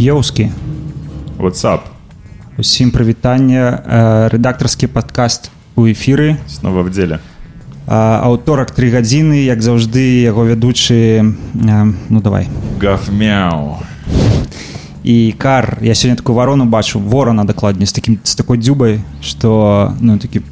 [0.00, 0.50] Йоуски.
[1.38, 1.80] What's up?
[2.58, 3.82] Усім прывітанне
[4.32, 7.20] рэдактарскі падкаст у эфіры снова в деле
[7.86, 11.22] аўторак тры гадзіны як заўжды яго вядучы
[11.54, 12.48] ну давай
[12.80, 13.78] гафмяу
[15.04, 19.94] і кар я сёння такую варону бачу ворона дакладней з таким з такой дзюбай что
[20.00, 20.42] ну такі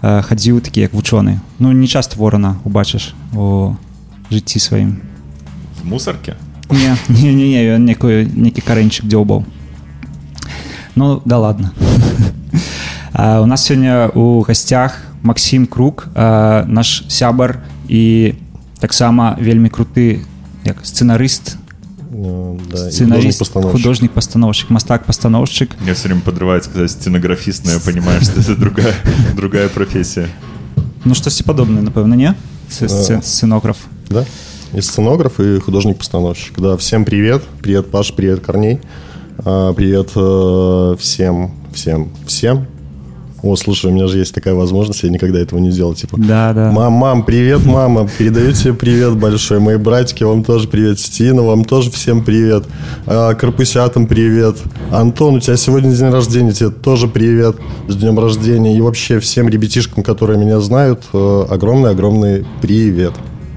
[0.00, 3.76] хадзіў такі як вучоны ну не часто ворона убачыш у
[4.30, 5.02] жыцці сваім
[5.82, 6.38] в мусорке
[6.70, 9.44] не не не не ён некую некі карэнчык дзёбаў
[10.94, 11.72] Ну да ладно.
[13.14, 18.34] У нас сёння у гасцях Макссім Крук, наш сябар і
[18.78, 20.20] таксама вельмі круты
[20.64, 21.56] як сцэнарыст
[22.10, 25.70] ну, да, сценарист, художник постановщик, мастак постановщик.
[25.80, 28.94] Мне все время подрывает сказать сценографист, но я понимаю, что это другая,
[29.34, 30.28] другая профессия.
[31.04, 32.34] Ну, что-то подобное, напевно, не?
[32.68, 33.78] Сценограф.
[34.10, 34.24] Да,
[34.73, 36.59] и сценограф, и художник-постановщик.
[36.59, 37.43] Да, всем привет.
[37.61, 38.79] Привет, Паш, привет, Корней.
[39.45, 42.67] А, привет э, всем, всем, всем.
[43.41, 45.93] О, слушай, у меня же есть такая возможность, я никогда этого не делал.
[45.93, 46.71] Типа, да, да.
[46.71, 49.59] Мам, мам, привет, мама, передаю тебе привет большой.
[49.59, 50.99] Мои братики, вам тоже привет.
[50.99, 52.65] Стина, вам тоже всем привет.
[53.05, 54.57] А, Карпусятам привет.
[54.91, 57.55] Антон, у тебя сегодня день рождения, тебе тоже привет.
[57.87, 58.77] С днем рождения.
[58.77, 63.13] И вообще всем ребятишкам, которые меня знают, э, огромный-огромный привет.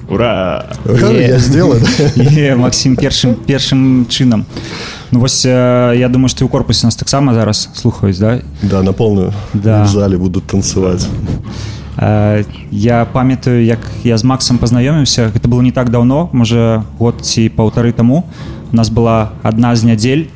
[0.10, 0.68] Ура!
[0.86, 2.56] Ура, я сделал это.
[2.56, 4.46] Максим, першим, першим чином.
[5.12, 8.92] Ну вось я думаю что і ў корпусе нас таксама зараз слухаюць да да на
[8.92, 9.84] полную да.
[9.84, 11.08] в зале будут танцевать
[12.72, 17.48] я памятаю як я з максом пазнаёміўся гэта было не так давно можа год ці
[17.50, 18.28] паўтары таму
[18.72, 20.28] у нас была адна з нядзель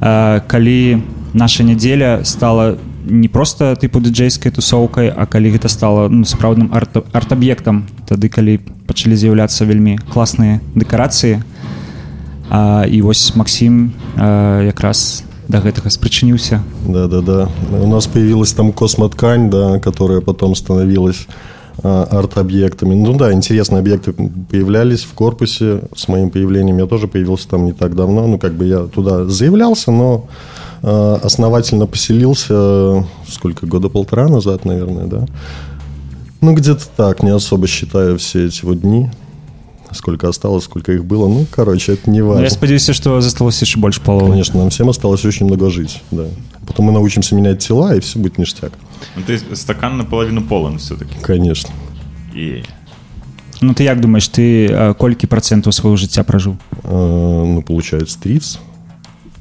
[0.00, 1.02] калі
[1.34, 7.84] наша нядзеля стала не просто тыпу дыджейскай тусоўкай а калі гэта стала ну, сапраўдным арт-аб'ектам
[8.08, 11.60] тады калі пачалі з'яўляцца вельмі класныя дэкарацыі то
[12.50, 18.52] а, і вось Максим а, якраз до гэтага спрычыніўся да да да у нас появилась
[18.52, 21.26] там космоткань да которая потом становилась
[21.82, 22.94] арт-объектами.
[22.94, 25.80] Ну да, интересные объекты появлялись в корпусе.
[25.96, 28.26] С моим появлением я тоже появился там не так давно.
[28.26, 30.26] Ну, как бы я туда заявлялся, но
[30.82, 35.26] э, основательно поселился сколько, года полтора назад, наверное, да.
[36.45, 39.09] Ну, где-то так, не особо считаю все эти вот дни
[39.91, 41.27] сколько осталось, сколько их было.
[41.27, 42.41] Ну, короче, это не важно.
[42.41, 44.31] Ну, я сподеюсь, что осталось еще больше половины.
[44.31, 46.25] Конечно, нам всем осталось очень много жить, да.
[46.67, 48.73] Потом мы научимся менять тела, и все будет ништяк.
[49.15, 51.15] Ну, то есть стакан наполовину полон все-таки.
[51.21, 51.71] Конечно.
[52.35, 52.63] И...
[53.61, 56.57] Ну, ты як думаешь, ты а, колькі процентов своего жыцця прожил?
[56.83, 58.59] А, ну, получается 30.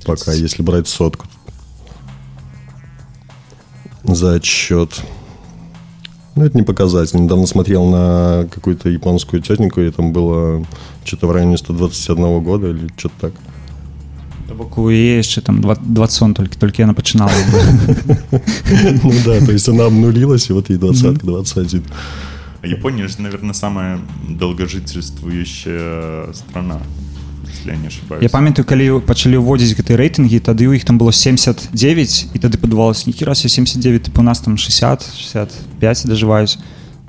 [0.06, 1.26] Пока, если брать сотку.
[4.04, 5.02] За отсчет
[6.36, 7.20] ну, это не показатель.
[7.20, 10.64] Недавно смотрел на какую-то японскую тетеньку, и там было
[11.04, 13.32] что-то в районе 121 года или что-то так.
[14.48, 17.32] То бок у яе яшчэ там 20 толькі толькі яна пачынала
[19.02, 21.82] ну да то есть она обнулилась и вот ей двадцатка 21
[22.60, 26.78] а Япония же наверное самая долгожительствующая страна
[27.53, 30.97] если я не ошибаюсь я памятаю калі пачалі ўводзіць гэтыя рэйтынгі тады ў іх там
[30.97, 31.73] было 79
[32.33, 36.57] і тады падавалось нікі раз я 79 тып у нас там 60 65 дажываюсь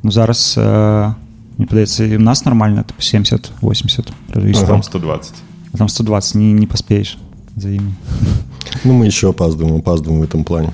[0.03, 1.13] ну зараз э,
[1.59, 4.13] мне падаецца у нас нормально тып 70 80
[4.67, 5.35] там 120
[5.73, 7.19] а там 120 не, не паспеешь
[7.57, 7.95] за ими
[8.85, 10.73] ну мы еще опаздываем опаздываем в этом плане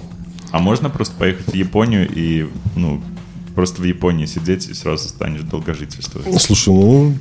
[0.52, 3.00] а можно просто поехать в Японию и ну
[3.54, 7.14] просто в Японии сидеть и сразу станешь долгожительствовать слушай ну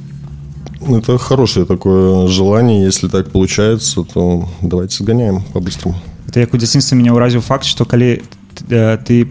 [0.88, 2.84] это хорошее такое желание.
[2.84, 5.95] Если так получается, то давайте сгоняем по-быстрому.
[6.27, 8.22] Это як у дзяцінстве меня ўразіў факт, што калі
[8.67, 9.27] ты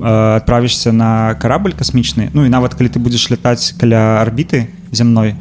[0.00, 5.34] адправішся на карабль касмічны Ну і нават калі ты будзеш лятаць каля арбіты зямной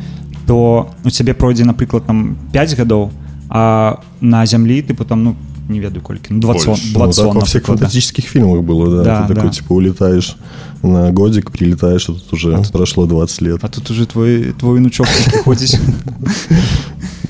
[0.47, 3.11] то у цябе пройдзе напрыклад там 5 гадоў
[3.49, 5.35] а на зямлі ты потом ну
[5.68, 9.22] не ведаю колькі ну, 20, 20 ну, так во всех фантастических фильмах было да, да
[9.22, 9.34] ты да.
[9.34, 10.36] такой типа улетаешь
[10.82, 13.58] на годик прилетаешь, а тут уже а тут, прошло 20 лет.
[13.62, 15.06] А тут уже твой, твой внучок
[15.44, 15.80] ходит.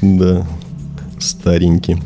[0.00, 0.44] Да,
[1.20, 1.96] старенький.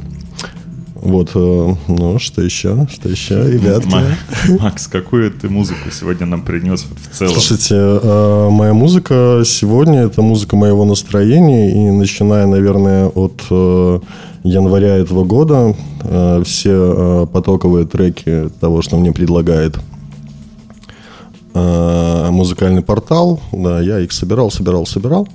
[1.07, 2.89] Вот, э, ну, что еще?
[2.91, 3.95] Что еще, ребятки?
[4.61, 7.33] Макс, какую ты музыку сегодня нам принес в целом?
[7.33, 14.01] Слушайте, э, моя музыка сегодня– это музыка моего настроения, и начиная, наверное, от э,
[14.43, 15.77] января этого года
[16.45, 19.77] все потоковые треки того, что мне предлагает
[21.53, 23.41] музыкальный портал.
[23.51, 25.27] Да, я их собирал, собирал, собирал.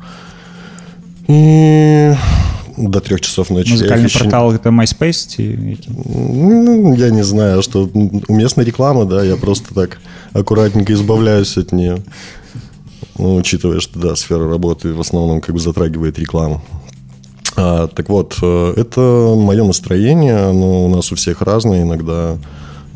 [1.27, 2.13] И
[2.89, 3.71] до трех часов ночи.
[3.71, 4.19] Музыкальный еще...
[4.19, 5.77] портал это MySpace?
[5.87, 7.89] Ну, я не знаю, что
[8.27, 9.99] уместная реклама, да, я просто так
[10.33, 12.03] аккуратненько избавляюсь от нее.
[13.17, 16.61] Ну, учитывая, что, да, сфера работы в основном как бы затрагивает рекламу.
[17.55, 22.37] А, так вот, э, это мое настроение, оно у нас у всех разное, иногда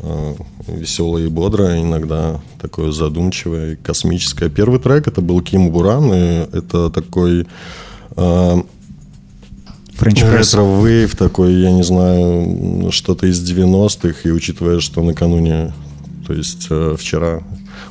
[0.00, 0.34] э,
[0.66, 4.48] веселое и бодрое, иногда такое задумчивое и космическое.
[4.48, 7.46] Первый трек это был Ким Буран, и это такой
[8.16, 8.62] э,
[9.98, 10.38] French Press.
[10.38, 15.72] retrowave такой, я не знаю, что-то из 90-х, и учитывая, что накануне,
[16.26, 17.40] то есть э, вчера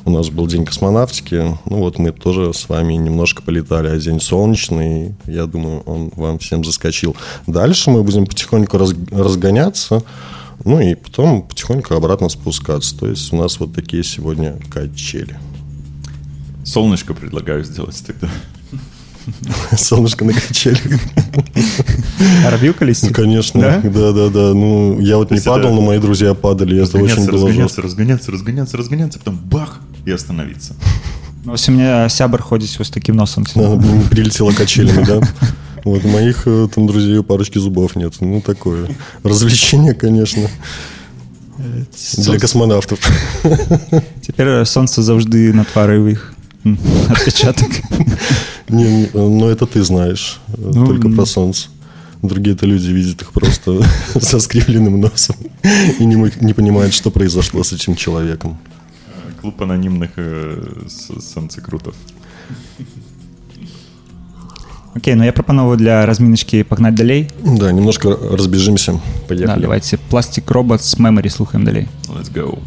[0.04, 4.20] у нас был день космонавтики, ну вот мы тоже с вами немножко полетали, а день
[4.20, 7.16] солнечный, я думаю, он вам всем заскочил.
[7.48, 10.04] Дальше мы будем потихоньку раз, разгоняться,
[10.64, 12.96] ну и потом потихоньку обратно спускаться.
[12.96, 15.36] То есть у нас вот такие сегодня качели.
[16.64, 18.28] Солнышко предлагаю сделать тогда.
[19.76, 20.80] Солнышко на качелях.
[22.78, 23.10] Колесник?
[23.10, 23.60] Ну, конечно.
[23.60, 23.80] Да?
[23.82, 24.54] Да, да, да.
[24.54, 26.82] Ну, я вот не падал, но мои друзья падали.
[26.82, 30.74] Это очень Разгоняться, было разгоняться, разгоняться, разгоняться, разгоняться, потом бах, и остановиться.
[31.44, 33.44] Ну, Ось у меня сябр ходить вот с таким носом.
[33.54, 33.76] Да,
[34.10, 35.20] прилетело качелями, да.
[35.84, 38.14] Вот у моих э, там друзей парочки зубов нет.
[38.20, 38.88] Ну, такое.
[39.22, 40.48] Развлечение, конечно.
[42.16, 42.98] Для космонавтов.
[44.20, 46.34] Теперь сонце завжди на твары у їх.
[47.08, 47.70] Отпечаток.
[48.68, 50.38] Не, не, но это ты знаешь.
[50.48, 51.68] э, Ну, Только про солнце.
[52.22, 53.80] Другие-то люди видят их просто
[54.20, 55.36] со скривленным носом
[56.00, 58.56] и не, не понимают, что произошло с этим человеком.
[59.40, 61.94] Клуб анонимных э, с- санцекрутов.
[64.94, 67.28] Окей, ну я прапановую для разминочки погнать далей.
[67.44, 68.92] Да, немножко разбежимся.
[68.92, 69.60] Да, Поехали.
[69.62, 71.86] давайте Plastic Robots Memory слухаем далей.
[72.08, 72.58] Let's go.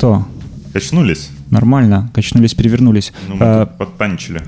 [0.00, 0.24] Что,
[0.72, 1.28] Качнулись?
[1.50, 3.12] нормально, качнулись, перевернулись.
[3.28, 4.42] Ну, мы Э, тут подтанчили.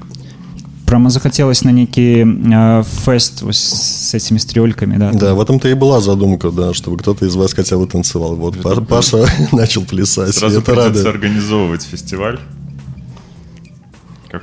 [0.86, 5.10] Прямо захотелось на некий э, фест вот с этими стрельками, да.
[5.12, 8.34] Да, в этом-то и была задумка, да, чтобы кто-то из вас хотя бы танцевал.
[8.36, 11.06] Вот Па- Паша начал плясать, Сразу это придется радует.
[11.06, 12.38] организовывать фестиваль.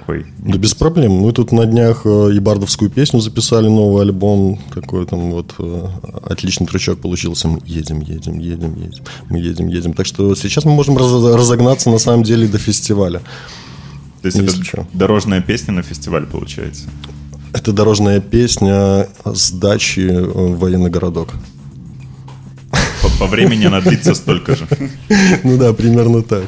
[0.10, 0.26] Какой?
[0.40, 1.12] Да без проблем.
[1.12, 4.60] Мы тут на днях э, и бардовскую песню записали, новый альбом.
[4.74, 5.88] Такой там вот э,
[6.24, 7.48] отличный трючок получился.
[7.48, 9.04] Мы едем, едем, едем, едем.
[9.30, 9.94] Мы едем, едем.
[9.94, 13.20] Так что сейчас мы можем раз- разогнаться на самом деле до фестиваля.
[14.22, 14.88] То есть Если это чё.
[14.94, 16.86] дорожная песня на фестиваль получается.
[17.54, 21.30] Это дорожная песня с дачи э, в военный городок.
[23.02, 24.68] По, по времени она длится столько же.
[25.44, 26.48] Ну да, примерно так.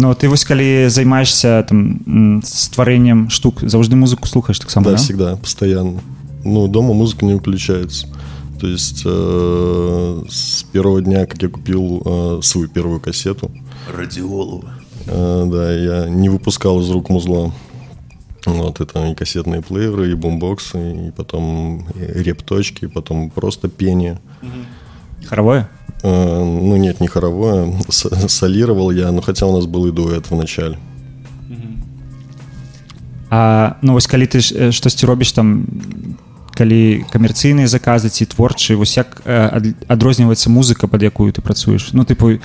[0.00, 4.96] Ну, ты вось калі займаешься там стварэннем штук заўжды музыку слухаеш таксама Да, да?
[4.96, 6.00] всегда, постоянно.
[6.42, 8.08] Ну, дома музыка не выключается.
[8.58, 13.50] То есть э, с первого дня, как я купил э, свою первую кассету,
[13.94, 14.64] Радиолу.
[15.06, 17.52] э, да, я не выпускал из рук музла.
[18.46, 24.18] Вот это и кассетные плееры, и бумбоксы, и потом репточки, и потом просто пение.
[25.26, 29.91] харавое Э, ну нет, не хоровое, с- солировал я, но хотя у нас был и
[29.91, 30.77] дуэт в начале.
[33.29, 35.65] А ну вось калі ты ж, э, штосьці робіш там
[36.55, 41.89] калі камерцыйныя заказы ці творчы вось як э, ад- адрозніваецца музыка под якую ты працуеш
[41.93, 42.39] ну тыпу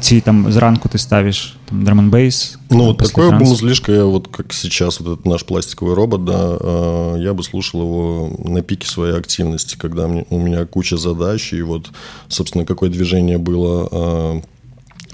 [0.00, 4.52] ці там зранку ты ставіш там драманбейс Ну, вот такой бы музлишка, я вот как
[4.52, 9.16] сейчас, вот этот наш пластиковый робот, да, э, я бы слушал его на пике своей
[9.16, 11.90] активности, когда мне, у меня куча задач, и вот,
[12.28, 14.40] собственно, какое движение было э,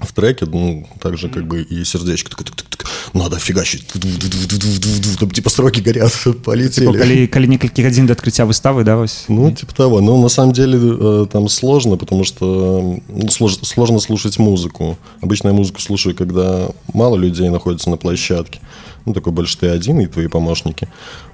[0.00, 5.30] в треке, ну, так же, как бы и сердечко такое, тык-тык-тык, надо фигачить, Ду-ду-ду-ду-ду-ду-ду, там
[5.30, 6.12] типа строки горят,
[6.44, 6.86] полетели.
[6.86, 10.00] Типу, калі калі некалькі гадзін да адкрыцця выставы да вось Ну, типа того.
[10.00, 14.96] Но на самом деле э, там сложно, потому что ну, слож- сложно слушать музыку.
[15.20, 18.60] Обычно я музыку слушаю, когда мало людей находится на площадке.
[19.05, 20.87] ну, такой больше ты один и твои помощники.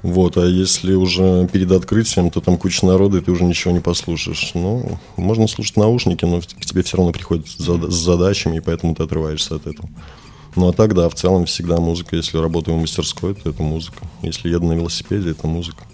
[0.04, 3.80] Вот, а если уже перед открытием, то там куча народа, и ты уже ничего не
[3.80, 4.52] послушаешь.
[4.54, 8.60] Ну, можно слушать наушники, но к тебе все равно приходят с зада- с задачами, и
[8.60, 9.90] поэтому ты отрываешься от этого.
[10.58, 12.18] Ну, а так, да, в целом всегда музыка.
[12.18, 14.06] Если работаю в мастерской, то это музыка.
[14.22, 15.86] Если еду на велосипеде, это музыка.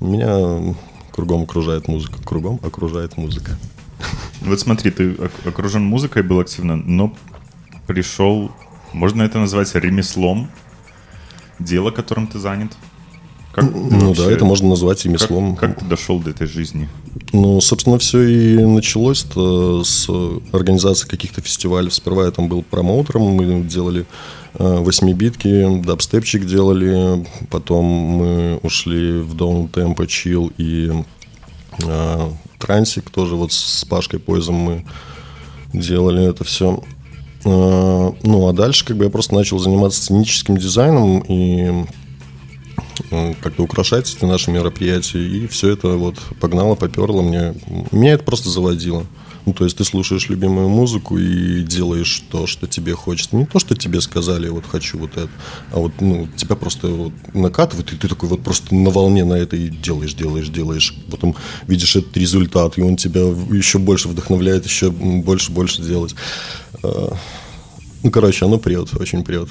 [0.00, 0.76] Меня
[1.10, 2.22] кругом окружает музыка.
[2.22, 3.58] Кругом окружает музыка.
[4.42, 7.12] Вот смотри, ты ок- окружен музыкой, был активно, но
[7.88, 8.52] пришел,
[8.92, 10.48] можно это назвать ремеслом,
[11.58, 12.72] дело, которым ты занят?
[13.52, 15.56] Как ты Ну вообще- да, это можно назвать как, ремеслом.
[15.56, 16.88] как ты дошел до этой жизни?
[17.32, 20.08] Ну, собственно, все и началось с
[20.52, 21.90] организации каких-то фестивалей.
[21.90, 24.06] Сперва я там был промоутером, мы делали
[24.54, 30.92] э, восьмибитки, дабстепчик делали, потом мы ушли в Down Tempo, Chill и
[31.84, 34.84] э, Трансик, тоже вот с Пашкой Поизом мы
[35.72, 36.82] делали это все.
[37.44, 41.84] Ну, а дальше как бы я просто начал заниматься сценическим дизайном и
[43.10, 47.54] э, как-то украшать эти наши мероприятия, и все это вот погнало, поперло мне.
[47.92, 49.06] Меня это просто заводило.
[49.48, 53.34] Ну, то есть ты слушаешь любимую музыку и делаешь то, что тебе хочется.
[53.34, 55.30] Не то, что тебе сказали, вот хочу вот это,
[55.72, 59.32] а вот ну, тебя просто вот накатывает, и ты такой вот просто на волне на
[59.32, 60.94] это и делаешь, делаешь, делаешь.
[61.10, 61.34] Потом
[61.66, 66.14] видишь этот результат, и он тебя еще больше вдохновляет, еще больше, больше делать.
[66.82, 69.48] Ну, короче, оно прет, очень прет.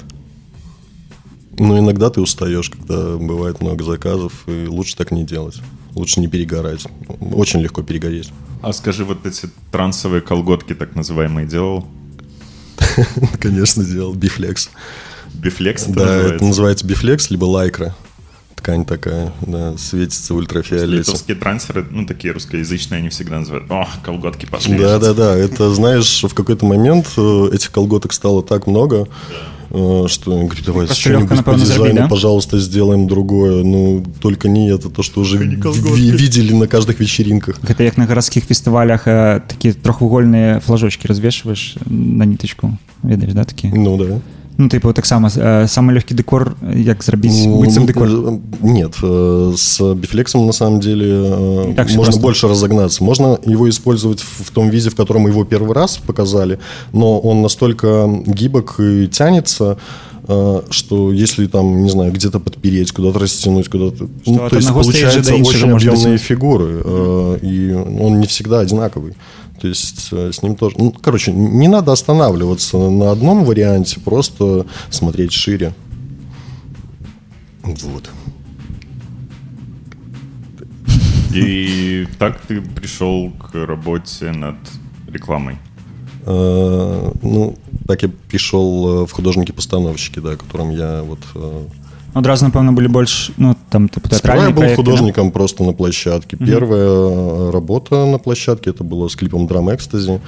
[1.58, 5.56] Но иногда ты устаешь, когда бывает много заказов, и лучше так не делать.
[5.94, 6.86] Лучше не перегорать.
[7.20, 8.30] Очень легко перегореть.
[8.62, 11.86] А скажи, вот эти трансовые колготки, так называемые, делал?
[13.40, 14.14] Конечно, делал.
[14.14, 14.70] Бифлекс.
[15.34, 16.34] Бифлекс это Да, называется?
[16.36, 17.94] это называется бифлекс, либо лайкра
[18.57, 20.97] Ткань такая, да, светится в ультрафиолете.
[20.99, 24.77] Литовские трансеры, ну, такие русскоязычные, они всегда называют, о, колготки пошли.
[24.77, 25.35] Да, да, да.
[25.35, 29.07] Это, знаешь, в какой-то момент э, этих колготок стало так много,
[29.71, 32.07] э, что я говорю, давай Просто что-нибудь легко, по напевно, дизайну, зробить, да?
[32.07, 33.63] пожалуйста, сделаем другое.
[33.63, 35.99] Ну, только не это, то, что уже не ви- колготки.
[35.99, 37.59] видели на каждых вечеринках.
[37.59, 43.71] гэта як на гарадскіх фестывалях э, такія трохвугольныя флажочки развешваешь на нітачку ведаеш да такі
[43.73, 44.21] Ну, да.
[44.57, 48.93] ну тыпу таксама э, самы лёгкі дэкор як зрабіць Ну, быццам ну, дэкор э, Нет,
[49.01, 52.21] э, с бифлексом на самом деле э, Не так всё можно просто.
[52.21, 53.03] больше разогнаться.
[53.03, 56.59] Можно его использовать в в том виде, в котором мы его первый раз показали,
[56.91, 59.77] но он настолько гибок и тянется,
[60.27, 64.07] э, что если там, не знаю, где-то подпереть, куда-то растянуть, куда-то...
[64.27, 66.21] Ну, от то есть одного стейджа получается до іншого очень можно объемные дотянуть.
[66.21, 69.13] фигуры, э, и он не всегда одинаковый.
[69.60, 70.76] То есть э, с ним тоже...
[70.78, 75.74] Ну, короче, не надо останавливаться на одном варианте, просто смотреть шире.
[77.62, 78.10] Вот.
[81.34, 84.56] И так ты пришел к работе над
[85.08, 85.58] рекламой.
[86.24, 91.20] Э, ну, так я пришел в художники-постановщики, да, которым я вот...
[92.14, 95.32] Одразу, напевно, были больше, ну, там, типа, Сперва я был проекты, художником да?
[95.32, 96.36] просто на площадке.
[96.36, 96.46] Угу.
[96.46, 100.20] Первая работа на площадке, это было с клипом Drum Ecstasy.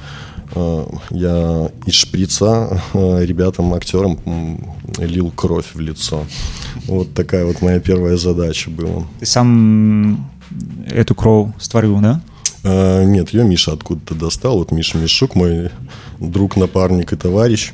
[1.10, 4.18] Я из шприца ребятам, актерам
[4.98, 6.24] лил кровь в лицо.
[6.86, 9.04] Вот такая вот моя первая задача была.
[9.20, 10.28] Ты сам
[10.86, 12.20] эту кровь створил, да?
[12.64, 14.58] А, нет, ее Миша откуда-то достал.
[14.58, 15.70] Вот Миша Мишук, мой
[16.18, 17.72] друг, напарник и товарищ.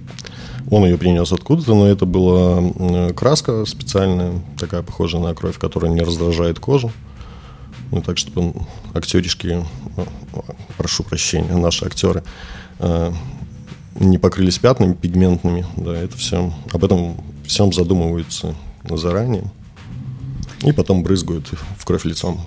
[0.69, 5.91] А, он ее принес откуда-то, но это была краска специальная, такая похожая на кровь, которая
[5.91, 6.91] не раздражает кожу.
[7.91, 8.54] Ну, так, чтобы
[8.93, 9.63] актеришки,
[10.78, 12.23] прошу прощения, наши актеры,
[12.80, 13.13] а,
[13.95, 15.65] не покрылись пятнами пигментными.
[15.78, 18.56] Да, это все, об этом всем задумываются
[18.89, 19.43] заранее.
[20.65, 22.39] І потом брызгают в кровь лицом.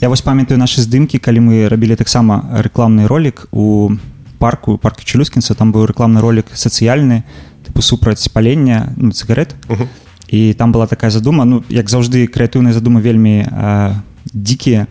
[0.00, 3.94] Я вось памятаю наши здымкі калі мы рабілі таксама рэкламны ролик у
[4.38, 7.22] парку парку чулюскінца там быў рэкламны ролик сацыяльны
[7.62, 9.86] тыпу супраць палення ну, цыгарет uh -huh.
[10.28, 13.94] і там была такая задума ну як заўжды крэатыўныя задумы вельмі э,
[14.32, 14.86] дзікія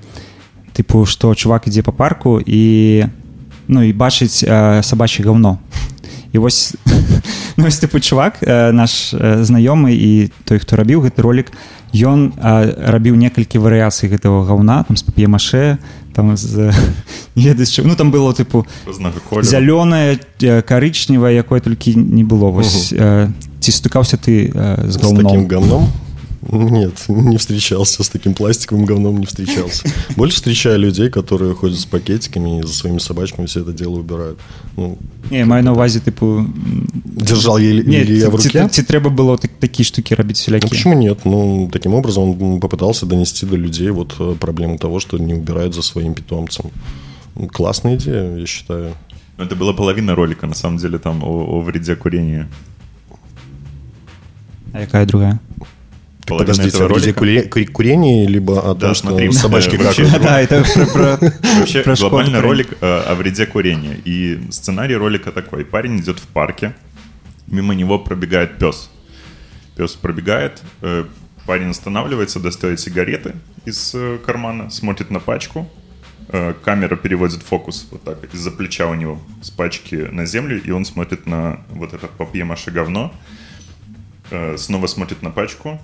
[0.73, 3.05] тыпу што чувак ідзе по парку і
[3.67, 5.59] ну і бачыць э, сабачье гаўно
[6.31, 6.75] і вось
[7.57, 11.51] ну, вось тыпу чувак э, наш э, знаёмы і той хто рабіў гэты ролик
[11.93, 15.77] ён рабіў некалькі варыяцый гэтага гаўна там з пап'емаше
[16.15, 16.73] там з
[17.35, 18.65] ведаць ну там было тыпу
[19.41, 20.19] зялёнае
[20.67, 25.87] карычневае якое толькі не было вось ці стыкаўся ты з гаўном гамном
[26.50, 29.88] нет, не встречался с таким пластиковым говном, не встречался.
[30.16, 34.38] Больше встречаю людей, которые ходят с пакетиками и за своими собачками все это дело убирают.
[34.76, 34.98] Ну,
[35.30, 36.46] не, маю на увазе типу
[37.04, 38.68] держал еле, не, или я в руке.
[38.68, 40.60] Ці трэба было так, такие штуки робить всякие?
[40.62, 41.24] Ну, почему нет?
[41.24, 45.74] Ну, таким образом он попытался донести до людей вот э, проблему того, что не убирают
[45.74, 46.70] за своим питомцем.
[47.52, 48.94] Классная идея, я считаю.
[49.38, 52.48] Это была половина ролика, на самом деле, там о, о вреде курения.
[54.72, 55.40] А какая другая?
[56.26, 57.20] Подождите, этого ролика.
[57.20, 59.96] Кури- курение, либо о да, том, смотри, что собачки какают?
[60.20, 61.18] Да, это про,
[61.58, 63.96] Вообще глобальный ролик э, о вреде курения.
[64.04, 65.64] И сценарий ролика такой.
[65.64, 66.74] Парень идет в парке,
[67.46, 68.90] мимо него пробегает пес.
[69.76, 71.04] Пес пробегает, э,
[71.46, 73.34] парень останавливается, достает сигареты
[73.64, 75.68] из э, кармана, смотрит на пачку,
[76.64, 80.84] камера переводит фокус вот так из-за плеча у него с пачки на землю, и он
[80.84, 83.14] смотрит на вот это папье-маше говно,
[84.56, 85.80] снова смотрит на пачку,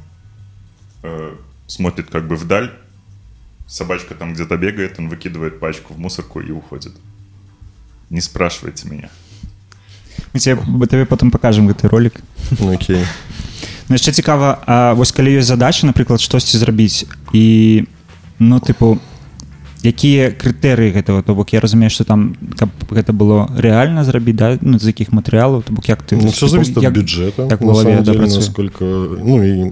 [1.04, 1.36] э,
[1.68, 2.72] смотрит как бы вдаль,
[3.68, 6.94] собачка там где-то бегает, он выкидывает пачку в мусорку и уходит.
[8.10, 9.10] Не спрашивайте меня.
[10.34, 12.14] Мы тебе, тебе потом покажем гэты ролик.
[12.60, 13.04] Ну, окей.
[13.90, 17.88] Ну, яшчэ цікава а, вось калі ёсць задача напрыклад штосьці зрабіць і
[18.40, 19.00] ну тыпу
[19.80, 24.60] якія крытэрыі гэтага то бок я разумею что там каб гэта было рэальна зрабіць да
[24.60, 28.04] ну з якіх матэрыялаў то бок як ты ну, все зависит от бюджета так голове,
[28.04, 29.72] деле, насколько ну и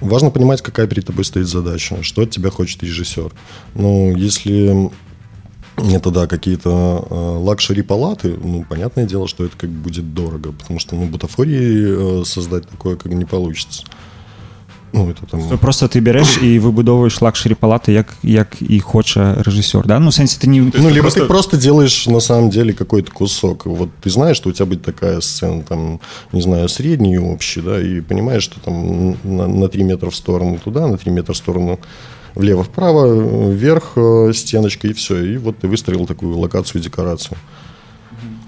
[0.00, 3.32] важно понимать, какая перед тобой стоит задача, что от тебя хочет режиссер.
[3.74, 4.90] Ну, если
[5.76, 10.94] это, да, какие-то э, лакшери-палаты, ну, понятное дело, что это как будет дорого, потому что,
[10.96, 13.84] ну, бутафории э, создать такое как не получится.
[14.92, 15.48] Ну, это там...
[15.48, 19.98] То просто ты берешь и выбудовываешь luxury палаты, як, як і хоча рэжысёр, да?
[19.98, 20.60] Ну, ў сэнсе, ты не...
[20.60, 21.20] Ну, либо просто...
[21.20, 23.66] ты просто делаешь, на самом деле, какой-то кусок.
[23.66, 26.00] Вот ты знаешь, что у тебя будет такая сцена, там,
[26.32, 30.16] не знаю, средний и общий, да, и понимаешь, что там на, на 3 метра в
[30.16, 31.78] сторону туда, на 3 метра в сторону
[32.34, 35.22] влево-вправо, вверх э, стеночка, и все.
[35.22, 37.38] И вот ты выстроил такую локацию, декорацию.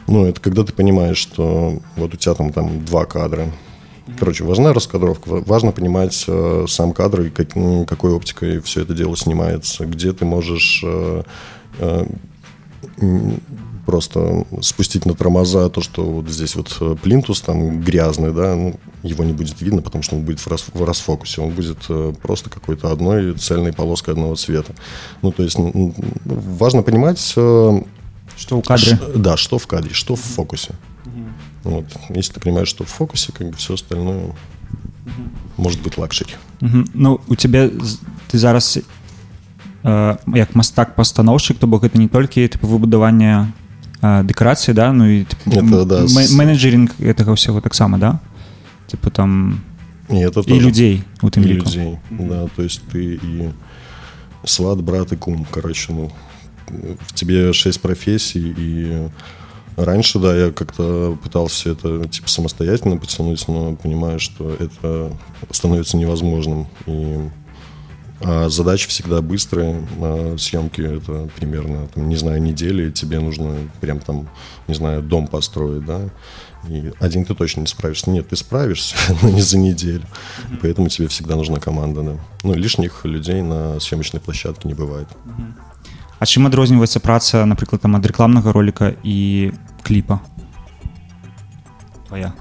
[0.06, 3.50] Ну, это когда ты понимаешь, что вот у тебя там, там два кадра,
[4.18, 7.48] Короче, важна раскадровка, важно понимать э, сам кадр и как,
[7.88, 11.22] какой оптикой все это дело снимается, где ты можешь э,
[11.78, 12.06] э,
[13.86, 18.78] просто спустить на тормоза то, что вот здесь вот э, плинтус там грязный, да, ну,
[19.02, 22.12] его не будет видно, потому что он будет в, рас, в расфокусе, он будет э,
[22.20, 24.74] просто какой-то одной цельной полоской одного цвета.
[25.22, 25.56] Ну, то есть
[26.24, 27.32] важно понимать...
[27.36, 27.82] Э,
[28.36, 28.96] что у кадре?
[28.96, 30.74] Ш, да, что в кадре, что в фокусе.
[31.63, 31.85] Вот.
[32.09, 34.33] Если ты понимаешь, что в фокусе, как бы все остальное угу.
[35.57, 36.33] может быть лакшери.
[36.61, 36.85] Угу.
[36.93, 37.69] Ну, у тебя
[38.29, 38.79] ты зараз
[39.83, 43.51] э, як мастак пастаноўшчык то бок это не толькі типа выбудаванне
[44.01, 46.05] э, дэкарацыі да ну і типа, это, да,
[46.37, 48.19] менеджеринг гэтага ўсяго таксама да
[48.87, 49.61] типа там
[50.09, 53.49] и, это и людей у тым и людей да то есть ты и
[54.45, 56.11] сват брат и кум короче ну
[57.07, 59.09] в тебе шесть профессий и
[59.76, 65.12] Раньше, да, я как-то пытался это типа самостоятельно потянуть, но понимаю, что это
[65.50, 66.68] становится невозможным.
[66.86, 67.18] И
[68.20, 69.86] А задачи всегда быстрые.
[70.00, 72.90] А съемки это примерно, там, не знаю, недели.
[72.90, 74.28] Тебе нужно прям там,
[74.68, 76.08] не знаю, дом построить, да.
[76.68, 78.10] И один ты точно не справишься.
[78.10, 80.04] Нет, ты справишься, но не за неделю.
[80.04, 80.58] Mm-hmm.
[80.62, 82.16] Поэтому тебе всегда нужна команда, да.
[82.42, 85.08] Ну, лишних людей на съемочной площадке не бывает.
[85.26, 85.52] Mm-hmm.
[86.23, 89.51] А чым адрозніваецца праца напрыклад там ад рэкламнага роліка і
[89.83, 90.19] кліпа
[92.07, 92.33] твоя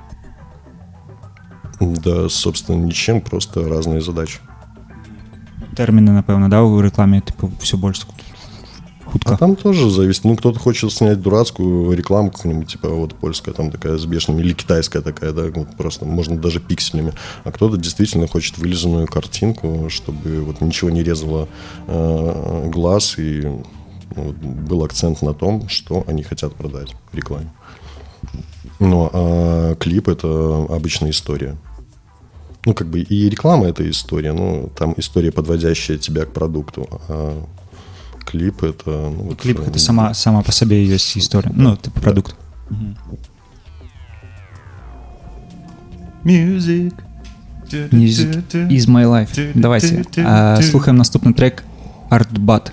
[1.80, 4.40] да собственно ничем просто разные задачи
[5.78, 8.02] тэрміны напэўна да у рэкламе тыпу все больш
[9.13, 10.23] хутка а там тоже зависит.
[10.23, 14.53] Ну кто-то хочет снять дурацкую рекламу какую-нибудь типа вот польская там такая с бешеными или
[14.53, 17.13] китайская такая да вот просто можно даже пикселями.
[17.43, 21.47] А кто-то действительно хочет вылизанную картинку чтобы вот ничего не резало
[21.87, 23.43] э, глаз и
[24.15, 27.51] ну, был акцент на том что они хотят продать в рекламе.
[28.79, 31.55] Ну а клип это обычная история.
[32.65, 36.87] Ну, как бы и реклама это история, ну, там история, подводящая тебя к продукту.
[37.09, 37.45] А
[38.25, 38.89] клип это...
[38.89, 42.35] Ну, вот, клип это сама, сама по себе есть история, ну, типа продукт.
[46.23, 46.93] Music.
[47.91, 49.51] Music is my life.
[49.55, 51.63] Давайте а, слухаем наступний трек
[52.09, 52.71] Artbat.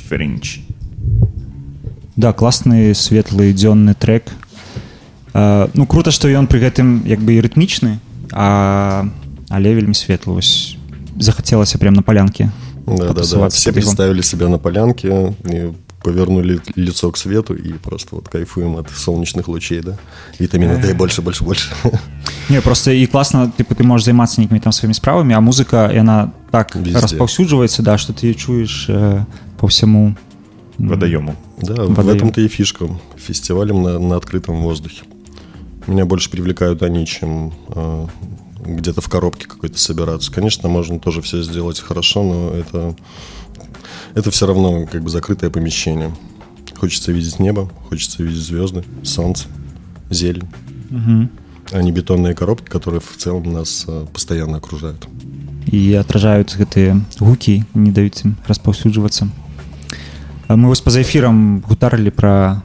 [0.00, 0.60] пинч, френч.
[2.16, 4.32] Да, класны светлы дзённы трек.
[5.34, 8.00] Uh, ну круто, што ён пры гэтым як бы і рытмічны,
[8.32, 9.04] а
[9.50, 10.80] але вельмі светлы вось
[11.20, 12.50] захацелася прям на палянке.
[12.86, 13.48] Да, да, да.
[13.48, 15.72] Все представили себя на полянке, и
[16.06, 19.98] повернули лицо к свету и просто вот кайфуем от солнечных лучей, да.
[20.38, 21.74] Витамина D больше, больше, больше.
[22.48, 25.96] Не, просто и классно, типа, ты можешь заниматься некими там своими справами, а музыка, и
[25.96, 27.00] она так Везде.
[27.00, 29.24] распаўсюджваецца, да, что ты ее чуешь э,
[29.60, 30.16] по всему
[30.78, 31.36] водоему.
[31.58, 31.94] Да, Водоем.
[31.94, 32.88] в этом-то и фишка.
[33.16, 35.02] Фестивалем на, на открытом воздухе.
[35.86, 38.06] Меня больше привлекают они, чем э,
[38.64, 40.32] где-то в коробке какой-то собираться.
[40.32, 42.96] Конечно, можно тоже все сделать хорошо, но это
[44.14, 46.14] это все равно как бы закрытое помещение.
[46.74, 49.46] Хочется видеть небо, хочется видеть звезды, солнце,
[50.10, 50.48] зелень.
[50.90, 51.28] Угу.
[51.72, 55.08] А не бетонные коробки, которые в целом нас э, постоянно окружают.
[55.66, 59.26] И отражают гэтыя гукі не даюць ім распаўсюджвацца
[60.50, 62.62] мы вось па-за эфірам гутарылі пра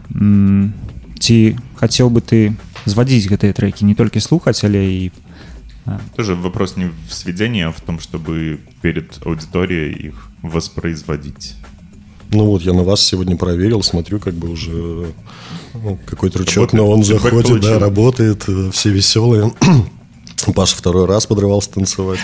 [1.19, 1.37] ці
[1.77, 2.53] хацеў бы ты
[2.85, 5.11] звадзіць гэтыя трекі не толькі слухаць але і
[6.15, 11.55] тоже вопрос не в сведении а в том чтобы перед аудиторией их воспроизводить.
[12.33, 15.13] Ну вот, я на вас сегодня проверил, смотрю, как бы уже
[15.73, 19.51] ну, какой-то рычаг, но он заходит, да, работает, э, все веселые.
[20.55, 22.19] Паша второй раз подрывался танцевать.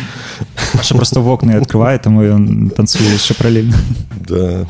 [0.74, 3.76] Паша просто в окна открывает, а мы он танцует еще параллельно.
[4.28, 4.68] Да.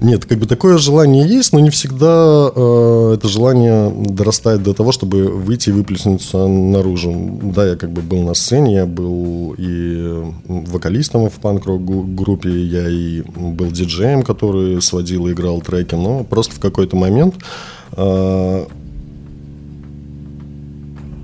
[0.00, 4.92] Нет, как бы такое желание есть, но не всегда э, это желание дорастает до того,
[4.92, 7.38] чтобы выйти и выплеснуться наружу.
[7.42, 12.88] Да, я как бы был на сцене, я был и вокалистом в панк-рок группе, я
[12.88, 17.36] и был диджеем, который сводил и играл треки, но просто в какой-то момент
[17.96, 18.66] э,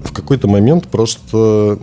[0.05, 1.79] в какой-то момент просто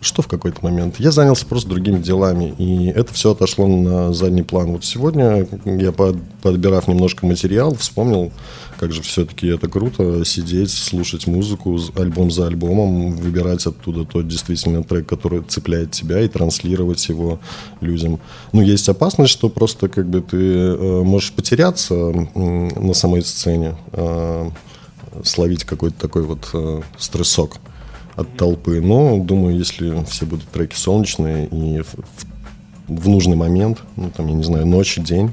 [0.00, 0.96] что в какой-то момент?
[0.98, 4.72] Я занялся просто другими делами, и это все отошло на задний план.
[4.72, 8.32] Вот сегодня я, подбирав немножко материал, вспомнил,
[8.78, 14.82] как же все-таки это круто сидеть, слушать музыку альбом за альбомом, выбирать оттуда тот действительно
[14.82, 17.38] трек, который цепляет тебя, и транслировать его
[17.82, 18.20] людям.
[18.52, 21.94] Ну, есть опасность, что просто как бы ты э, можешь потеряться
[22.34, 24.50] на самой сцене, э,
[25.24, 27.58] словить какой-то такой вот э, стрессок
[28.16, 28.80] от толпы.
[28.80, 31.94] Но, думаю, если все будут треки солнечные и в,
[32.88, 35.32] в нужный момент, ну, там, я не знаю, ночь, день,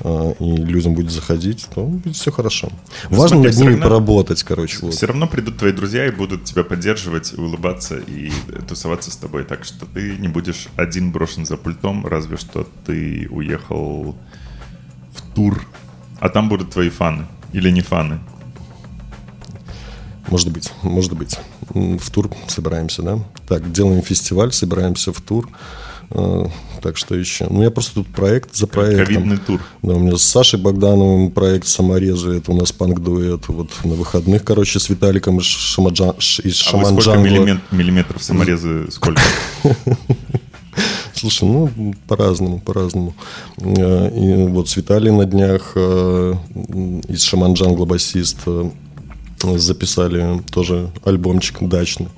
[0.00, 2.70] э, и людям будет заходить, то будет все хорошо.
[3.10, 4.78] Но Важно смотри, над ними равно, поработать, короче.
[4.82, 4.94] Вот.
[4.94, 8.30] Все равно придут твои друзья и будут тебя поддерживать, улыбаться и
[8.68, 9.44] тусоваться с тобой.
[9.44, 14.14] Так что ты не будешь один брошен за пультом, разве что ты уехал
[15.14, 15.66] в тур,
[16.20, 18.20] а там будут твои фаны или не фаны.
[20.28, 21.38] Может быть, может быть.
[21.70, 23.18] В тур собираемся, да?
[23.48, 25.48] Так, делаем фестиваль, собираемся в тур.
[26.10, 26.50] А,
[26.82, 27.46] так что еще?
[27.48, 29.06] Ну, я просто тут проект за проектом.
[29.06, 29.60] Ковидный тур.
[29.82, 32.36] Да, у меня с Сашей Богдановым проект «Саморезы».
[32.38, 33.48] Это у нас панк-дуэт.
[33.48, 36.10] Вот на выходных, короче, с Виталиком из, Шамаджан...
[36.42, 37.00] из а Шаманджангла.
[37.00, 37.60] сколько миллимет...
[37.70, 38.86] миллиметров саморезы?
[38.90, 39.22] Сколько?
[41.14, 43.14] Слушай, ну, по-разному, по-разному.
[43.58, 48.38] А, и вот с Виталием на днях из Шаманджангла басист
[49.57, 52.09] записали тоже альбомчик дачный.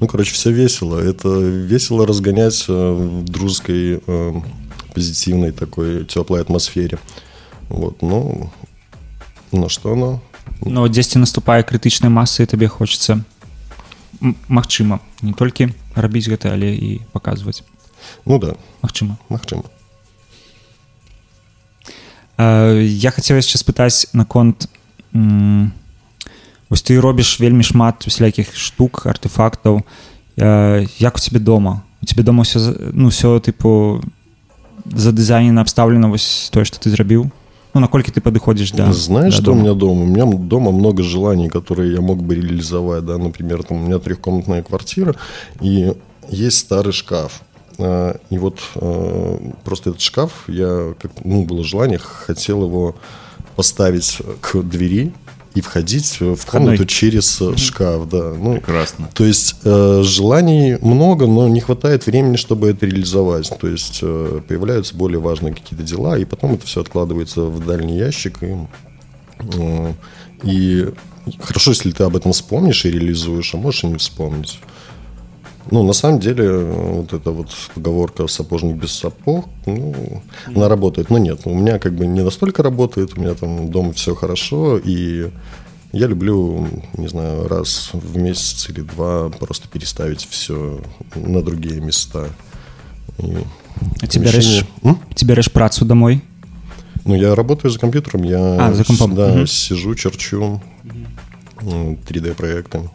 [0.00, 0.98] Ну, короче, все весело.
[0.98, 4.32] Это весело разгонять э, в дружеской, э,
[4.92, 6.98] позитивной такой теплой атмосфере.
[7.68, 8.50] Вот, ну,
[9.52, 10.20] на что оно?
[10.60, 13.24] Ну, дзесьці наступае крытычнай масы табе хочется
[14.48, 17.62] магчыма не толькі рабіць гэта але і паказваць
[18.24, 19.64] ну да магчыма магчыма
[22.38, 24.68] э, я хацеў яшчэ спытаць наконт
[26.70, 29.82] Вось ты робіш вельмі шмат усялякіх штук артефактаў
[30.36, 32.58] э, як у тебе дома у тебе дома все
[32.92, 34.02] ну все тыпу
[34.84, 37.30] за дызайнена абстаўлена вось тое что ты зрабіў
[37.74, 39.58] ну наколькі ты падыходзіш да знаешь да что дома?
[39.58, 43.62] у меня дома у меня дома много желаний которые я мог бы реализовать да например
[43.62, 45.14] там у меня трехкомнатная квартира
[45.60, 45.92] и
[46.28, 47.42] есть старый шкаф
[47.78, 52.96] э, и вот э, просто этот шкаф я как ну было желание хотел его
[53.56, 55.12] поставить к двери
[55.55, 58.33] и входить в комнату через mm шкаф, да.
[58.37, 59.09] Ну, Прекрасно.
[59.13, 63.51] То есть э, желаний много, но не хватает времени, чтобы это реализовать.
[63.59, 67.97] То есть э, появляются более важные какие-то дела, и потом это все откладывается в дальний
[67.97, 68.43] ящик.
[68.43, 68.55] И,
[69.39, 69.93] э,
[70.43, 70.89] и
[71.39, 74.59] хорошо, если ты об этом вспомнишь и реализуешь, а можешь и не вспомнить.
[75.71, 79.93] Ну, на самом деле, вот эта вот поговорка «сапожник без сапог», ну,
[80.47, 80.55] mm.
[80.55, 81.09] она работает.
[81.09, 84.77] Но нет, у меня как бы не настолько работает, у меня там дома все хорошо,
[84.77, 85.29] и
[85.91, 86.67] я люблю,
[86.97, 90.81] не знаю, раз в месяц или два просто переставить все
[91.15, 92.29] на другие места.
[93.17, 93.37] И
[94.01, 94.63] а ты помещение...
[95.15, 96.23] ты бярэш працу домой?
[97.05, 99.15] Ну, я работаю за компьютером, я А, за компом.
[99.15, 99.47] да, Мгм.
[99.47, 100.61] сижу, черчу
[101.61, 102.89] м, 3D-проекты,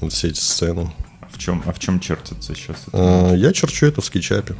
[0.00, 0.90] вот все эти сцены.
[1.36, 2.86] В чем, а в чем чертится сейчас?
[2.94, 4.54] А, Я черчу это в скетчапе.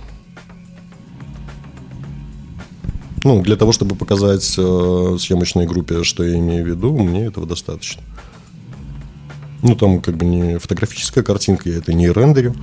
[3.24, 7.46] Ну, для того, чтобы показать э, съемочной группе, что я имею в виду, мне этого
[7.46, 8.02] достаточно.
[9.62, 12.54] Ну, там как бы не фотографическая картинка, я это не рендерю.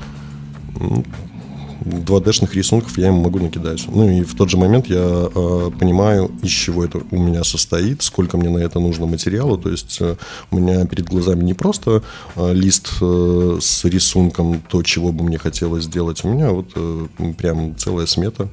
[1.86, 3.86] М, 2D-шных рисунков я им могу накидать.
[3.88, 8.02] Ну и в тот же момент я э, понимаю, из чего это у меня состоит,
[8.02, 9.58] сколько мне на это нужно материала.
[9.58, 10.16] То есть э,
[10.52, 12.04] у меня перед глазами не просто
[12.36, 16.24] э, лист э, с рисунком, то, чего бы мне хотелось сделать.
[16.24, 17.08] У меня вот э,
[17.38, 18.50] прям целая смета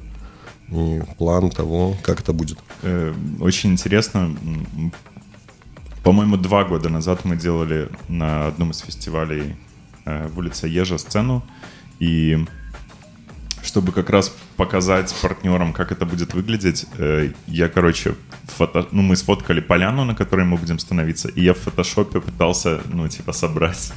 [0.71, 2.57] и план того, как это будет.
[2.81, 4.35] Э, Очень интересно.
[6.03, 9.55] По-моему, два года назад мы делали на одном из фестивалей
[10.05, 11.43] э, в улице Ежа сцену.
[11.99, 12.45] И
[13.63, 18.87] чтобы как раз показать партнерам, как это будет выглядеть, э, я, короче, фото...
[18.91, 23.07] ну, мы сфоткали поляну, на которой мы будем становиться, и я в фотошопе пытался, ну,
[23.07, 23.93] типа, собрать.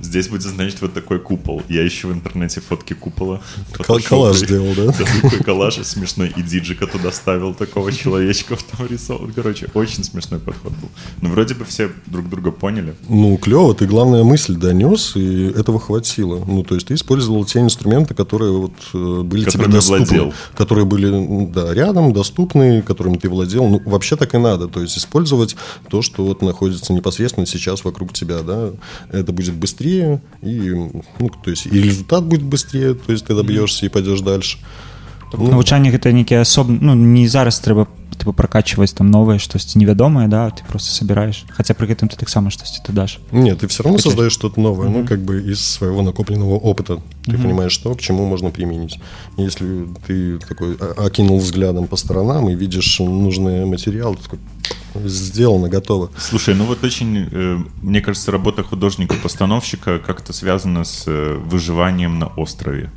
[0.00, 1.62] Здесь будет, значит, вот такой купол.
[1.68, 3.40] Я ищу в интернете фотки купола.
[3.86, 4.86] Кол- коллаж сделал, да?
[4.86, 6.32] Да, такой коллаж смешной.
[6.36, 9.28] И диджика туда ставил такого человечка в там рисовал.
[9.34, 10.88] Короче, очень смешной подход был.
[11.22, 12.94] Ну, вроде бы все друг друга поняли.
[13.08, 16.44] Ну, клево, ты главная мысль донес, и этого хватило.
[16.46, 20.06] Ну, то есть ты использовал те инструменты, которые вот э, были тебе доступны.
[20.06, 20.34] владел.
[20.56, 23.66] Которые были, да, рядом, доступны, которыми ты владел.
[23.66, 24.68] Ну, вообще так и надо.
[24.68, 25.56] То есть использовать
[25.88, 28.70] то, что вот находится непосредственно сейчас вокруг тебя, да.
[29.10, 30.74] Это будет быстрее, и,
[31.20, 34.58] ну, то есть и результат будет быстрее, то есть ты добьешься и пойдешь дальше.
[35.32, 40.28] Ну, Навучанне гэта нейкі асобны ну не зараз трэба типа прокачваць там новае штосьці невядомае
[40.28, 43.82] да ты просто собираешь хотя пры гэтым ты таксама штосьці ты дашь Нет, ты все
[43.82, 47.00] равно создаешь что-то новое, ну, как бы из своего накопленного опыта.
[47.24, 49.00] Ты понимаешь, что к чему можно применить.
[49.36, 54.38] Если ты такой о- окинул взглядом по сторонам и видишь нужный материал, такой,
[55.04, 56.10] сделано, готово.
[56.18, 62.26] Слушай, ну вот очень, э, мне кажется, работа художника-постановщика как-то связана с э, выживанием на
[62.28, 62.90] острове.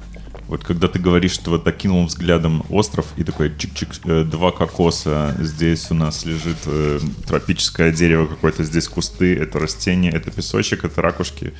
[0.49, 5.35] Вот когда ты говоришь, что вот окинул взглядом остров и такой чик-чик, э, два кокоса,
[5.39, 11.03] здесь у нас лежит э, тропическое дерево какое-то, здесь кусты, это растение, это песочек, это
[11.03, 11.53] ракушки.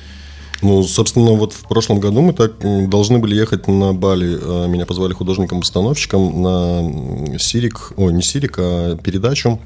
[0.60, 2.58] Ну, собственно, вот в прошлом году мы так
[2.90, 4.36] должны были ехать на Бали.
[4.42, 9.60] А, Меня позвали художником-постановщиком на Сирик, ой, не Сирик, а передачу.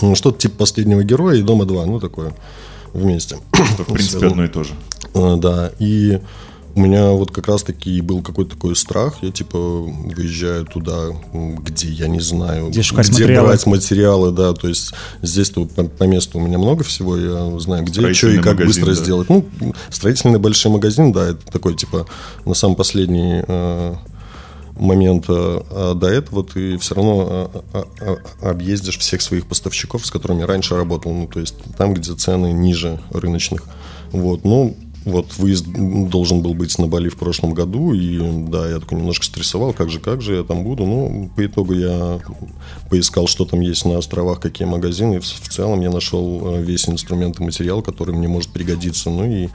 [0.00, 2.32] М, Что-то типа «Последнего героя» и «Дома 2», ну, такое
[2.94, 3.36] вместе.
[3.52, 4.74] Что, в принципе, одно и то же.
[5.12, 6.20] Да, и
[6.74, 9.18] у меня вот как раз-таки был какой-то такой страх.
[9.22, 13.48] Я типа выезжаю туда, где я не знаю, Где шукать материалы.
[13.48, 14.52] брать материалы, да.
[14.54, 18.36] То есть здесь-то по, по месту у меня много всего, я знаю, где что и
[18.38, 18.94] как магазин, быстро да.
[18.94, 19.28] сделать.
[19.28, 19.46] Ну,
[19.90, 22.06] строительный большой магазин, да, это такой типа
[22.44, 23.94] на самый последний э,
[24.76, 30.04] момент, э, а до этого ты все равно э, э, э, объездишь всех своих поставщиков,
[30.04, 33.62] с которыми раньше работал, ну, то есть там, где цены ниже рыночных.
[34.10, 38.80] Вот, ну, вот выезд должен был быть на Бали в прошлом году, и да, я
[38.80, 40.86] такой немножко стрессовал, как же, как же я там буду.
[40.86, 42.20] Ну, по итогу я
[42.88, 46.62] поискал, что там есть на островах, какие магазины, и в, в целом я нашел э,
[46.62, 49.10] весь инструмент и материал, который мне может пригодиться.
[49.10, 49.48] Ну и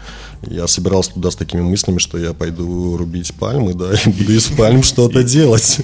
[0.44, 4.48] я собирался туда с такими мыслями, что я пойду рубить пальмы, да, и буду из
[4.48, 5.80] пальм что-то делать.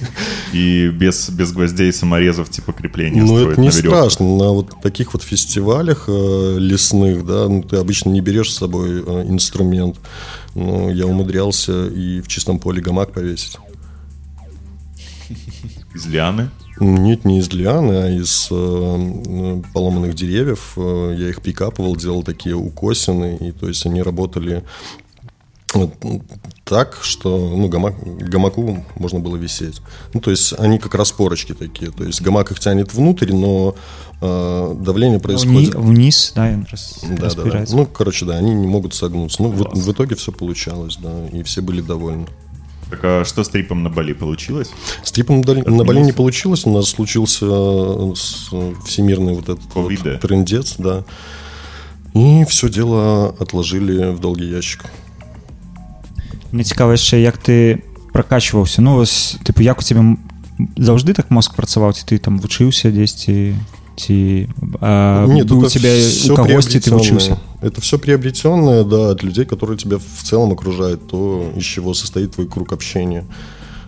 [0.52, 4.36] И без, без гвоздей и саморезов типа крепления Ну, это не на страшно.
[4.36, 9.02] На вот таких вот фестивалях э, лесных, да, ну, ты обычно не берешь с собой
[9.04, 9.24] э,
[9.56, 9.98] инструмент.
[10.54, 13.58] Но я умудрялся и в чистом поле гамак повесить.
[15.94, 16.50] Из лианы.
[16.78, 20.74] Нет, не из лианы, а из э, поломанных деревьев.
[20.76, 24.62] Э, Я их пикапывал, делал такие укосины, и то есть они работали
[26.64, 29.80] так, что ну, гамак, гамаку можно было висеть.
[30.12, 31.90] Ну, то есть они как распорочки такие.
[31.90, 33.76] То есть гамак их тянет внутрь, но
[34.20, 35.74] э, давление Вни- происходит...
[35.74, 37.64] вниз да рас- Да, да, да.
[37.70, 39.42] Ну, короче, да, они не могут согнуться.
[39.42, 39.78] Ну, в, Класс.
[39.78, 42.26] в итоге все получалось, да, и все были довольны.
[42.90, 44.70] Так а что с трипом на Бали получилось?
[45.02, 46.66] С трипом на, Бали не получилось.
[46.66, 48.14] У нас случился э,
[48.84, 51.04] всемирный вот этот вот трендец, да.
[52.14, 54.84] И все дело отложили в долгий ящик.
[56.51, 57.81] Мне цікава яшчэ як ты
[58.13, 60.19] прокачваўся ну вось тыпу як у тебе м-
[60.77, 63.55] заўжды так мозг працаваў ці ты там вучыўся дзесьці
[63.95, 64.47] ці
[64.81, 66.97] а, Нет, быў у это тебя всё у кагосьці ты приобретённое.
[66.99, 71.93] вучыўся Это все приобретенное, да, от людей, которые тебя в целом окружают, то, из чего
[71.93, 73.23] состоит твой круг общения.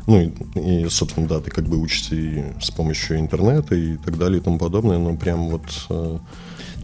[0.06, 4.18] Ну и, и, собственно, да, ты как бы учишься и с помощью интернета и так
[4.20, 5.64] далее и тому подобное, но прям вот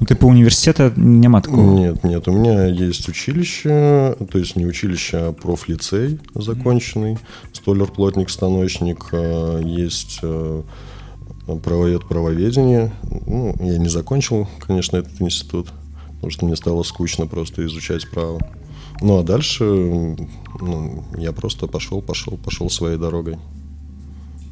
[0.00, 5.16] ну, тыпу універсітэта няма такого Нет, нет, у меня есть училище, то есть не училище,
[5.18, 7.18] а профлицей законченный,
[7.52, 10.62] столяр, плотник, станочник, э, есть э,
[11.62, 12.92] правовед правоведение.
[13.26, 15.68] Ну, я не закончил, конечно, этот институт,
[16.14, 18.40] потому что мне стало скучно просто изучать право.
[19.00, 23.36] Ну, а дальше ну, я просто пошел, пошел, пошел своей дорогой.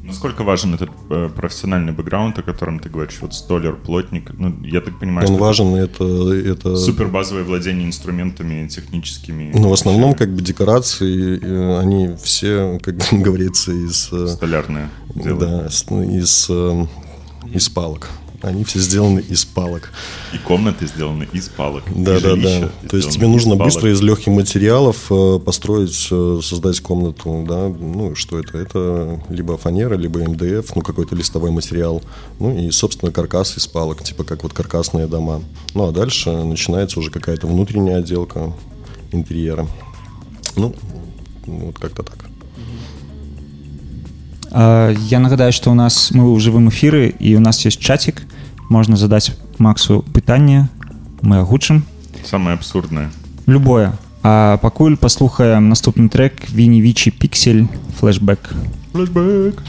[0.03, 4.81] Насколько важен этот э, профессиональный бэкграунд, о котором ты говоришь, вот столер, плотник, ну, я
[4.81, 6.77] так понимаю, Он важен, это, это...
[6.77, 9.53] Супер базовое владение инструментами техническими.
[9.55, 14.13] Ну, в основном, как бы, декорации, э, они все, как говорится, из...
[14.13, 14.89] Э, Столярные.
[15.15, 16.87] Да, из, э,
[17.53, 18.09] из палок.
[18.43, 19.93] Они все сделаны из палок.
[20.33, 21.85] И комнаты сделаны из палок.
[21.95, 22.71] Да, да, да.
[22.89, 27.69] То есть тебе нужно из быстро из легких материалов э, построить, э, создать комнату, да.
[27.69, 28.59] Ну, что это?
[28.59, 32.03] Это либо фанера, либо МДФ, ну, какой-то листовой материал.
[32.41, 35.43] Ну, и, собственно, каркас из палок, типа как вот каркасные дома.
[35.75, 38.53] Ну, а дальше начинается уже какая-то внутренняя отделка
[39.13, 39.69] интерьера.
[40.57, 40.75] Ну,
[41.47, 42.32] вот как-то так.
[44.52, 48.24] Я нагадаю, што ў нас мы ў жывым эфіры і у нас есть чатик
[48.70, 50.70] можна задаць Максу пытанне
[51.22, 51.84] мы агучым
[52.24, 53.10] самое абсурднае
[53.46, 53.94] любое
[54.24, 57.68] а пакуль паслухаем наступны трек вінівічі піксель
[58.00, 58.52] флешбэк
[58.92, 59.64] флешбэк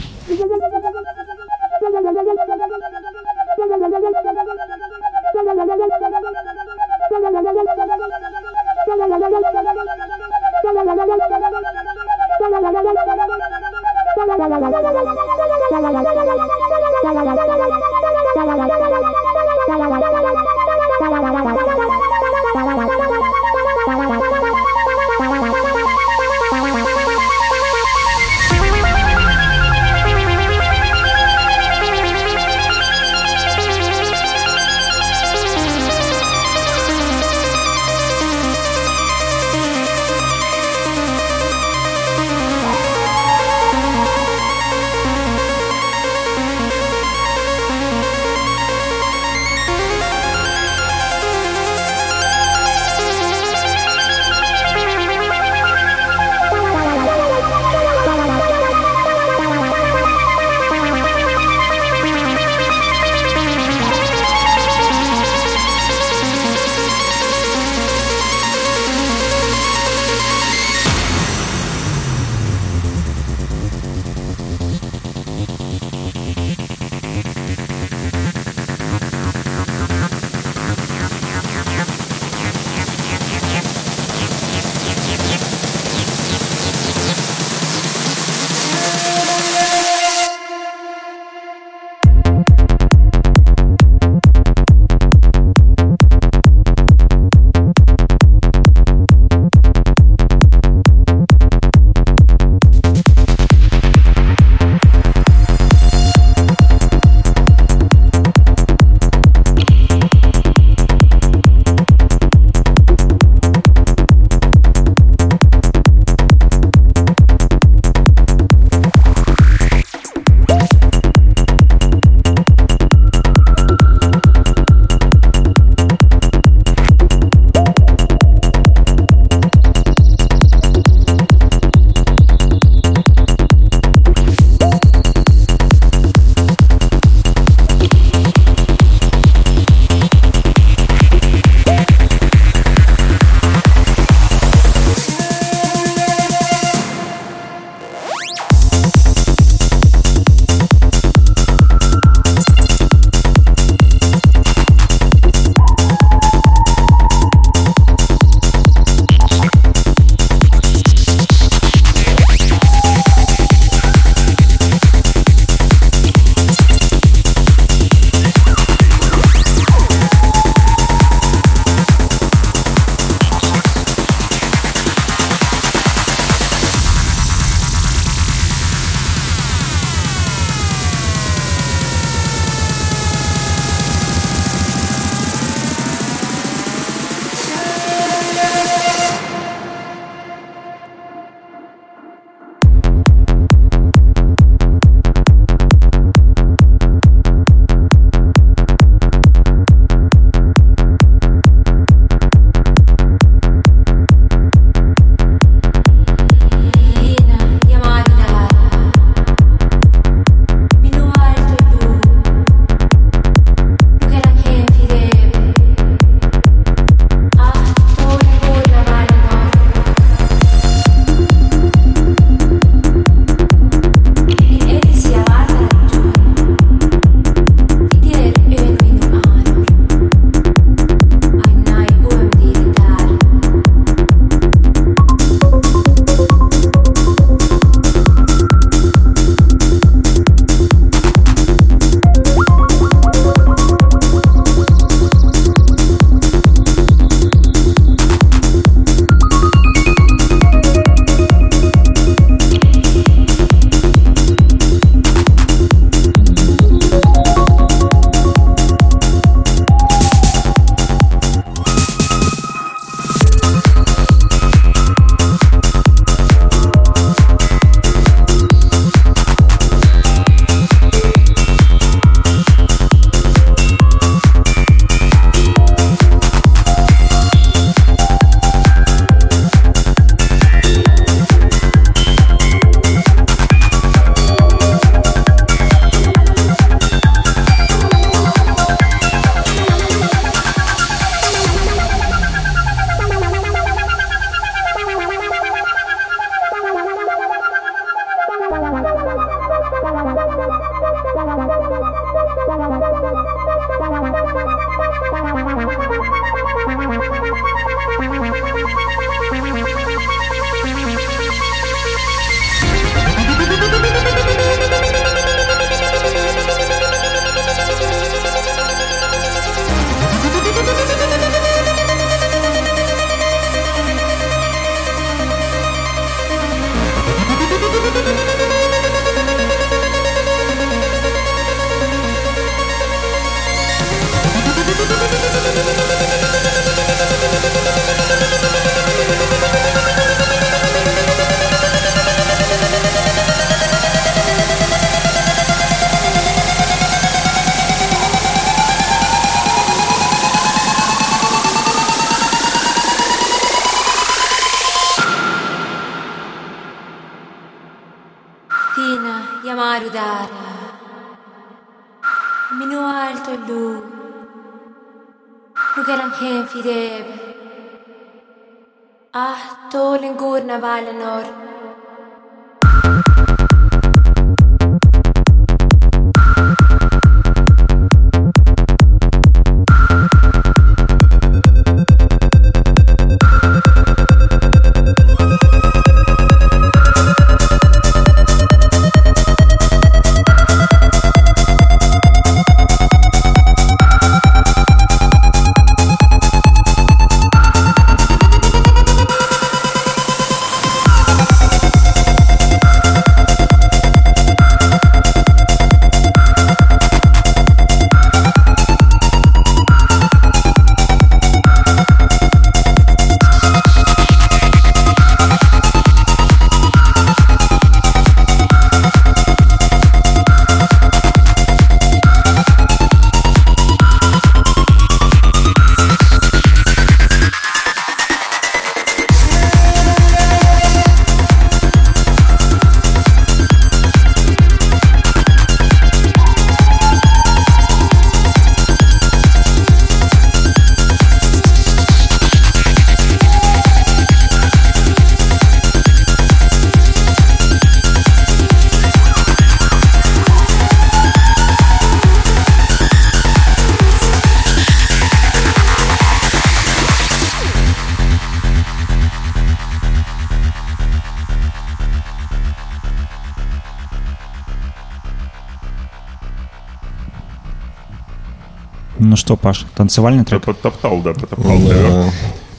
[469.24, 470.44] Что, Паш, танцевальный трек?
[470.44, 471.58] Подтоптал, да, потоптал.
[471.60, 472.10] Да.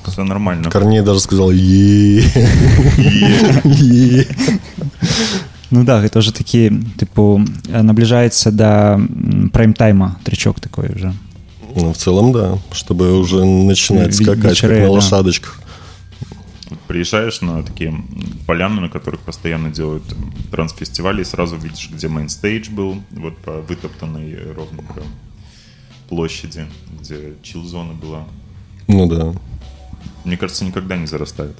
[0.07, 0.71] Все нормально.
[0.71, 2.23] Корней даже сказал е
[5.69, 8.99] Ну да, это уже такие, типа, наближается до
[9.53, 11.13] прайм-тайма тречок такой уже.
[11.75, 12.57] Ну, в целом, да.
[12.71, 15.61] Чтобы уже начинать скакать, как на лошадочках.
[16.87, 17.93] Приезжаешь на такие
[18.47, 20.03] поляны, на которых постоянно делают
[20.49, 25.05] трансфестивали, и сразу видишь, где mainstage был, вот по вытоптанной ровно прям
[26.07, 26.65] площади,
[26.99, 28.23] где чил-зона была.
[28.87, 29.33] Ну да.
[30.23, 31.55] Мне кажется, никогда не зарастает.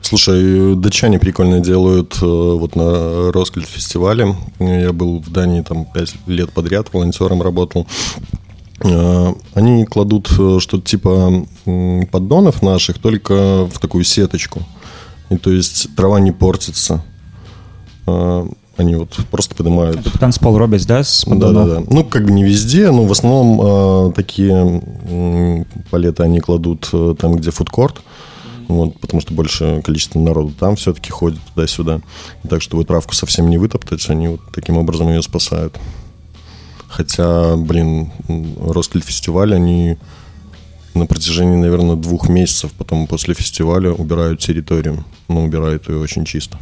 [0.00, 4.34] Слушай, датчане прикольно делают э, вот на Роскальд фестивале.
[4.58, 7.86] Я был в Дании там пять лет подряд, волонтером работал.
[8.80, 11.46] Э, они кладут э, что-то типа
[12.10, 14.62] поддонов наших, только в такую сеточку.
[15.30, 17.04] И то есть трава не портится.
[18.78, 19.98] Они вот просто поднимают...
[19.98, 21.82] Это танцпол робить, да, с Да, да, да.
[21.90, 27.16] Ну, как бы не везде, но в основном э, такие э, палеты они кладут э,
[27.18, 27.96] там, где фудкорт.
[28.68, 32.02] Вот, потому что больше количество народу там все-таки ходит туда-сюда.
[32.44, 35.76] И так, чтобы травку совсем не вытоптать, они вот таким образом ее спасают.
[36.86, 38.12] Хотя, блин,
[38.60, 39.96] Роскель фестиваль, они
[40.94, 45.04] на протяжении, наверное, двух месяцев потом после фестиваля убирают территорию.
[45.26, 46.58] Но убирают ее очень чисто.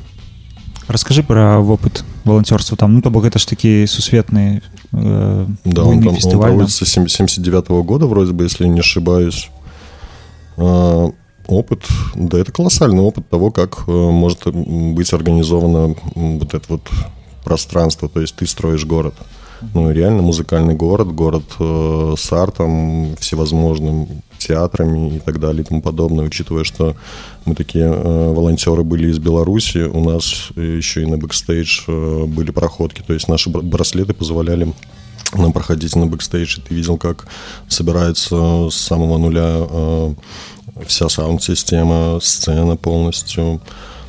[0.89, 2.95] Расскажи про опыт волонтерства там.
[2.95, 4.63] Ну, то бок это ж такие сусветные
[4.93, 9.51] э, Да, он, там, он проводится с 79 -го года, вроде бы, если не ошибаюсь.
[10.57, 11.11] Э,
[11.49, 11.85] опыт,
[12.15, 16.89] да, это колоссальный опыт того, как э, может быть организовано вот это вот
[17.45, 18.09] пространство.
[18.09, 19.15] То есть ты строишь город.
[19.75, 25.83] Ну, реально музыкальный город, город э, с артом, всевозможным театрами и так далее и тому
[25.83, 26.97] подобное, учитывая, что
[27.45, 32.51] мы такие э, волонтеры были из Беларуси, у нас еще и на бэкстейдж э, были
[32.51, 34.73] проходки, то есть наши браслеты позволяли
[35.35, 37.27] нам проходить на бэкстейдж, и ты видел, как
[37.69, 40.15] собирается с самого нуля э,
[40.87, 43.61] вся sound-система, сцена полностью,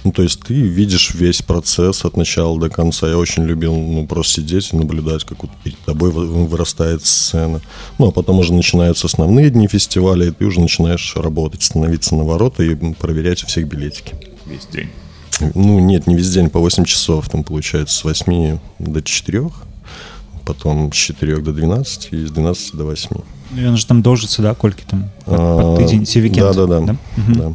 [0.08, 3.10] ну, то есть ты видишь весь процесс от начала до конца.
[3.10, 7.60] Я очень любил ну, просто сидеть и наблюдать, как вот перед тобой вырастает сцена.
[7.98, 12.24] Ну, а потом уже начинаются основные дни фестиваля, и ты уже начинаешь работать, становиться на
[12.24, 14.16] ворота и проверять у всех билетики.
[14.46, 14.88] Весь день?
[15.56, 17.28] Ну, нет, не весь день, по 8 часов.
[17.28, 19.50] Там, получается, с 8 до 4,
[20.46, 23.10] потом с 4 до 12 и с 12 до 8.
[23.58, 25.10] И он же там должится, да, кольки там?
[25.26, 26.80] Под, под тыдень, Да, да, да.
[26.80, 26.98] да?
[27.18, 27.36] Угу.
[27.36, 27.54] да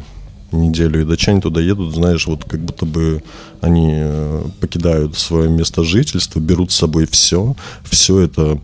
[0.55, 3.23] неделю, и датчане туда едут, знаешь, вот как будто бы
[3.61, 7.55] они э, покидают свое место жительства, берут с собой все.
[7.83, 8.59] Все это,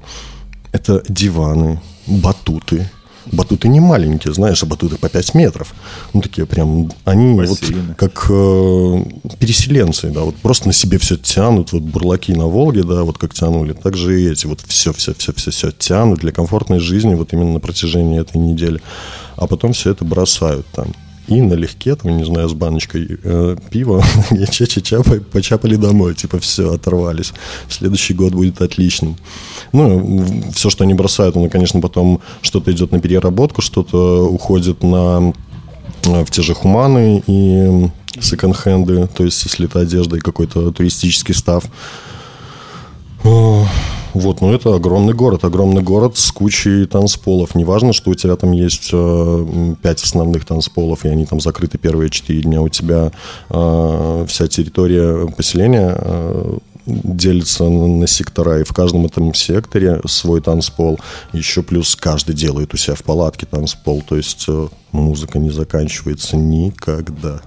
[0.71, 2.89] это диваны, батуты,
[3.31, 5.73] батуты не маленькие, знаешь, а батуты по 5 метров.
[6.13, 7.81] Ну, такие прям, они Бассейны.
[7.87, 9.03] вот как э,
[9.39, 13.33] переселенцы, да, вот просто на себе все тянут, вот бурлаки на Волге, да, вот как
[13.33, 17.15] тянули, так же и эти, вот все, все, все, все, все тянут для комфортной жизни
[17.15, 18.81] вот именно на протяжении этой недели.
[19.35, 20.87] А потом все это бросают там.
[21.29, 24.03] И налегке, там, не знаю, с баночкой э, пива,
[24.51, 25.01] ча-ча-ча,
[25.31, 27.33] почапали домой, типа, все, оторвались.
[27.69, 29.15] Следующий год будет отличным.
[29.71, 35.33] Ну, все, что они бросают, оно, конечно, потом что-то идет на переработку, что-то уходит на
[36.05, 41.35] э, в те же хуманы и секонд-хенды, то есть если это одежда и какой-то туристический
[41.35, 41.63] став.
[44.13, 47.55] Вот, ну это огромный город, огромный город с кучей танцполов.
[47.55, 52.09] Неважно, что у тебя там есть э, пять основных танцполов, и они там закрыты первые
[52.09, 52.61] четыре дня.
[52.61, 53.11] У тебя
[53.49, 60.99] э, вся территория поселения э, делится на сектора, и в каждом этом секторе свой танцпол.
[61.33, 66.35] Еще плюс каждый делает у себя в палатке танцпол, то есть э, музыка не заканчивается
[66.35, 67.41] никогда.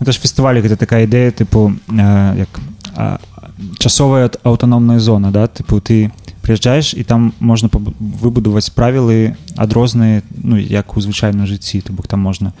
[0.00, 2.60] Это ж фестивалі гэта такая ідэя типу э, як
[3.79, 6.11] часовая аўтаномная зона да тыпу ты
[6.41, 12.19] прыязджаеш і там можна выбудаваць правілы адрозныя ну як у звычайным жыцці то бок там
[12.19, 12.53] можна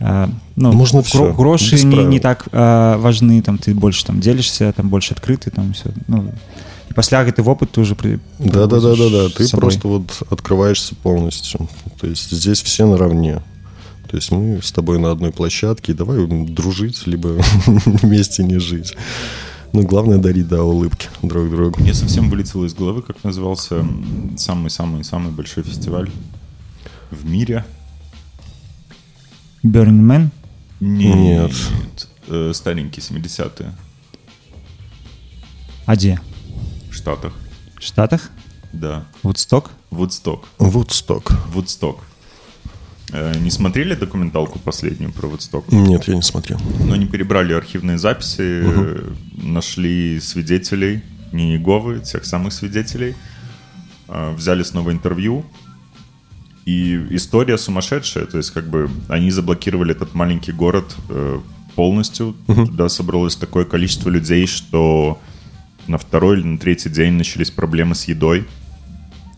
[0.00, 4.72] э, ну, можна гро, грошы не, не так э, важны там ты больш там дзелішся
[4.72, 6.32] там больш адкрыты там все ну
[6.90, 10.22] і пасля гэты вопыт ты уже при да да да да да ты просто вот
[10.30, 11.68] открываешься полностью
[12.00, 13.42] то есть здесь все наравне
[14.08, 17.36] то есть мы с тобой на одной площадке, давай дружить, либо
[17.66, 18.96] вместе не жить.
[19.73, 21.81] Ну, главное дарить, да, улыбки друг другу.
[21.81, 23.83] Мне совсем вылетело из головы, как назывался
[24.37, 26.11] самый-самый-самый большой фестиваль
[27.09, 27.65] в мире.
[29.63, 30.29] Burning Man?
[30.79, 31.15] Нет.
[31.15, 32.07] Нет.
[32.27, 33.73] Э, старенький, 70-е.
[35.87, 36.21] А где?
[36.91, 37.33] В Штатах.
[37.79, 38.29] В Штатах?
[38.73, 39.05] Да.
[39.23, 39.71] Вудсток?
[39.89, 40.47] Вудсток.
[40.59, 41.31] Вудсток.
[41.47, 41.97] Вудсток.
[43.11, 45.71] Э, не смотрели документалку последнюю про Вудсток?
[45.71, 46.59] Нет, я не смотрел.
[46.79, 49.15] Но они перебрали архивные записи, угу.
[49.35, 51.01] нашли свидетелей,
[51.31, 53.15] не Иеговы, тех самых свидетелей,
[54.07, 55.45] э, взяли снова интервью,
[56.65, 60.95] и история сумасшедшая, то есть как бы они заблокировали этот маленький город
[61.75, 62.67] полностью, угу.
[62.67, 65.19] туда собралось такое количество людей, что
[65.87, 68.45] на второй или на третий день начались проблемы с едой,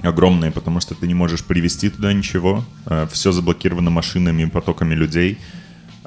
[0.01, 2.63] огромные, потому что ты не можешь привезти туда ничего.
[2.85, 5.37] Э, Все заблокировано машинами, потоками людей.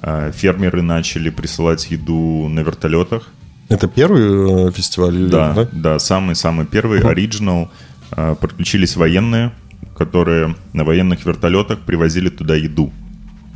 [0.03, 3.29] Э, фермеры начали присылать еду на вертолетах.
[3.69, 5.29] Это первый э, фестиваль?
[5.29, 7.71] Да, да, да самый-самый первый, оригинал.
[8.11, 9.53] Подключились военные,
[9.95, 12.91] которые на военных вертолетах привозили туда еду.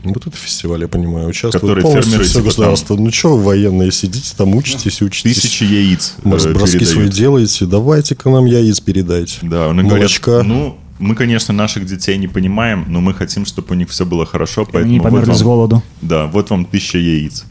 [0.05, 2.97] Вот это фестиваль, я понимаю, участвует Которые полностью все государство.
[2.97, 3.05] Там...
[3.05, 5.41] Ну что вы военные сидите там, учитесь, учитесь.
[5.41, 9.39] Тысячи яиц Может, э, броски свои делаете, давайте-ка нам яиц передайте.
[9.43, 10.11] Да, он говорят,
[10.45, 14.27] ну, мы, конечно, наших детей не понимаем, но мы хотим, чтобы у них все было
[14.27, 14.93] хорошо, поэтому...
[14.93, 15.83] Они померли вот вам, с голоду.
[16.01, 17.45] Да, вот вам тысяча яиц.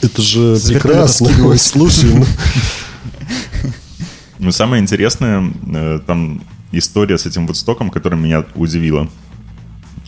[0.00, 1.56] Это же прекрасно.
[1.58, 2.26] Слушай, ну...
[4.38, 9.08] Ну, самое интересное, э, там история с этим Вудстоком, которая меня удивила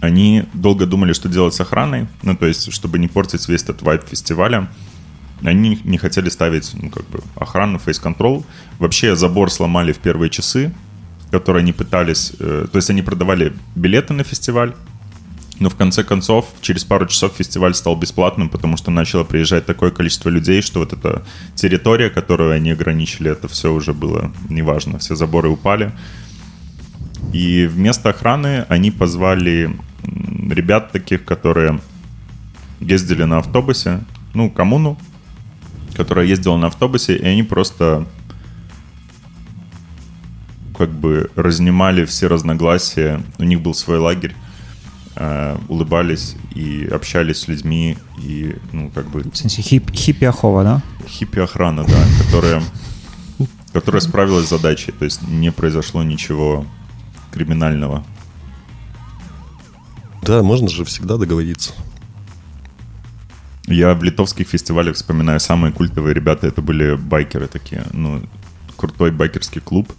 [0.07, 3.83] они долго думали, что делать с охраной, ну, то есть, чтобы не портить весь этот
[3.83, 4.69] вайп фестиваля.
[5.43, 8.47] Они не хотели ставить, ну, как бы, охрану, фейс-контрол.
[8.79, 10.73] Вообще забор сломали в первые часы,
[11.31, 12.33] которые они пытались...
[12.39, 14.73] Э, то есть, они продавали билеты на фестиваль,
[15.59, 19.91] но в конце концов, через пару часов фестиваль стал бесплатным, потому что начало приезжать такое
[19.91, 21.23] количество людей, что вот эта
[21.55, 24.99] территория, которую они ограничили, это все уже было неважно.
[24.99, 25.93] Все заборы упали.
[27.33, 29.75] И вместо охраны они позвали
[30.51, 31.81] ребят таких, которые
[32.81, 34.01] ездили на автобусе,
[34.35, 34.99] ну, коммуну,
[35.95, 38.07] которая ездила на автобусе, и они просто
[40.77, 43.23] как бы разнимали все разногласия.
[43.39, 44.35] У них был свой лагерь,
[45.15, 49.23] э, улыбались и общались с людьми, и, ну, как бы...
[49.23, 50.83] В смысле, хип, хиппи-охова, да?
[51.07, 52.63] Хиппи-охрана, да, которая,
[53.73, 56.67] которая справилась с задачей, то есть не произошло ничего
[57.33, 58.05] криминального.
[60.27, 61.73] Да, можно же всегда договориться.
[63.67, 68.23] Я в литовских фестивалях вспоминаю самые культовые ребята, это были байкеры такие, ну,
[68.77, 69.93] крутой байкерский клуб,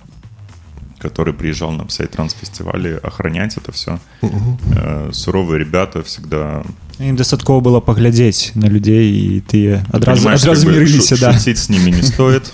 [0.99, 3.99] который приезжал на Psytrance фестивале охранять это все.
[4.21, 4.59] Угу.
[4.75, 6.63] Э, суровые ребята всегда...
[6.99, 11.33] Им дастаткова было поглядеть на людей, и ты адразу, адразу мирились, да.
[11.33, 12.51] Шутить с ними не стоит.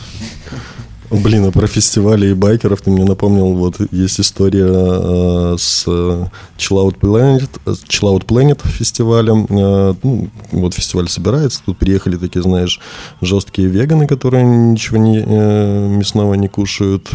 [1.14, 6.28] Блин, а про фестивали и байкеров ты мне напомнил, вот есть история э, с Chill
[6.57, 9.45] Out Planet, Chill Planet фестивалем.
[9.47, 12.80] Э, ну, вот фестиваль собирается, тут приехали такие, знаешь,
[13.22, 17.11] жесткие веганы, которые ничего не, э, мясного не кушают,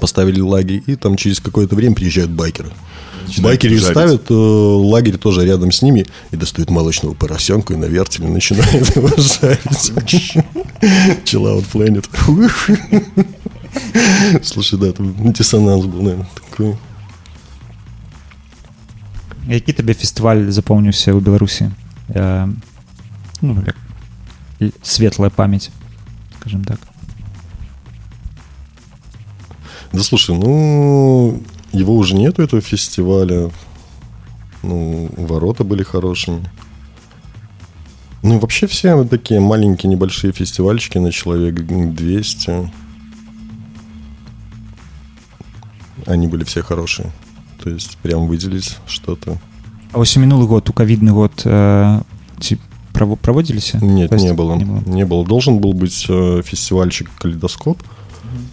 [0.00, 2.70] поставили лагерь, и там через какое-то время приезжают байкеры
[3.39, 8.27] Байкеры ставят э, лагерь тоже рядом с ними и достают молочного поросенка и на вертеле
[8.27, 9.91] начинают его жарить.
[11.25, 12.05] Chill out planet.
[14.43, 16.77] Слушай, да, там диссонанс был, наверное, такой.
[19.47, 21.71] які табе фестываль запомніўся ў беларусі
[22.11, 22.51] э,
[23.39, 23.79] ну, як
[24.83, 25.71] светлая памяць
[26.35, 26.79] скажем так
[29.93, 31.41] Да слушай, ну,
[31.71, 33.51] его уже нету, этого фестиваля.
[34.63, 36.43] Ну, ворота были хорошими.
[38.23, 42.71] Ну, вообще все вот такие маленькие, небольшие фестивальчики на человек 200.
[46.07, 47.11] Они были все хорошие.
[47.63, 49.37] То есть прям выделить что-то.
[49.91, 52.01] А вось мінулы год у ковидный год э,
[52.39, 52.57] ці
[52.91, 54.55] право праводзіліся Нет, То есть не было.
[54.55, 54.81] не было.
[54.85, 55.25] Не было.
[55.25, 57.77] Должен был быть э, фестивальчик «Калейдоскоп».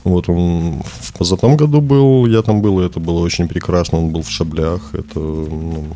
[0.04, 4.00] вот он в позатом году был, я там был, и это было очень прекрасно.
[4.00, 5.96] Он был в Шаблях, это ну,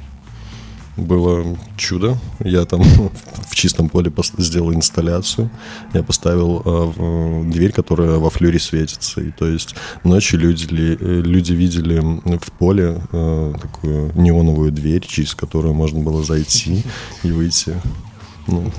[0.98, 2.18] было чудо.
[2.40, 2.84] Я там
[3.50, 5.50] в чистом поле сделал инсталляцию.
[5.94, 9.22] Я поставил э, дверь, которая во флюре светится.
[9.22, 15.34] И то есть ночью люди, э, люди видели в поле э, такую неоновую дверь, через
[15.34, 16.84] которую можно было зайти
[17.24, 17.76] и выйти.
[18.48, 18.72] Ну,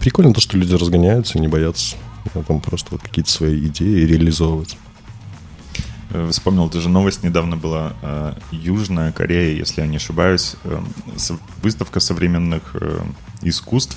[0.00, 1.96] прикольно то, что люди разгоняются и не боятся
[2.46, 4.76] там просто вот какие-то свои идеи реализовывать.
[6.10, 7.94] Э, Вспомнил даже новость недавно была.
[8.02, 10.80] э, Южная Корея, если я не ошибаюсь, э,
[11.62, 12.76] выставка современных
[13.42, 13.96] искусств.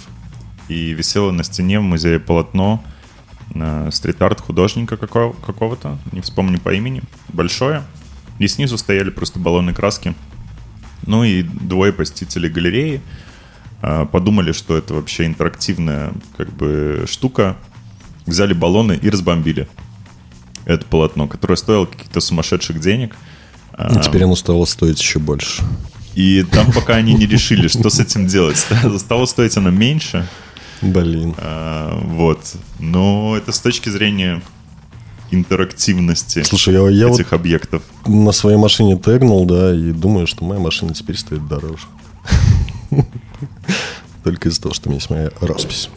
[0.68, 2.84] И висело на стене в музее полотно
[3.92, 7.82] стрит-арт художника какого- какого-то, не вспомню по имени, большое.
[8.38, 10.14] И снизу стояли просто баллоны краски.
[11.08, 13.02] Ну и двое посетителей галереи
[14.12, 17.58] подумали, что это вообще интерактивная как бы штука.
[18.30, 19.68] Взяли баллоны и разбомбили
[20.66, 23.16] это полотно, которое стоило каких-то сумасшедших денег.
[23.78, 25.64] И теперь оно стало стоить еще больше.
[26.16, 28.58] И там пока они не решили, что с этим делать.
[28.58, 30.28] Ста- Стало стоить оно меньше.
[30.82, 31.34] Блин.
[31.38, 32.40] А, Вот.
[32.80, 34.42] Но это с точки зрения
[35.32, 37.82] интерактивности Слушай, я, я вот этих объектов.
[38.06, 41.84] на своей машине тегнул, да, и думаю, что моя машина теперь стоит дороже.
[44.24, 45.90] Только из-за того, что у меня есть моя роспись.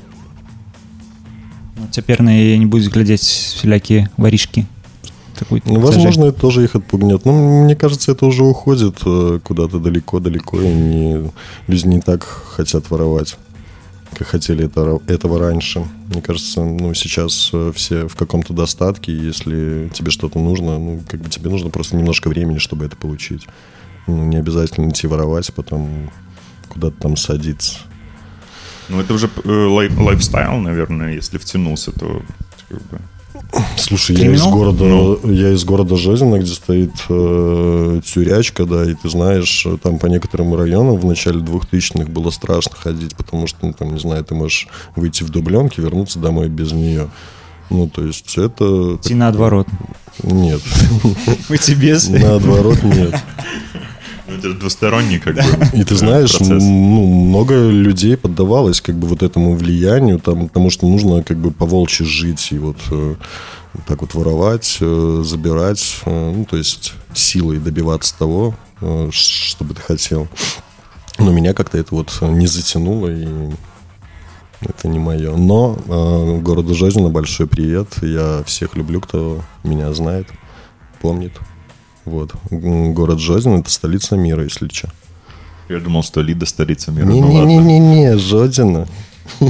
[1.77, 4.65] Ну, цяпер на яе не будуць глядзець всялякія варішкі
[5.37, 7.25] такой Ну, возможно, это тоже их отпугнет.
[7.25, 11.31] Но мне кажется, это уже уходит э, куда-то далеко-далеко, и не,
[11.67, 13.37] люди не так хотят воровать,
[14.17, 15.85] как хотели это, ра- этого раньше.
[16.11, 20.99] Мне кажется, ну, сейчас э, все в каком-то достатке, и если тебе что-то нужно, ну,
[21.07, 23.47] как бы тебе нужно просто немножко времени, чтобы это получить.
[24.07, 26.09] Ну, не обязательно идти воровать, потом
[26.69, 27.75] куда-то там садиться.
[28.92, 32.22] Ну, это уже э, лай- лайфстайл, наверное, если втянулся, то
[32.68, 32.98] как бы,
[33.76, 35.18] Слушай, я из города, Ну.
[35.30, 40.06] я из города Жозина, где стоит э, тюрячка, да, и ты знаешь, э, там по
[40.06, 44.34] некоторым районам в начале 2000-х было страшно ходить, потому что, ну, там, не знаю, ты
[44.34, 47.08] можешь выйти в дубленке, вернуться домой без нее.
[47.70, 48.98] Ну, то есть это...
[49.00, 49.66] ці наадварот
[50.22, 50.60] Нет,
[51.48, 53.14] выйти без наоборот, нет.
[54.32, 55.42] ну, это же двусторонний как бы
[55.74, 56.62] И ты знаешь, процесс.
[56.62, 61.50] ну, много людей поддавалось как бы вот этому влиянию, там, потому что нужно как бы
[61.50, 63.14] по-волчьи жить и вот э,
[63.86, 68.54] так вот воровать, э, забирать, э, ну, то есть силой добиваться того,
[69.10, 70.28] что бы ты хотел.
[71.18, 73.28] Но меня как-то это вот не затянуло, и
[74.60, 75.36] это не мое.
[75.36, 77.88] Но э, городу Жозина большой привет.
[78.02, 80.26] Я всех люблю, кто меня знает,
[81.00, 81.32] помнит.
[82.05, 82.33] Вот.
[82.51, 84.89] М, Город Жозин – это столица мира, если что.
[85.69, 87.05] Я думал, что Лида столица мира.
[87.05, 87.45] Ну, ладно.
[87.47, 88.87] Не-не-не-не, Жодзіна.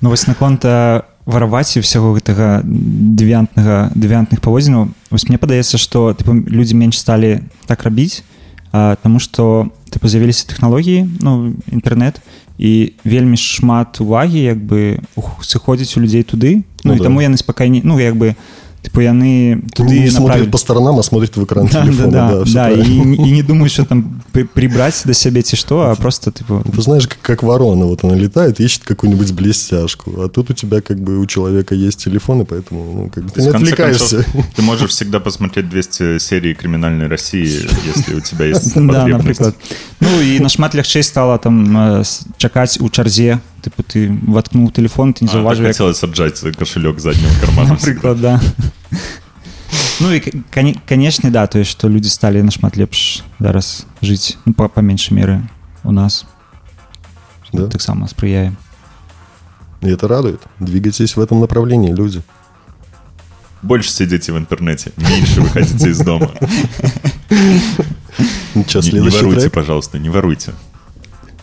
[0.00, 6.10] Ну вось наконт э, вараваць і ўсяго гэтага девіантнага девіантных паводзінаў вось мне падаецца што
[6.10, 8.26] тыпу, людзі менш сталі так рабіць
[8.74, 12.18] а, таму што тыпу з'явіліся тэхналогіі ну інтэрнэт
[12.58, 17.04] і вельмі шмат увагі як бы ух- сыходзіць у людзей туды Ну ну, і да.
[17.06, 18.34] таму яны спакайней ну як бы
[18.82, 20.50] тыпу яны туды Не смотрит направілі.
[20.50, 22.10] по сторонам, а смотрит в экран да, телефона.
[22.10, 23.26] да, да, всё да, і, правильно.
[23.26, 26.80] і не думаю що там при- прибраць да сябе ці што а просто тыпу Ты
[26.82, 30.98] знаешь, как, как ворона, вот она летает, ищет какую-нибудь блестяшку, а тут у тебя как
[30.98, 33.52] бы у человека есть телефон, и поэтому ну, как бы То ты есть, не в
[33.52, 34.16] конце отвлекаешься.
[34.16, 39.12] концов, ты можешь всегда посмотреть 200 серий «Криминальной России», если у тебя есть да, потребность.
[39.40, 39.54] напрыклад
[40.00, 45.12] ну і нашмат лягчэй стала там э, с- чакаць у чарзе тыпу ты воткнул телефон
[45.14, 45.72] ты не А, так заўважыў як...
[45.76, 47.76] хотелось отжать свой кошелек задним карманом.
[47.76, 48.40] напрыклад да
[50.00, 50.20] ну і
[50.50, 54.80] кане- канешне да то есть што людзі сталі нашмат лепш зараз жыць ну, па, па
[54.82, 55.42] меншай меры
[55.84, 56.24] у нас
[57.52, 57.66] Да?
[57.68, 58.52] таксама спрыяе
[59.82, 60.40] И это радует.
[60.60, 62.22] Двигайтесь в этом направлении, люди.
[63.62, 66.30] Больше сидите в интернете, меньше выходите из дома.
[68.54, 69.52] Ну, Что, Не, не следующий воруйте, трек?
[69.52, 70.52] пожалуйста, не воруйте.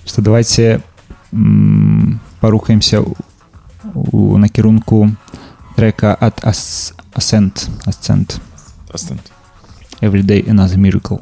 [0.05, 0.81] што давайте
[1.34, 3.02] м, парухаемся
[3.94, 5.10] у, накірунку
[5.76, 8.40] трека Ас- асент асцент
[8.94, 9.18] Остань.
[10.02, 11.18] Every Day Another Miracle.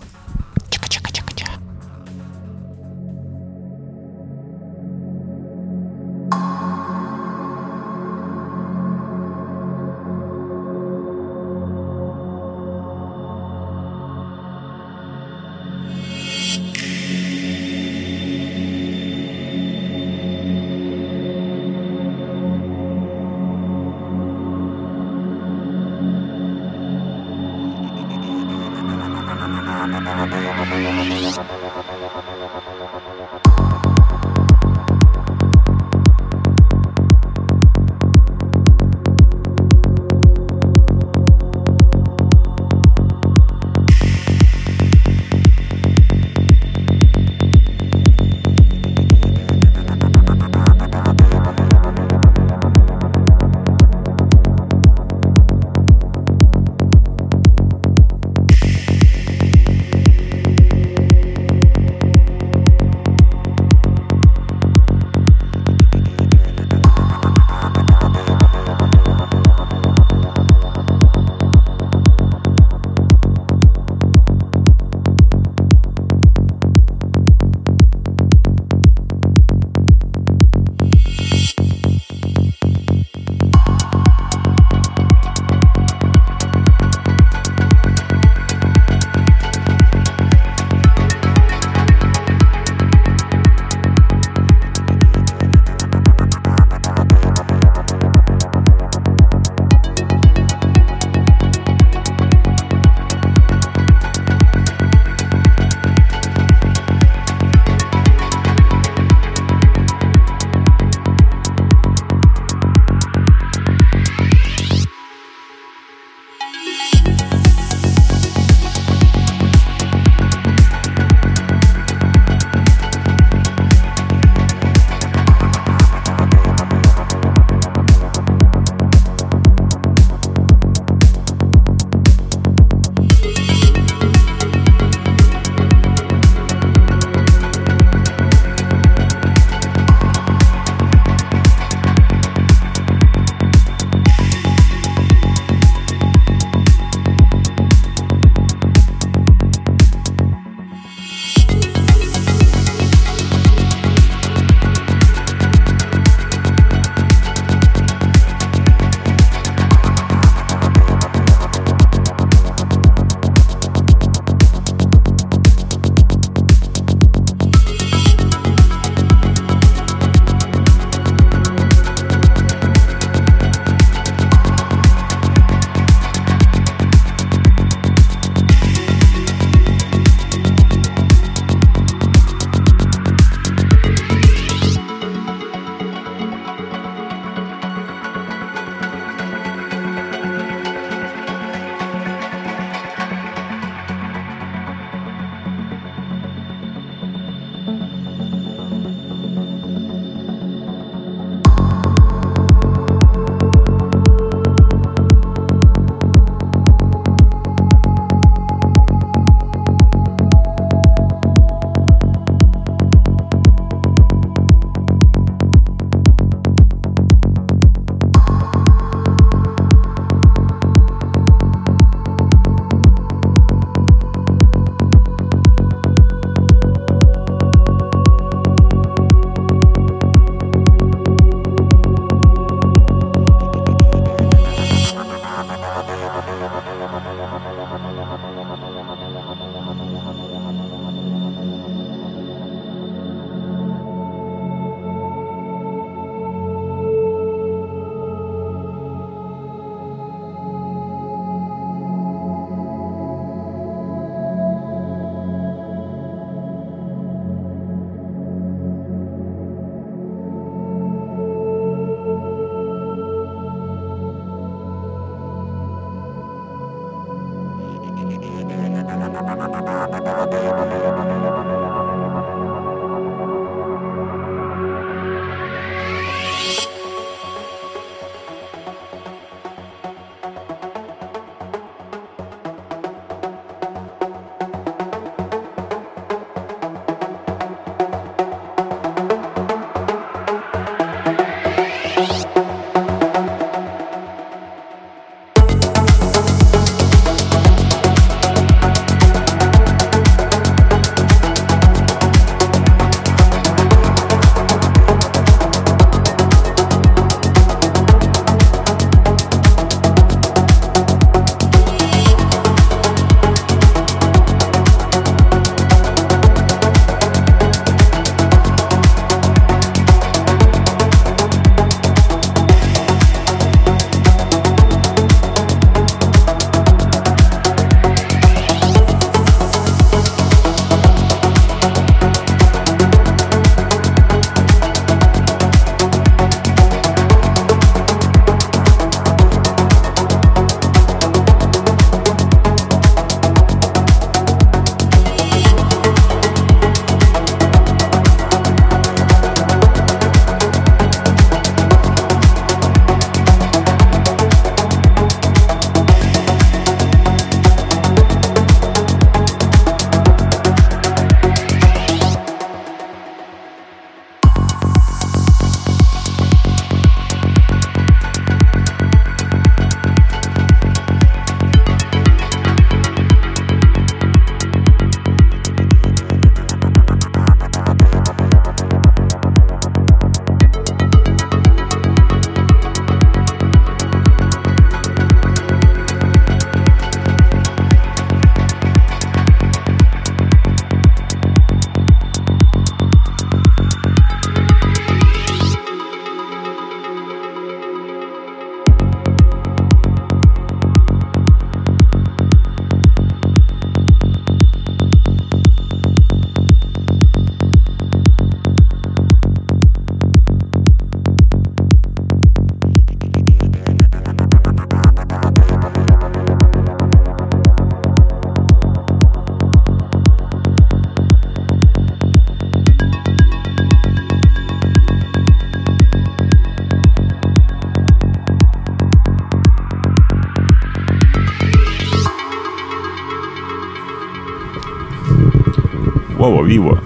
[436.23, 436.81] Вова, Виво.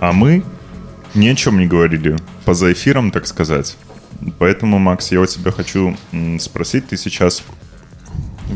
[0.00, 0.42] А мы
[1.14, 2.16] ни о чем не говорили
[2.46, 3.76] поза эфиром, так сказать.
[4.38, 5.94] Поэтому, Макс, я у тебя хочу
[6.38, 7.44] спросить, ты сейчас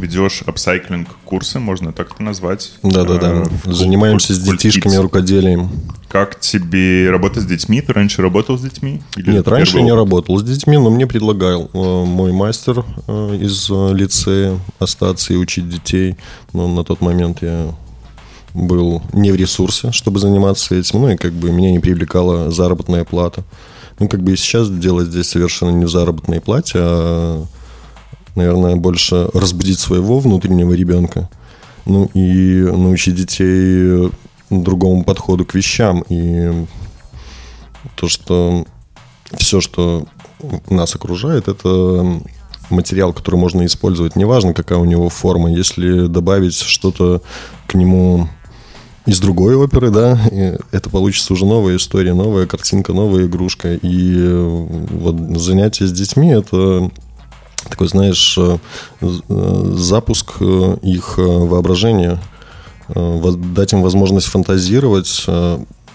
[0.02, 2.72] ведешь апсайклинг курсы, можно так это назвать.
[2.82, 3.44] Да-да-да.
[3.64, 5.70] Э, Занимаемся с детишками рукоделием.
[6.08, 7.80] Как тебе работать с детьми?
[7.80, 9.02] Ты раньше работал с детьми?
[9.16, 13.36] Или Нет, раньше я не работал с детьми, но мне предлагал э, мой мастер э,
[13.40, 16.16] из лицея остаться и учить детей.
[16.52, 17.74] Но на тот момент я
[18.52, 21.02] был не в ресурсе, чтобы заниматься этим.
[21.02, 23.44] Ну и как бы меня не привлекала заработная плата.
[23.98, 27.44] Ну, как бы и сейчас дело здесь совершенно не в заработной плате, а
[28.34, 31.28] наверное, больше разбудить своего внутреннего ребенка,
[31.84, 34.10] ну и научить детей
[34.50, 36.04] другому подходу к вещам.
[36.08, 36.66] И
[37.96, 38.66] то, что
[39.36, 40.06] все, что
[40.68, 42.20] нас окружает, это
[42.70, 44.16] материал, который можно использовать.
[44.16, 45.52] Неважно, какая у него форма.
[45.52, 47.22] Если добавить что-то
[47.66, 48.28] к нему
[49.04, 50.18] из другой оперы, да,
[50.70, 53.74] это получится уже новая история, новая картинка, новая игрушка.
[53.74, 54.16] И
[54.90, 56.90] вот занятия с детьми— это
[57.68, 58.58] такой, знаешь, э,
[59.00, 62.18] э, запуск э, их воображения,
[62.88, 65.24] дать им возможность фантазировать,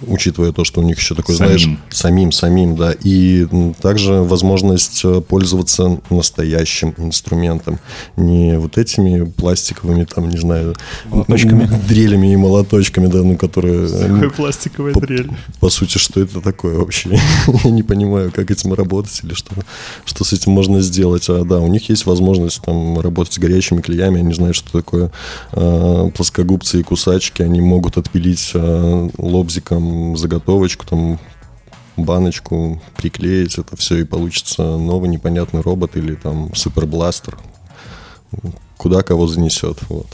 [0.02, 1.60] учитывая то, что у них еще такой, самим.
[1.60, 3.48] знаешь, самим, самим, да, и
[3.82, 7.80] также возможность э, пользоваться настоящим инструментом,
[8.16, 10.76] не вот этими пластиковыми, там, не знаю,
[11.06, 11.70] молоточками.
[11.88, 13.88] дрелями и молоточками, да, ну, которые...
[13.88, 15.32] Такая пластиковая по, дрель.
[15.60, 17.20] По сути, что это такое вообще?
[17.64, 19.54] Я не понимаю, как этим работать или что,
[20.06, 21.30] что с этим можно сделать.
[21.30, 25.12] А да, у них есть возможность там работать с горячими клеями, они знают, что такое
[25.54, 31.20] э, плоскогубцы и кусачки, они могут отпилить э, лобзиком заготовочку, там
[31.98, 37.38] баночку приклеить, это все и получится новый непонятный робот или там супербластер.
[38.78, 39.80] Куда кого занесет.
[39.90, 40.08] Вот.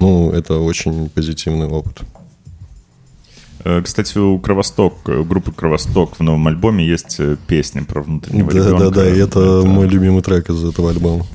[0.00, 2.02] Ну, это очень позитивный опыт.
[3.64, 8.50] Э, кстати, у Кровосток, у группы Кровосток в новом альбоме есть э, песня про внутреннего
[8.50, 8.78] да, ребенка.
[8.78, 11.26] Да, да, да, это, это мой любимый трек из этого альбома.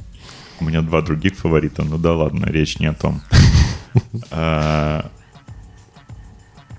[0.60, 3.22] У меня два других фаворита, ну да ладно, речь не о том.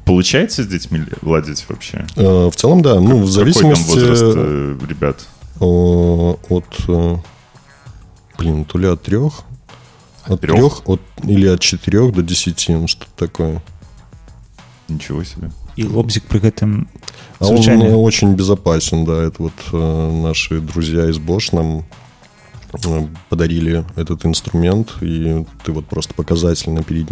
[0.05, 2.07] Получается с детьми ладить вообще?
[2.17, 3.01] Э, в целом, да.
[3.01, 3.85] Ну, в зависимости...
[3.85, 5.27] Какой там возраст э, ребят?
[5.61, 6.89] От...
[6.89, 7.17] Э,
[8.39, 9.43] блин, то ли от трех.
[10.25, 10.57] От трех?
[10.57, 13.63] трех от, или от четырех до десяти, ну, что-то такое.
[14.89, 15.51] Ничего себе.
[15.77, 16.89] И лобзик при этом
[17.39, 19.25] а он очень безопасен, да.
[19.25, 21.85] Это вот э, наши друзья из Bosch нам
[23.29, 27.09] подарили этот инструмент, и ты вот просто показательно перед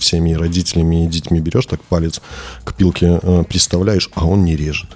[0.00, 2.20] всеми родителями и детьми берешь так палец
[2.64, 4.90] к пилке, э, представляешь, а он не режет.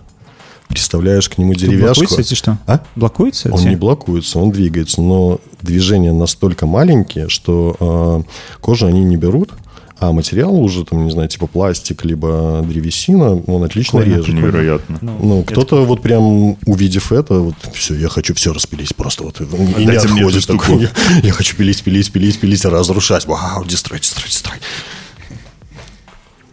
[0.68, 2.00] Представляешь к нему деревяшку.
[2.02, 2.58] Блокуется эти что?
[2.66, 2.80] А?
[2.94, 3.52] Блокуется?
[3.52, 3.68] Он эти?
[3.68, 9.52] не блокуется, он двигается, но движения настолько маленькие, что э, кожу они не берут,
[10.00, 14.22] а материал уже, там, не знаю, типа пластик, либо древесина, он отлично Прикольно.
[14.22, 14.34] режет.
[14.34, 14.98] Невероятно.
[15.02, 19.24] Ну, ну кто-то вот прям, увидев это, вот, все, я хочу все распилить просто.
[19.24, 20.82] Вот, и не отходит такой.
[20.82, 20.90] Я,
[21.22, 23.26] я хочу пилить, пилить, пилить, пилить, разрушать.
[23.26, 24.58] Вау, дестрой, дестрой, дестрой.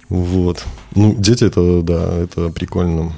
[0.10, 0.66] Вот.
[0.94, 3.14] Ну, дети это, да, это прикольно.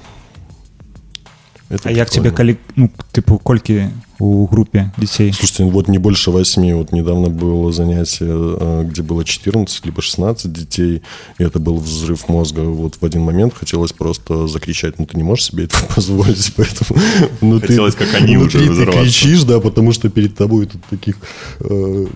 [1.70, 3.88] Это а як тебе калі ну типу колькі
[4.20, 5.34] у группе детей.
[5.34, 10.52] Слушайте вот не больше восьми вот недавно было занятие э, где было 14 либо 16
[10.52, 11.02] детей
[11.40, 12.62] и это был взрыв мозга.
[12.62, 17.00] Вот в один момент хотелось просто закричать ну ты не можешь себе это позволить поэтому
[17.41, 21.18] ну, хотелось ты, как они уже ты кричишь да потому что перед тобой тут таких
[21.60, 22.08] э,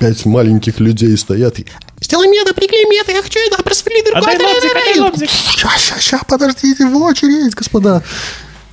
[0.00, 1.66] пять маленьких людей стоят и
[2.00, 4.34] Сделай меты, приклей меты, я хочу это, просвели другой.
[4.34, 5.30] Отдай лобзик, отдай лобзик.
[5.30, 8.02] Ща, ща, ща, подождите, в очередь, господа.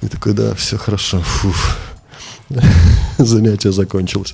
[0.01, 1.19] И такой, да, все хорошо.
[1.19, 1.77] Фуф.
[3.17, 4.33] Занятие закончилось.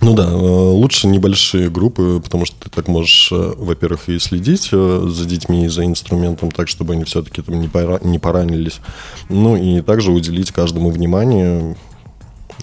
[0.00, 4.70] Ну да, э, лучше небольшие группы, потому что ты так можешь, э, во-первых, и следить
[4.72, 8.80] э, за детьми и за инструментом так, чтобы они все-таки там не, пора, не поранились.
[9.28, 11.76] Ну и также уделить каждому внимание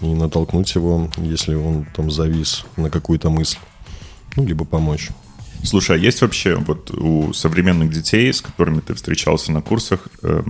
[0.01, 3.57] и натолкнуть его, если он там завис на какую-то мысль
[4.35, 5.09] ну, либо помочь.
[5.63, 10.43] Слушай, а есть вообще вот у современных детей, с которыми ты встречался на курсах, э,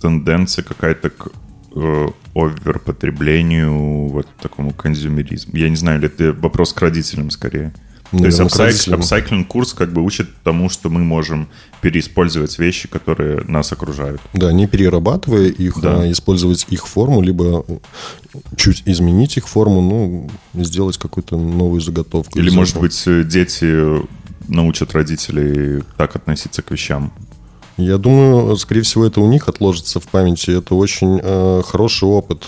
[0.00, 1.28] тенденция какая-то к
[1.74, 5.56] э, оверпотреблению, вот такому консюмеризму?
[5.56, 7.72] Я не знаю, или это вопрос к родителям скорее?
[8.10, 11.48] То есть апсайк, апсайклинг курс как бы учит тому, что мы можем
[11.80, 14.20] переиспользовать вещи, которые нас окружают.
[14.32, 16.02] Да, не перерабатывая их, да.
[16.02, 17.64] а использовать их форму, либо
[18.56, 20.30] чуть изменить их форму, ну,
[20.62, 22.36] сделать какую-то новую заготовку.
[22.38, 24.02] Или, может быть, дети
[24.48, 27.12] научат родителей так относиться к вещам.
[27.76, 30.50] Я думаю, скорее всего, это у них отложится в памяти.
[30.50, 32.44] Это очень э, хороший опыт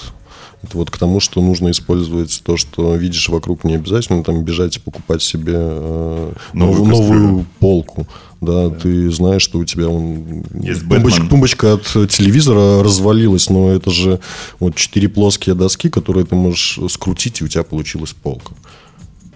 [0.63, 4.77] Это вот к тому, что нужно использовать то, что видишь вокруг, не обязательно там бежать
[4.77, 8.07] и покупать себе э, Новую новую, полку.
[8.41, 11.29] Да, ты знаешь, что у тебя он, Есть тумбоч- Бэтмен.
[11.29, 14.21] тумбочка от телевизора развалилась, но это же
[14.61, 18.53] вот четыре плоские доски, которые ты можешь скрутить, и у тебя получилась полка.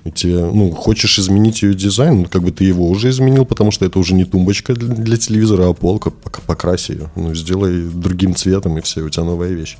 [0.05, 3.85] И тебе, ну, хочешь изменить ее дизайн, как бы ты его уже изменил, потому что
[3.85, 7.11] это уже не тумбочка для, для телевизора, а полка, Пок- покрась ее.
[7.17, 9.77] Ну, сделай другим цветом, и все, у тебя новая вещь.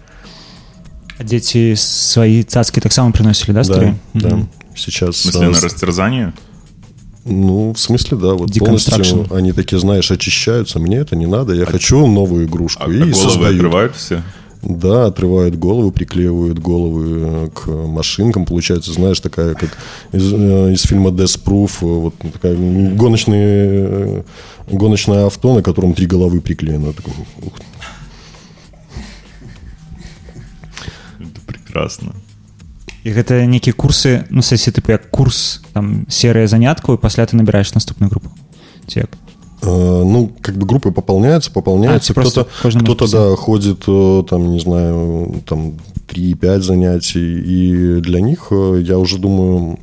[1.19, 3.99] А Дети свои цацки так само приносили, да, Да, старые?
[4.15, 4.29] да.
[4.29, 4.49] Мгм.
[4.75, 5.17] Сейчас...
[5.17, 6.33] В смысле, а, на растерзание?
[7.25, 10.79] Ну, в смысле, да, вот полностью они такие, знаешь, очищаются.
[10.79, 12.85] Мне это не надо, я хочу новую игрушку.
[12.85, 13.57] А, и а головы создают.
[13.57, 14.23] отрывают все?
[14.63, 18.47] Да, отрывают голову, приклеивают головы э, к машинкам.
[18.47, 19.77] Получается, знаешь, такая, как
[20.13, 24.23] из, э, из фильма Death Proof, э, вот такая гоночные, э,
[24.71, 26.87] гоночное авто, на котором три головы приклеены.
[26.87, 27.13] Я такой,
[27.43, 27.53] ух,
[31.76, 32.14] прекрасно.
[33.04, 37.36] І гэта нейкія курсы ну сесіі тыпу як курс там серыя заняткаў і пасля ты
[37.36, 38.30] набіраеш наступную групу
[38.88, 39.10] ці як
[39.62, 42.12] Э, Ну, как бы группы пополняются, пополняются.
[42.12, 45.74] А, это просто кто-то, каждый может кто-то да, ходит, э, там, не знаю, там
[46.08, 47.40] 3-5 занятий.
[47.40, 49.78] И для них э, я уже думаю,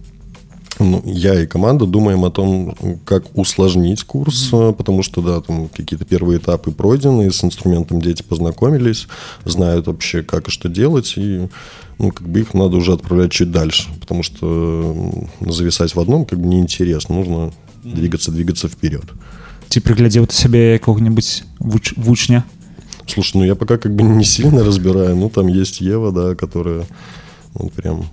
[0.80, 2.74] ну, я и команда думаем о том,
[3.05, 8.22] как усложнить курс, э, потому что, да, там какие-то первые этапы пройдены, с инструментом дети
[8.22, 9.06] познакомились,
[9.44, 11.48] знают вообще, как и что делать, и
[11.99, 16.39] ну, как бы их надо уже отправлять чуть дальше, потому что зависать в одном как
[16.39, 17.51] бы неинтересно, нужно
[17.83, 19.05] двигаться, двигаться вперед.
[19.73, 21.97] ці прыглядзеў ты сябе якога-небудзь вуч...
[21.97, 22.45] вучня
[23.07, 25.15] Слушай, ну я пока как бы не сильно разбираю.
[25.15, 26.85] Ну, там есть Ева, да, которая
[27.57, 28.05] ну, прям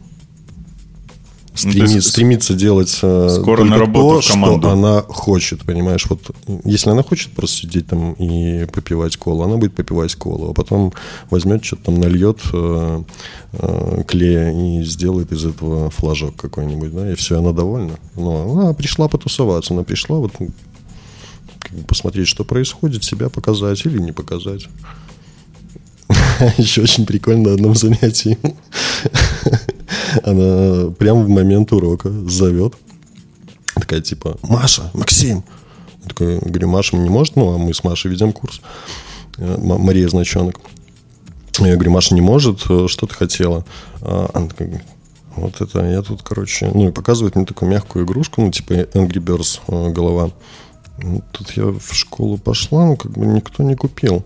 [1.55, 4.61] стреми- есть стремится делать э, скоро на работу то, в команду.
[4.61, 6.07] что она хочет, понимаешь?
[6.09, 6.31] Вот
[6.65, 10.93] если она хочет просто сидеть там и попивать колу, она будет попивать колу, а потом
[11.31, 13.03] возьмет что-то там нальет э,
[13.53, 17.99] э, клея и сделает из этого флажок какой-нибудь, да, и все, она довольна.
[18.17, 20.51] Но она пришла потусоваться, она пришла вот ну,
[21.59, 24.69] как бы посмотреть, что происходит, себя показать или не показать.
[26.59, 28.39] Еще очень прикольно на одном занятии.
[30.23, 32.75] Она прямо в момент урока зовет.
[33.75, 35.45] Такая типа, Маша, Максим.
[36.03, 38.61] Я такой, говорю, Маша не может, ну, а мы с Машей ведем курс.
[39.39, 40.61] Э, Мария Значенок.
[41.59, 43.65] Я говорю, Маша не может, э, что ты хотела?
[44.01, 44.83] А Она такая,
[45.37, 49.23] вот это я тут, короче, ну и показывает мне такую мягкую игрушку, ну типа Angry
[49.23, 50.31] Birds э, голова.
[51.00, 54.24] Ну, Тут я в школу пошла, ну, как бы никто не купил.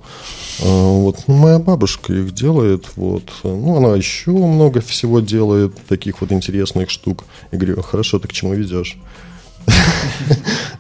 [0.61, 3.24] А, вот, ну, моя бабушка их делает, вот.
[3.44, 7.26] Ну, она еще много всего делает, таких вот интересных штук.
[7.52, 8.98] Я говорю, хорошо, ты к чему ведешь?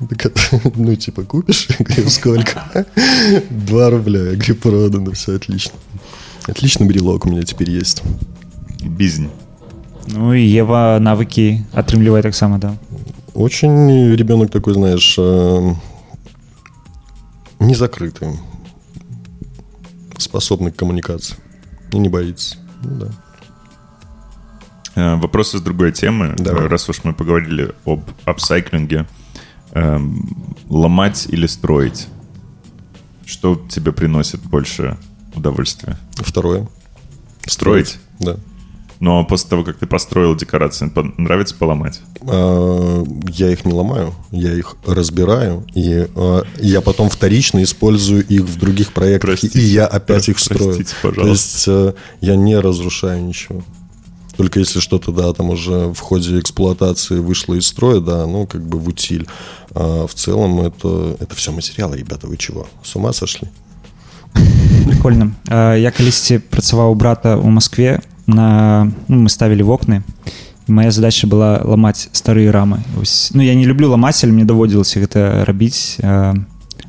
[0.09, 0.39] Так это,
[0.75, 1.67] Ну, типа, купишь?
[1.79, 2.85] Я говорю, сколько?
[3.49, 4.19] Два рубля.
[4.19, 5.73] Я говорю, продано, все отлично.
[6.47, 8.03] Отличный брелок у меня теперь есть.
[8.83, 9.29] Бізнь.
[10.07, 12.73] Ну і Ева навыкі атрымлівае таксама да
[13.34, 15.74] Очень ребенок такой, знаешь, э,
[17.58, 18.38] незакрытый,
[20.18, 21.36] способный к коммуникации
[21.92, 22.56] и не боится.
[22.82, 23.08] Ну да.
[24.94, 26.34] Э, Вопрос из другой темы.
[26.38, 26.64] Давай.
[26.64, 29.06] Э, Раз уж мы поговорили об апсайклинге.
[29.72, 32.06] Эм, Ломать или строить?
[33.26, 34.96] Что тебе приносит больше
[35.34, 35.98] удовольствия?
[36.12, 36.68] Второе.
[37.46, 37.98] Строить?
[38.20, 38.36] Да
[39.03, 42.01] Но после того, как ты построил декорации, по- нравится поломать?
[42.21, 48.41] А, Я их не ломаю, я их разбираю, и а, я потом вторично использую их
[48.41, 50.73] в других проектах, Простите, и я опять их строю.
[50.75, 51.31] простите, То пожалуйста.
[51.31, 53.61] есть э, я не разрушаю ничего.
[54.35, 58.65] Только если что-то, да, там уже в ходе эксплуатации вышло из строя, да, ну, как
[58.67, 59.27] бы в утиль.
[59.75, 62.67] А в целом это, это все материалы, ребята, вы чего?
[62.83, 63.47] С ума сошли?
[64.87, 70.03] прикольна А, я калісьці працаваў у брата ў Маскве на ну, мы ставілі вокны
[70.67, 74.45] І моя задача была ламаць старыя рамы Вось, ну я не люблю ламаць але мне
[74.45, 76.33] даводзілася гэта рабіць А,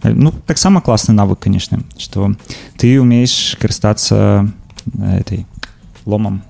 [0.05, 2.35] ну таксама класны навык конечно что
[2.77, 4.53] ты умеешь карыстацца
[4.99, 5.47] э, этой
[6.05, 6.43] ломам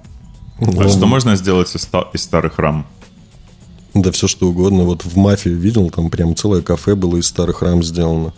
[0.60, 2.84] А что можно сделать из, ста- из старых рам?
[3.94, 4.84] Да все что угодно.
[4.84, 8.32] Вот в «Мафии» видел, там прям целое кафе было из старых рам сделано.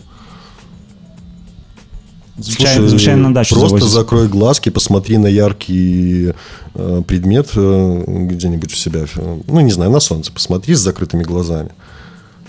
[2.38, 3.94] Звычайно- звычайно на дачу просто завозят.
[3.94, 6.32] закрой глазки, посмотри на яркий
[6.74, 9.00] э, предмет э, где-нибудь в себя.
[9.16, 10.32] э, Ну, не знаю, на солнце.
[10.32, 11.70] Посмотри с закрытыми глазами.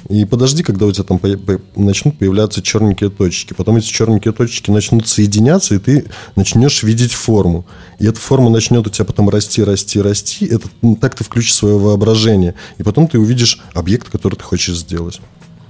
[0.08, 3.54] И подожди, когда у тебя там по- по- начнут появляться черненькие точки.
[3.54, 6.06] Потом эти черненькие точки начнут соединяться, и ты
[6.36, 7.66] начнешь видеть форму.
[8.00, 10.46] И эта форма начнет у тебя потом расти, расти, расти.
[10.46, 12.56] Это, ну, так ты включишь свое воображение.
[12.78, 15.20] И потом ты увидишь объект, который ты хочешь сделать.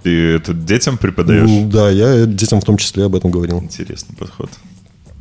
[0.04, 1.50] Ты это детям преподаешь?
[1.50, 3.60] Ну, Да, я детям в том числе об этом говорил.
[3.60, 4.50] Интересный подход.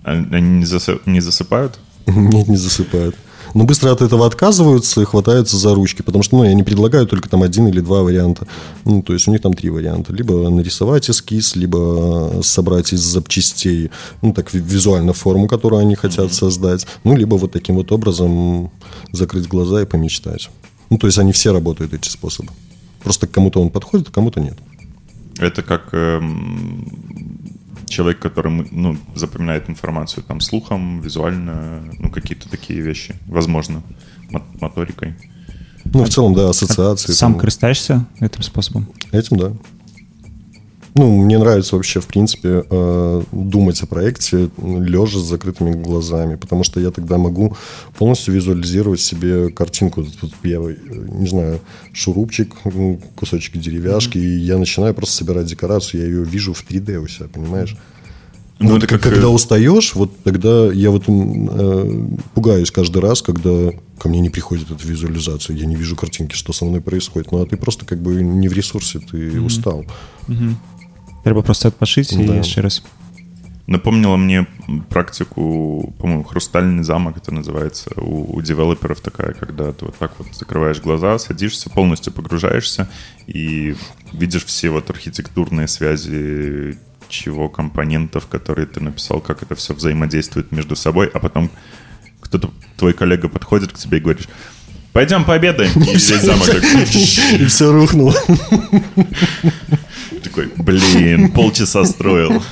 [0.05, 0.65] А- Они
[1.07, 1.79] не, засыпают?
[2.07, 3.17] Нет, не засыпают.
[3.55, 7.07] Но быстро от этого отказываются и хватаются за ручки, потому что ну, я не предлагаю
[7.07, 8.47] только там один или два варианта.
[8.85, 10.13] Ну, то есть у них там три варианта.
[10.13, 13.91] Либо нарисовать эскиз, либо собрать из запчастей,
[14.21, 16.87] ну, так визуально форму, которую они хотят создать.
[17.05, 18.71] Ну, либо вот таким вот образом
[19.13, 20.51] закрыть глаза и помечтать.
[20.91, 22.51] Ну, то есть они все работают, эти способы.
[23.03, 24.59] Просто к кому-то он подходит, а кому-то нет.
[25.39, 26.85] Это как эм,
[27.87, 33.83] человек, который ну, запоминает информацию там слухом, визуально, ну, какие-то такие вещи, возможно,
[34.61, 35.15] моторикой.
[35.85, 37.13] Ну, в целом, да, ассоциации.
[37.13, 37.41] Сам тому.
[37.41, 38.89] користаешься этим способом?
[39.13, 39.53] Этим, да.
[40.99, 46.65] Ну, мне нравится вообще, в принципе, э, думать о проекте лежа с закрытыми глазами, потому
[46.65, 47.57] что я тогда могу
[47.97, 50.03] полностью визуализировать себе картинку.
[50.03, 51.61] Тут я, не знаю,
[51.93, 52.53] шурупчик,
[53.15, 54.39] кусочек деревяшки, mm-hmm.
[54.39, 57.77] и я начинаю просто собирать декорацию, я ее вижу в 3D у себя, понимаешь?
[58.59, 59.03] Ну, вот это как...
[59.03, 63.71] Когда устаешь, вот тогда я вот э, пугаюсь каждый раз, когда
[64.01, 67.31] ко мне не приходит эта визуализация, я не вижу картинки, что со мной происходит.
[67.31, 69.47] Ну, а ты просто как бы не в ресурсе, ты mm-hmm.
[69.47, 69.85] устал.
[70.27, 70.55] Mm-hmm.
[71.25, 72.37] Треба просто отпошить да.
[72.37, 72.83] еще раз.
[73.67, 74.47] Напомнила мне
[74.89, 80.29] практику, по-моему, «Хрустальный замок» это называется, у, у девелоперов такая, когда ты вот так вот
[80.35, 82.89] закрываешь глаза, садишься, полностью погружаешься
[83.27, 83.77] и
[84.13, 86.79] видишь все вот архитектурные связи
[87.09, 91.51] чего компонентов, которые ты написал, как это все взаимодействует между собой, а потом
[92.21, 94.29] кто-то, твой коллега подходит к тебе и говоришь,
[94.95, 96.49] пойдем пообедаем, и весь замок
[97.39, 98.15] И все рухнуло.
[100.29, 102.43] Такой, блин, полчаса строил.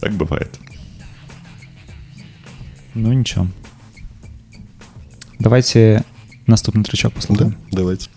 [0.00, 0.58] Так бывает.
[2.94, 3.46] Ну ничего.
[5.38, 6.04] Давайте
[6.48, 7.50] наступный тречок послушаем.
[7.50, 8.10] Да, давайте.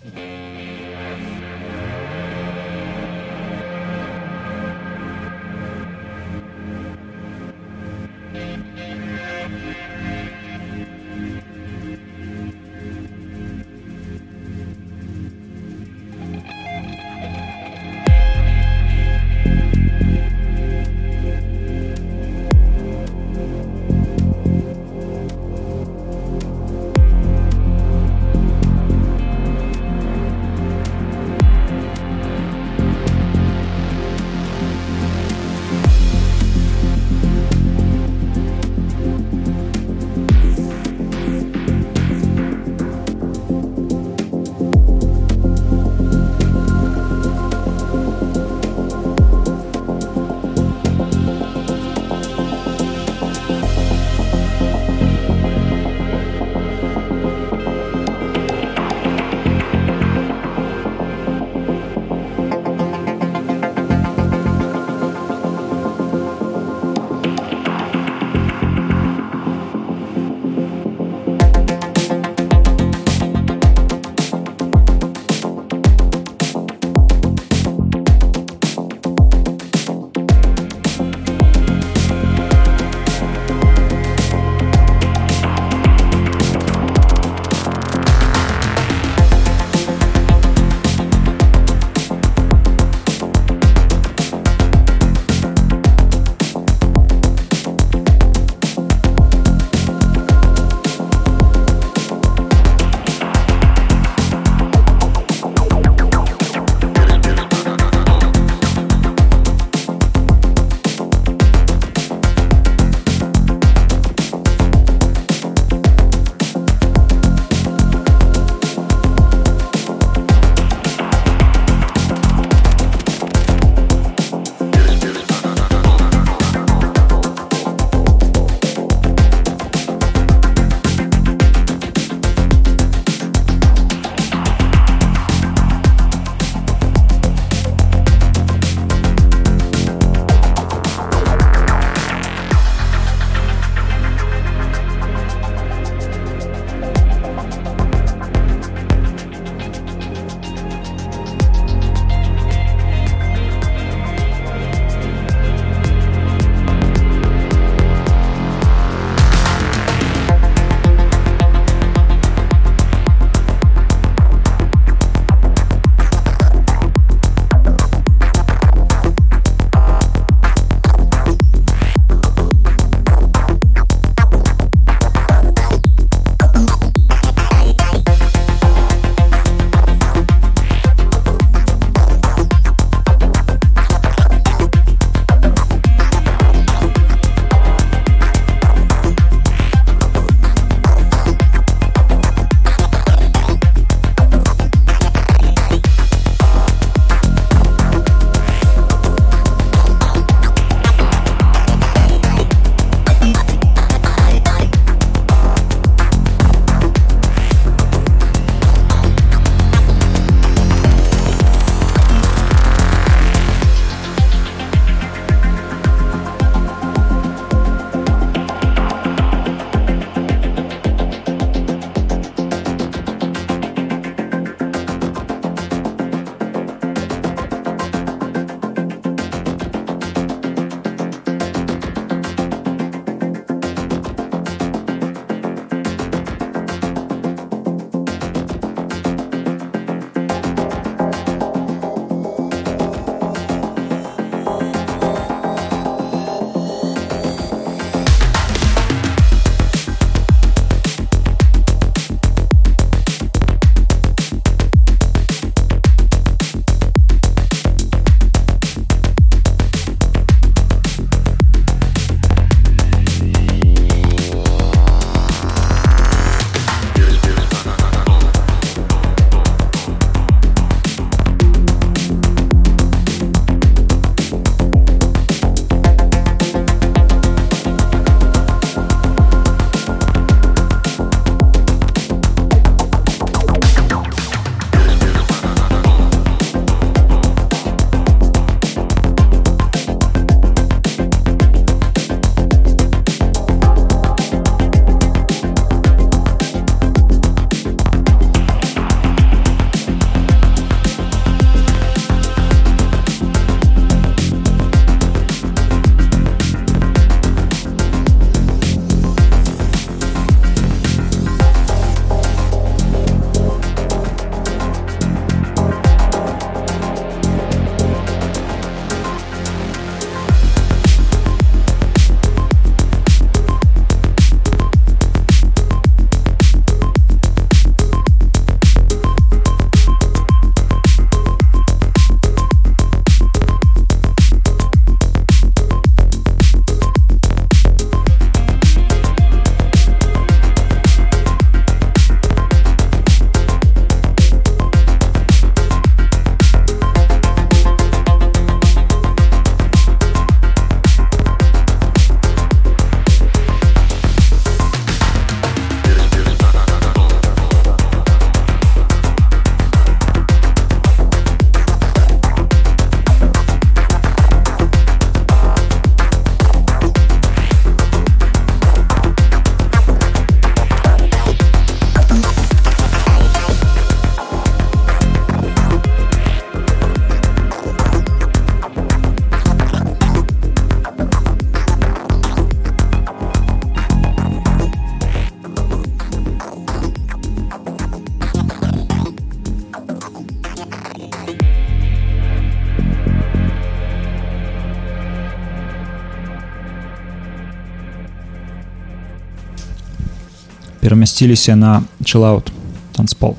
[401.20, 402.48] перамясціліся на чылаут
[402.96, 403.36] танцпол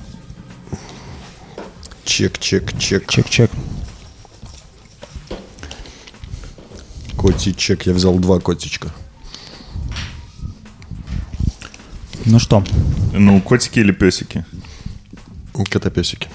[2.06, 3.06] Чек, чек, чек.
[3.11, 3.49] чек-чек
[7.18, 7.88] Котичек.
[7.88, 8.94] Я взял два котичка.
[12.26, 12.64] ну что
[13.14, 14.45] Ну, котики или песики?
[15.72, 16.28] Котопесики.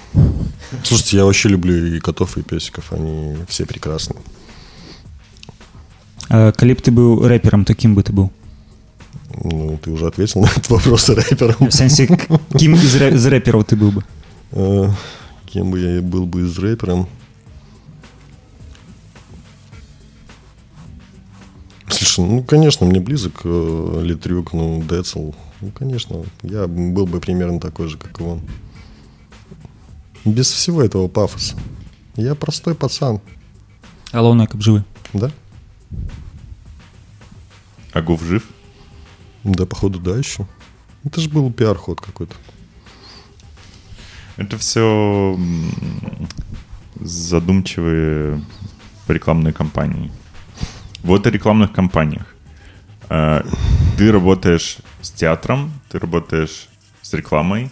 [0.83, 2.91] Слушайте, я вообще люблю и котов, и песиков.
[2.91, 4.17] Они все прекрасны.
[6.29, 8.31] э, калі б ты быў рэперам таким бы ты быў Ну,
[9.87, 11.69] ты уже ответил на этот вопрос рэпером.
[11.69, 12.07] в сэнсе
[12.57, 14.03] кім з, рэ- з рэпераў ты быў бы
[14.51, 14.89] Э,
[15.47, 17.07] Кем бы я был бы из рэпером?
[21.89, 25.31] Слушай, ну, конечно, мне близок э, Литрюк, ну, Децл.
[25.61, 28.41] Ну, конечно, я был бы примерно такой же, как и он.
[30.25, 31.55] Без всего этого пафоса.
[32.15, 33.19] Я простой пацан,
[34.11, 34.83] галоўнае каб жывы
[35.13, 35.31] да?
[37.91, 38.46] А Гуф жив?
[39.52, 40.46] Да, походу, да, еще.
[41.04, 42.34] Это же был пиар-ход какой-то.
[44.36, 45.38] Это все
[47.00, 48.42] задумчивые
[49.08, 50.10] рекламные кампании.
[51.02, 52.34] Вот о рекламных кампаниях.
[53.08, 53.44] А,
[53.96, 56.68] Ты работаешь с театром, ты работаешь
[57.02, 57.70] с рекламой,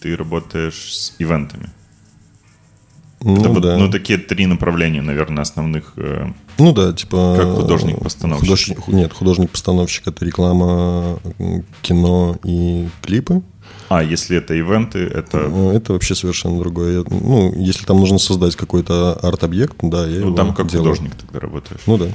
[0.00, 1.70] ты работаешь с ивентами.
[3.24, 3.76] Ну, вот, да.
[3.76, 5.92] ну, такие три направления, наверное, основных.
[5.96, 6.26] э,
[6.58, 7.36] Ну да, типа...
[7.38, 8.44] Как художник-постановщик.
[8.78, 11.18] художник- нет, художник-постановщик— это реклама,
[11.82, 13.42] кино и клипы.
[13.88, 15.38] А, если это ивенты, это...
[15.50, 17.04] Э, Это вообще совершенно другое.
[17.08, 20.90] Ну, если там нужно создать какой-то арт-объект, да, я Ну, там как делаю.
[20.94, 21.80] художник тогда работаешь.
[21.86, 22.06] Ну да.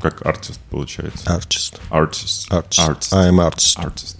[0.00, 1.24] Как артист, получается.
[1.28, 1.78] Artist.
[1.90, 2.48] Artist.
[2.50, 3.12] Artist.
[3.12, 3.76] I am artist.
[3.78, 4.16] Artist.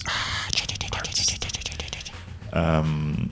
[2.52, 3.30] Эм,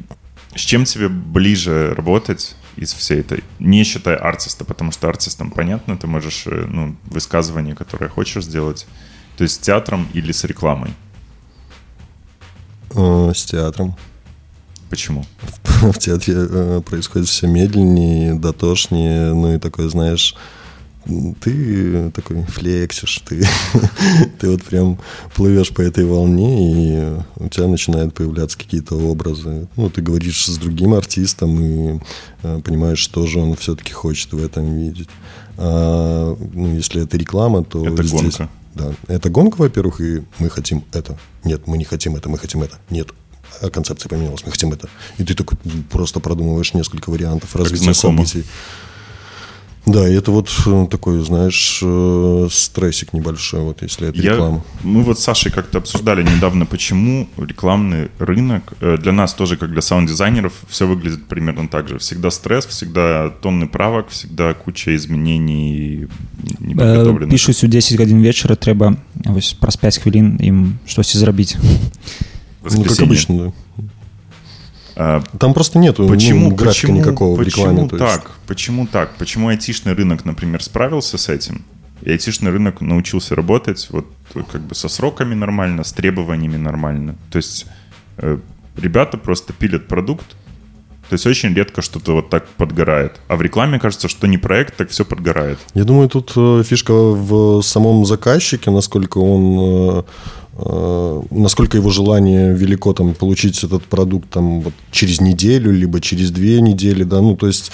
[0.54, 5.96] С чем тебе ближе работать из всей этой, не считая артиста, потому что артистам понятно,
[5.96, 8.86] ты можешь э, ну, высказывание, которое хочешь сделать,
[9.36, 10.94] то есть с театром или с рекламой.
[12.94, 13.96] Э, С театром.
[14.90, 15.24] Почему?
[15.64, 20.34] В театре э, происходит все медленнее, дотошнее, ну и такое, знаешь,
[21.40, 23.46] ты такой флексишь, ты,
[24.38, 24.98] ты вот прям
[25.34, 29.68] плывешь по этой волне, и у тебя начинают появляться какие-то образы.
[29.76, 32.00] Ну, ты говоришь с другим артистом и
[32.42, 35.08] э, понимаешь, что же он все-таки хочет в этом видеть.
[35.56, 38.48] А, ну, если это реклама, то Это здесь- гонка.
[38.74, 41.18] Да, это гонка, во-первых, и мы хотим это.
[41.42, 42.76] Нет, мы не хотим это, мы хотим это.
[42.90, 43.08] Нет,
[43.60, 44.88] а концепция поменялась, мы хотим это.
[45.16, 45.58] И ты такой
[45.90, 48.44] просто продумываешь несколько вариантов развития событий.
[49.87, 54.63] Да, и это вот э, такой, знаешь, э, стрессик небольшой, вот если это Я- реклама.
[54.83, 59.71] мы вот с Сашей как-то обсуждали недавно, почему рекламный рынок, э, для нас тоже, как
[59.73, 61.97] для саунд-дизайнеров, все выглядит примерно так же.
[61.97, 67.29] Всегда стресс, всегда тонны правок, всегда куча изменений Э, неподготовленных.
[67.29, 68.95] пішуць у 10 гадзін вечара трэба
[69.25, 73.11] вось праз 5 хвілін ім штосьці зрабіць Ну, как Воскресенье.
[73.11, 73.51] обычно, да.
[75.00, 77.88] А, Там просто нету ну, Почему, графика почему, никакого в почему рекламе.
[77.88, 78.14] то есть.
[78.14, 78.30] так?
[78.48, 79.14] Почему так?
[79.16, 81.64] Почему айтишный рынок, например, справился с этим?
[82.02, 87.14] И айтишный рынок научился работать вот э, как бы со сроками нормально, с требованиями нормально.
[87.30, 87.66] То есть
[88.16, 88.38] э,
[88.76, 90.26] ребята просто пилят продукт,
[91.08, 93.20] то есть очень редко что-то вот так подгорает.
[93.28, 95.58] А в рекламе кажется, что не проект, так все подгорает.
[95.74, 100.02] Я думаю, тут э, фишка в самом заказчике, насколько он, э,
[101.30, 106.60] насколько его желание велико там получить этот продукт там вот через неделю, либо через две
[106.60, 107.70] недели, да, ну то есть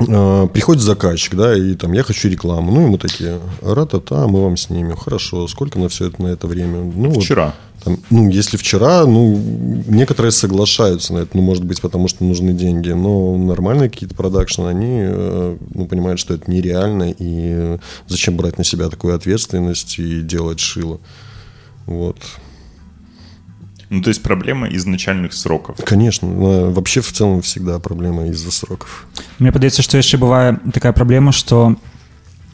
[0.00, 4.42] э, приходит заказчик, да, и там я хочу рекламу, ну и мы такие, ра-та-та, мы
[4.42, 6.82] вам снимем, хорошо, сколько на все это на это время?
[6.94, 7.54] Ну, Вчера.
[7.84, 9.36] Там, ну, если вчера, ну,
[9.86, 14.68] некоторые соглашаются на это, ну, может быть, потому что нужны деньги, но нормальные какие-то продакшны,
[14.68, 20.22] они, э, ну, понимают, что это нереально, и зачем брать на себя такую ответственность и
[20.22, 20.98] делать шило.
[21.84, 22.16] Вот.
[23.90, 25.76] Ну, то есть проблема изначальных сроков.
[25.84, 26.26] Конечно,
[26.70, 29.06] вообще в целом всегда проблема из-за сроков.
[29.38, 31.76] Мне падаецца што яшчэ бывае такая праблема што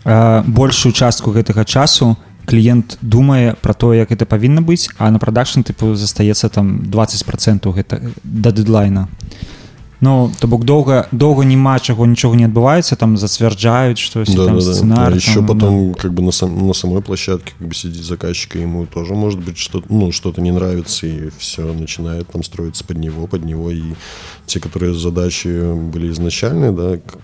[0.05, 5.20] э, большую частку гэтага часу кліент думае пра тое як это павінна быць а на
[5.20, 9.07] прадакшн тыпу застаецца там 20 процентаў гэта да дэдлайна
[10.02, 14.60] Ну то бок доўга доўга няма чаго нічога не адбываецца там зацвярджаюць штось Да, там
[14.60, 14.74] да, да.
[14.74, 18.03] сцэнар А еще там, потом, как бы на, сам- на самой площадке как бы сидит
[18.03, 22.44] заказчик, и ему тоже может быть что-то, ну, что-то не нравится, и все начинает там
[22.44, 23.72] строиться под него, под него.
[23.72, 23.82] И
[24.45, 27.18] те, которые задачи были изначальные, да, к-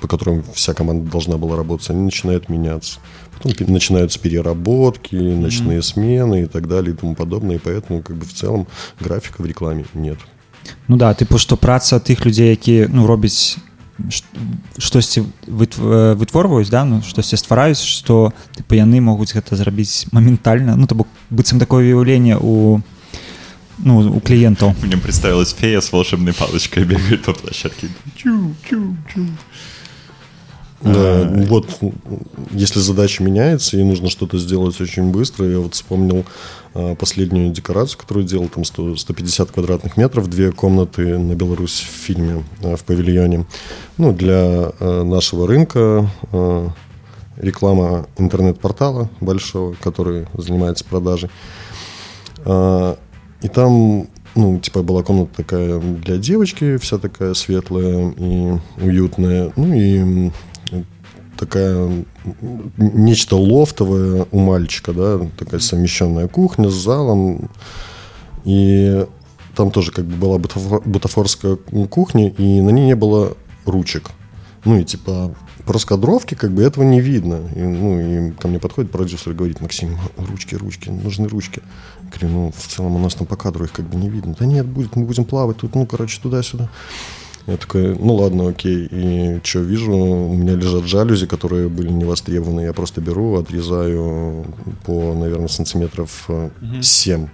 [0.00, 2.98] по которым вся команда должна была работать, они начинают меняться.
[3.38, 7.56] Потом пе- начинаются переработки, ночные смены и так далее и тому подобное.
[7.56, 8.66] И поэтому, как бы в целом,
[9.00, 10.18] графика в рекламе нет.
[10.88, 13.58] Ну да тыпу што праца тых людзей якія ну робяць
[14.78, 20.94] штосьці вытворваюць да ну штосьці ствараюць што тыпу яны могуць гэта зрабіць моментальна ну то
[20.94, 22.80] бок быццам такое выяўленне у
[23.78, 29.26] ну у кліентаў мне представилась фея с волшебной палочкой бегает по площадке чу, чу, чу.
[30.82, 31.44] Да, а...
[31.48, 31.80] вот
[32.52, 36.59] если задача меняется и нужно что-то сделать очень быстро, я вот вспомнил а,
[36.97, 42.43] последнюю декорацию, которую делал, там 100, 150 квадратных метров, две комнаты на Беларусь в фильме,
[42.63, 43.45] а, в павильоне.
[43.97, 46.09] Ну, для а, нашего рынка
[47.37, 51.29] реклама интернет-портала большого, который занимается продажей.
[52.45, 59.51] И там ну, типа, была комната такая для девочки, вся такая светлая и уютная.
[59.55, 60.31] Ну, и
[61.41, 62.05] такая
[62.77, 67.49] нечто лофтовое у мальчика, да, такая совмещенная кухня с залом.
[68.45, 69.07] И
[69.55, 71.55] там тоже как бы была бутафорская
[71.89, 73.35] кухня, и на ней не было
[73.65, 74.11] ручек.
[74.65, 75.33] Ну и типа
[75.65, 77.41] по раскадровке как бы этого не видно.
[77.55, 81.63] И, ну, и ко мне подходит продюсер и говорит, Максим, ручки, ручки, нужны ручки.
[82.03, 84.35] Говорю, ну, в целом у нас там по кадру их как бы не видно.
[84.37, 86.69] Да нет, будет, мы будем плавать тут, ну, короче, туда-сюда.
[87.47, 88.87] Я такой, ну ладно, окей.
[88.91, 92.61] И что, вижу, у меня лежат жалюзи, которые были не востребованы.
[92.61, 94.45] Я просто беру, отрезаю
[94.85, 96.29] по, наверное, сантиметров
[96.81, 97.27] 7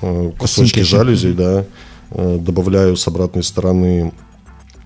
[0.00, 0.34] угу.
[0.38, 1.64] кусочки жалюзей, да.
[2.10, 4.12] Э, добавляю с обратной стороны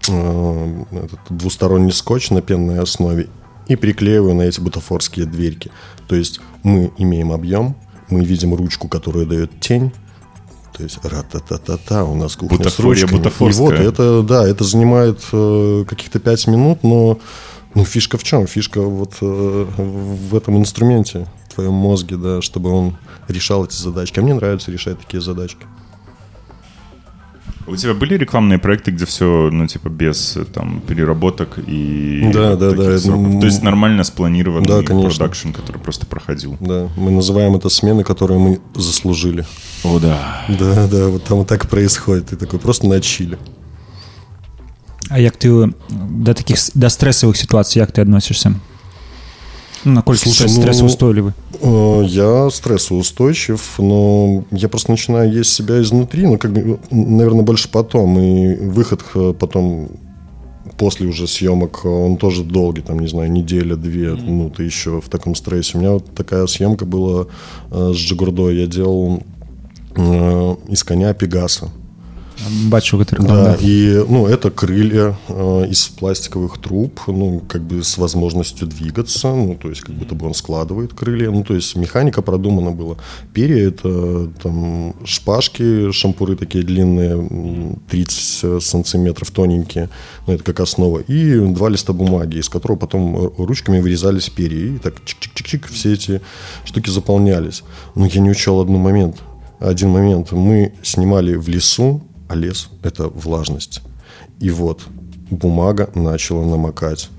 [0.03, 3.29] этот двусторонний скотч на пенной основе
[3.69, 5.71] и приклеиваю на эти бутафорские дверьки.
[6.09, 7.77] То есть мы имеем объем,
[8.09, 9.93] мы видим ручку, которая дает тень,
[10.77, 13.51] то есть ра-та-та-та-та, у нас кухня Бутафория, с ручками.
[13.51, 17.19] И вот это, да, это занимает э, каких-то пять минут, но
[17.75, 18.47] ну, фишка в чем?
[18.47, 22.97] Фишка вот э, в этом инструменте, в твоем мозге, да, чтобы он
[23.29, 24.19] решал эти задачки.
[24.19, 25.67] А мне нравится решать такие задачки.
[27.67, 32.73] У тебя были рекламные проекты, где все, ну, типа, без там переработок и да, да,
[32.73, 32.99] да.
[32.99, 33.41] Сроков?
[33.41, 36.57] То есть нормально спланированный да, продакшн, который просто проходил.
[36.61, 39.47] Да, мы называем это смены, которые мы заслужили.
[39.85, 40.45] О, да.
[40.49, 42.27] Да, да, вот там так происходит.
[42.27, 43.39] Ты такой просто на чили.
[45.09, 48.55] А як ты до таких до стрессовых ситуаций як ты относишься?
[49.85, 56.53] Ну, наколькі Слушай, ну, я стрессоустойчив, но я просто начинаю есть себя изнутри, ну, как
[56.53, 58.19] бы, наверное, больше потом.
[58.19, 59.89] И выход э, потом
[60.77, 64.31] после уже съемок, он тоже долгий, там, не знаю, неделя-две, mm-hmm.
[64.31, 65.79] ну, ты еще в таком стрессе.
[65.79, 67.27] У меня вот такая съемка была
[67.71, 68.57] э, с Джигурдой.
[68.57, 69.23] Я делал
[69.97, 71.71] э, из коня Пегаса.
[72.69, 77.99] Бачу гэта да, и ну это крылья э, из пластиковых труб ну как бы с
[77.99, 81.31] возможностью двигаться ну то есть как будто бы он складывает крылья.
[81.31, 82.97] Ну то есть механика продумана была.
[83.33, 89.89] Перья это там шпажки шампуры такие длинные 30 сантиметров тоненькие
[90.27, 94.79] ну, это как основа и два листа бумаги из которого потом ручками вырезались перья и
[94.79, 96.21] так чик-чик-чик все эти
[96.65, 97.63] штуки заполнялись.
[97.95, 99.17] Но я не учел один момент.
[99.59, 100.33] Один момент.
[100.33, 103.82] Мы снимали в лесу а лес – это влажность.
[104.40, 104.84] И вот
[105.30, 107.10] бумага начала намокать.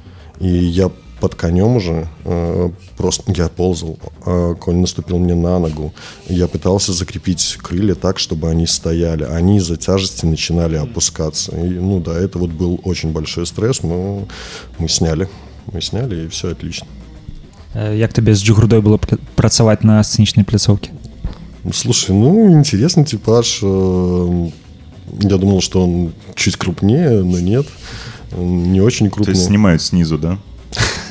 [0.40, 0.90] И я
[1.20, 5.92] под конем уже э, просто я ползал, э, конь наступил мне на ногу.
[6.28, 9.24] Я пытался закрепить крылья так, чтобы они стояли.
[9.24, 11.56] Они из-за тяжести начинали опускаться.
[11.56, 14.28] И, ну да, это вот был очень большой стресс, но
[14.78, 15.28] мы сняли.
[15.72, 16.86] Мы сняли, и все отлично.
[17.74, 18.98] Як э, тебе з Джугрудой было
[19.36, 20.90] працаваць на сцэнічнай пляцоўкі?
[21.72, 23.60] Слушай, ну интересный типаж.
[23.62, 24.50] Э,
[25.19, 27.67] я думал, что он чуть крупнее, но нет.
[28.31, 29.33] не очень крупный.
[29.33, 30.37] То есть снимают снизу, да?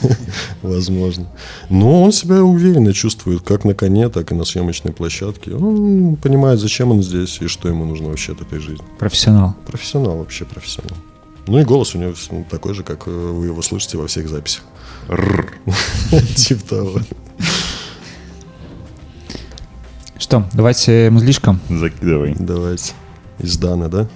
[0.62, 1.27] Возможно.
[1.69, 5.55] Но он себя уверенно чувствует как на коне, так и на съемочной площадке.
[5.55, 8.85] Он понимает, зачем он здесь и что ему нужно вообще от этой жизни.
[8.99, 9.55] Профессионал.
[9.66, 10.97] Профессионал, вообще профессионал.
[11.47, 12.15] Ну и голос у него
[12.51, 14.62] такой же, как вы его слышите во всех записях.
[16.37, 16.99] Типа того.
[20.19, 21.61] Что, давайте музлишком?
[21.69, 22.37] Закидывай.
[22.39, 22.93] Давайте
[23.43, 24.09] изданы, да?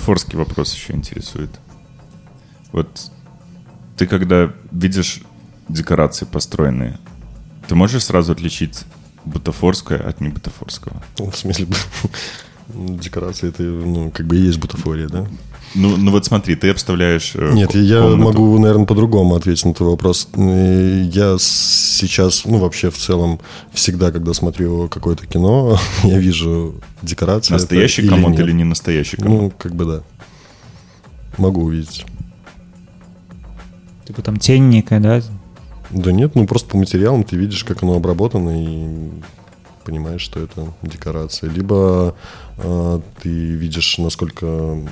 [0.00, 1.50] Бутафорский вопрос еще интересует.
[2.72, 3.10] Вот
[3.98, 5.20] ты когда видишь
[5.68, 6.98] декорации построенные,
[7.68, 8.84] ты можешь сразу отличить
[9.26, 11.02] бутафорское от небутафорского?
[11.18, 11.66] Ну, В смысле,
[12.68, 15.26] декорации это, ну, как бы и есть бутафория, да?
[15.74, 18.16] Ну, ну вот смотри, ты обставляешь э, Нет, я комнату.
[18.16, 20.28] могу, наверное, по-другому ответить на твой вопрос.
[20.34, 23.40] Я сейчас, ну, вообще в целом,
[23.72, 27.52] всегда, когда смотрю какое-то кино, я вижу декорации.
[27.52, 28.40] Настоящий или комод нет.
[28.40, 29.40] или не настоящий комод?
[29.42, 30.02] Ну, как бы да.
[31.38, 32.04] Могу увидеть.
[34.06, 35.22] Типа там тень некая, да?
[35.90, 39.10] Да нет, ну просто по материалам ты видишь, как оно обработано и
[39.84, 41.50] понимаешь, что это декорация.
[41.50, 42.14] Либо
[43.22, 44.46] ты видишь, насколько,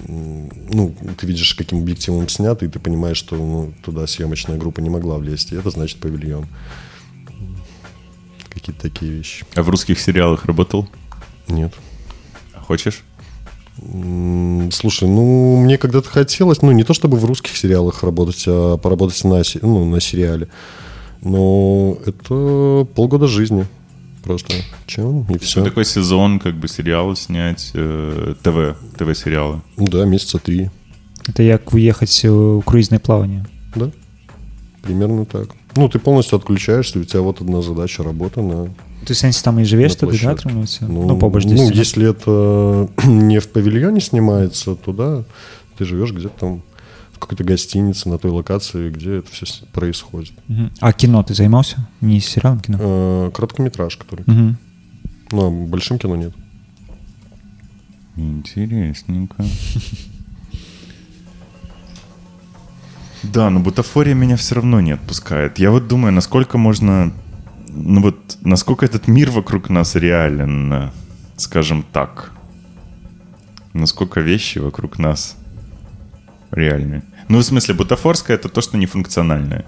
[0.09, 4.91] ну, ты видишь, каким объективом снято, и ты понимаешь, что ну, туда съемочная группа не
[4.91, 5.53] могла влезть.
[5.53, 6.47] И это значит павильон.
[8.49, 9.45] Какие-то такие вещи.
[9.55, 10.89] А в русских сериалах работал?
[11.49, 11.75] Нет.
[12.55, 13.05] А Хочешь?
[14.73, 19.23] Слушай, ну, мне когда-то хотелось, ну, не то чтобы в русских сериалах работать, а поработать
[19.25, 20.49] на, ну, на сериале.
[21.21, 23.67] Но это полгода жизни
[24.28, 24.54] Просто
[24.86, 25.64] чем и все.
[25.64, 29.62] Такой сезон, как бы сериалы снять, э, ТВ, ТВ-сериалы.
[29.78, 30.70] Ну да, месяца три.
[31.28, 33.46] Это як уехать у круизное плавание.
[33.76, 33.92] Да.
[34.82, 35.48] Примерно так.
[35.76, 38.68] Ну, ты полностью отключаешься, у тебя вот одна задача, работа на...
[39.06, 40.44] Ты сенсі там і живеш На туди, да, площадке.
[40.44, 40.86] тримається?
[40.90, 41.72] Ну, Ну, побач ну, десь.
[41.72, 45.24] если это не в павильоне снимается, то да,
[45.80, 46.62] ты живешь где-то там в
[47.20, 50.34] какой-то гостинице на той локации, где это все происходит.
[50.48, 50.70] Мгм.
[50.80, 51.78] А кіно ти займався?
[52.02, 52.78] Не серіалом кіно?
[52.78, 54.24] Э, Короткометраж, который.
[54.28, 54.56] Угу.
[55.32, 56.34] Ну, а большим кино нет.
[58.18, 59.44] Интересненько.
[63.24, 65.60] Да, но бутафория меня все равно не отпускает.
[65.60, 67.12] Я вот думаю, насколько можно...
[67.70, 70.90] Ну вот, насколько этот мир вокруг нас реален, э,
[71.38, 72.32] скажем так.
[73.74, 75.38] Насколько вещи вокруг нас
[76.51, 77.03] реальны.
[77.29, 79.65] Ну, в смысле, бутафорское— это то, что нефункциональное.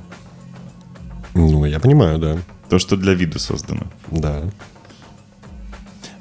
[1.35, 2.39] Ну, я понимаю, да.
[2.69, 3.83] То, что для вида создано.
[4.11, 4.43] Да.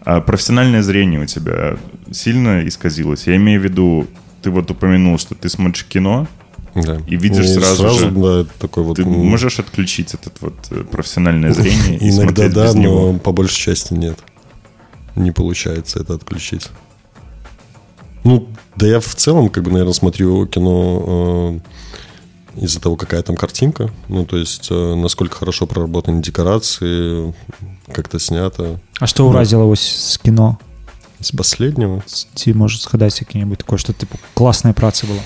[0.04, 1.78] А профессиональное зрение у тебя
[2.12, 3.28] сильно исказилось?
[3.28, 4.08] Я имею в виду,
[4.42, 6.28] ты вот упомянул, что ты смотришь кино,
[6.76, 7.02] Да.
[7.08, 8.96] И видишь сразу же- да, такой вот...
[8.98, 13.14] Ты можешь отключить этот вот э, профессиональное зрение и Иногда смотреть да, без но него?
[13.20, 14.20] по большей части нет.
[15.16, 16.70] Не получается это отключить.
[18.25, 21.61] Ну, да я в целом, как бы, наверное, смотрю кино
[22.57, 23.91] э, из-за того, какая там картинка.
[24.09, 27.35] Ну, то есть, э, насколько хорошо проработаны декорации,
[27.93, 28.81] как-то снято.
[28.99, 30.57] А што ўразіла вось з кіно?
[31.21, 32.03] Из последнего.
[32.07, 35.23] Ці можа згадаць які-небудзь такое, што типу класная праца была.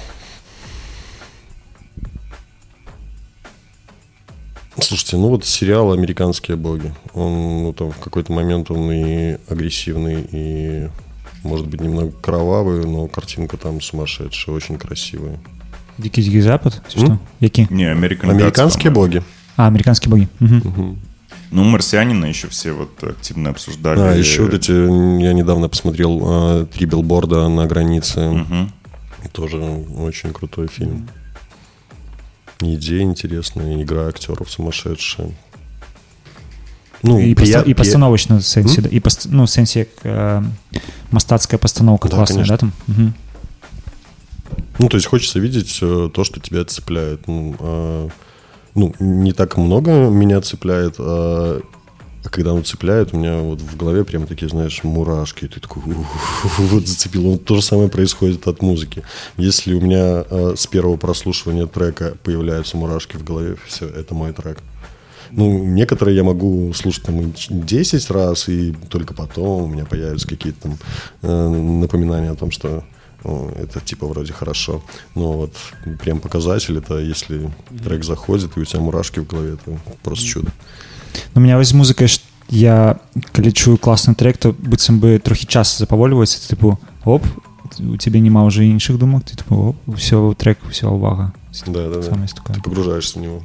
[4.81, 6.95] Слушайте, ну вот сериал «Американские боги».
[7.13, 10.89] Он, ну, там, в какой-то момент он и агрессивный, и,
[11.43, 15.39] может быть, немного кровавый, но картинка там сумасшедшая, очень красивая.
[15.99, 17.19] Дзікі дзікі запад ці што М?
[17.41, 19.13] які Не, American Gods, «Американские по-моему.
[19.15, 19.23] боги».
[19.57, 20.97] а американскі богі Мгм.
[21.51, 24.01] Ну, «Марсианина» еще все вот активно обсуждали.
[24.01, 24.73] А, еще вот эти,
[25.23, 28.21] я недавно посмотрел а, «Три билборда на границе».
[28.21, 28.71] Мгм.
[29.33, 29.57] Тоже
[29.99, 31.09] очень крутой фильм.
[32.61, 35.31] Идея интересная, игра актеров сумасшедшая.
[37.03, 37.61] Ну, і, прия- поста...
[37.61, 38.89] і при- пастановачна сэнсе да?
[38.93, 39.29] і паст...
[39.31, 40.43] ну сэнсе як э,
[41.11, 42.59] мастацкая пастаноўка Да, класная да конечно.
[42.59, 43.15] там Мгм.
[44.79, 47.27] Ну, то есть хочется видеть э, то, что тебя цепляет.
[47.27, 48.09] Ну, а,
[48.75, 51.61] ну, не так много меня цепляет, а,
[52.25, 55.47] а когда оно цепляет, у меня вот в голове прям такие, знаешь, мурашки.
[55.47, 57.33] И ты такой, «Ух, вот зацепило.
[57.33, 59.03] Вот то же самое происходит от музыки.
[59.37, 64.33] Если у меня а, с первого прослушивания трека появляются мурашки в голове, все, это мой
[64.33, 64.59] трек.
[65.33, 70.27] Ну, некоторые я могу слушать там и 10 раз, и только потом у меня появятся
[70.29, 70.79] какие-то там
[71.23, 71.49] э,
[71.83, 72.83] напоминания о том, что
[73.25, 74.83] о, это типа вроде хорошо.
[75.15, 75.53] Но вот
[76.03, 77.51] прям показатель это если
[77.85, 80.51] трек заходит, и у тебя мурашки в голове, это просто чудо.
[81.35, 82.21] Ну, у меня вось з музыкай ж-
[82.51, 82.97] я
[83.33, 87.25] калі чую класны трек то быццам бы трохі час запавольваецца тыпу оп
[87.79, 91.33] у тебе няма ўжо іншых думак ты тыпу оп ўсё трек ўся ўвага
[91.67, 92.03] Да, да, да.
[92.03, 92.57] Самое такое.
[92.57, 93.43] Ты погружаешься в него.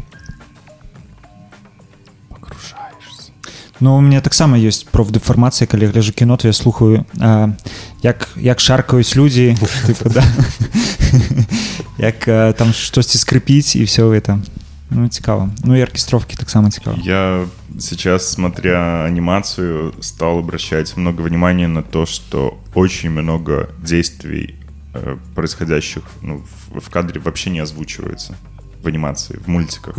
[3.79, 7.49] Ну у меня таксама ёсць профдэфармацыя калі я гляжу кіно то я слухаю а,
[8.01, 9.57] як як шаркаюць людзі
[9.87, 10.23] тыпу, да?
[11.97, 14.39] як а, там штосьці скрыпіць і все это
[14.89, 17.45] ну цікава ну і аркестровкі таксама цікава Я
[17.79, 24.55] сейчас, смотря анимацию, стал обращать много внимания на то, что очень много действий,
[24.93, 28.35] э, происходящих ну, в, в кадре, вообще не озвучивается
[28.83, 29.97] в анимации, в мультиках.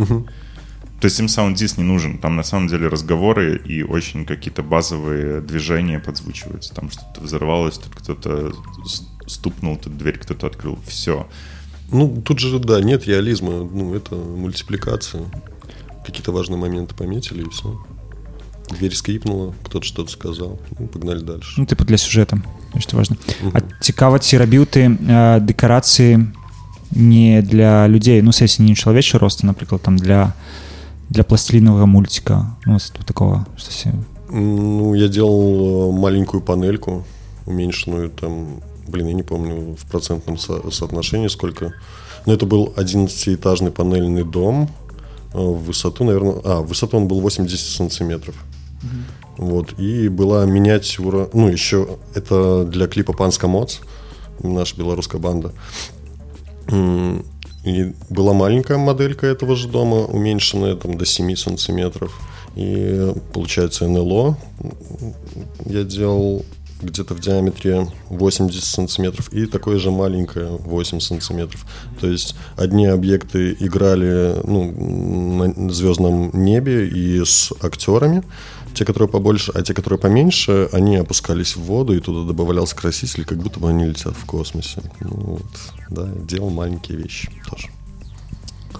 [0.99, 2.17] То есть им саунд-диск не нужен.
[2.17, 6.73] Там на самом деле разговоры и очень какие-то базовые движения подзвучиваются.
[6.73, 8.53] Там что-то взорвалось, тут кто-то
[9.27, 10.79] стукнул, тут дверь кто-то открыл.
[10.87, 11.27] Все.
[11.91, 13.51] Ну, тут же, да, нет реализма.
[13.51, 15.23] Ну, это мультипликация.
[16.05, 17.79] Какие-то важные моменты пометили, и все.
[18.71, 20.59] Дверь скрипнула, кто-то что-то сказал.
[20.79, 21.53] Ну, погнали дальше.
[21.57, 22.41] Ну, типу для сюжета.
[22.79, 23.17] Что важно.
[23.43, 23.51] Угу.
[23.53, 26.27] А цікаво, ці рабіў ты э, дэкарацыі
[26.91, 30.33] не для людзей ну сессии не чалавечы роста напрыклад там для
[31.10, 32.56] для пластилинового мультика?
[32.64, 33.94] Ну, такого что себе...
[34.30, 37.04] ну я делал э, маленькую панельку
[37.46, 41.74] уменьшенную там блин я не помню в процентном со- соотношении сколько.
[42.26, 44.70] Но это был 11-этажный панельный дом
[45.34, 48.36] э, в высоту наверное а в высоту он был 80 сантиметров.
[48.82, 49.34] Mm-hmm.
[49.36, 53.76] вот и была миниатюра ну еще это для клипа панска моц
[54.42, 55.52] наша белорусская банда
[57.64, 62.18] и была маленькая моделька этого же дома, уменьшенная там, до 7 сантиметров.
[62.56, 64.36] И получается НЛО
[65.66, 66.44] я делал
[66.82, 71.66] где-то в диаметре 80 сантиметров и такое же маленькое 8 сантиметров.
[72.00, 78.22] То есть одни объекты играли ну, на звездном небе и с актерами,
[78.74, 83.24] те, которые побольше, а те, которые поменьше, они опускались в воду, и туда добавлялся краситель,
[83.24, 84.82] как будто бы они летят в космосе.
[85.00, 85.46] Ну, вот,
[85.90, 87.68] да, делал маленькие вещи тоже.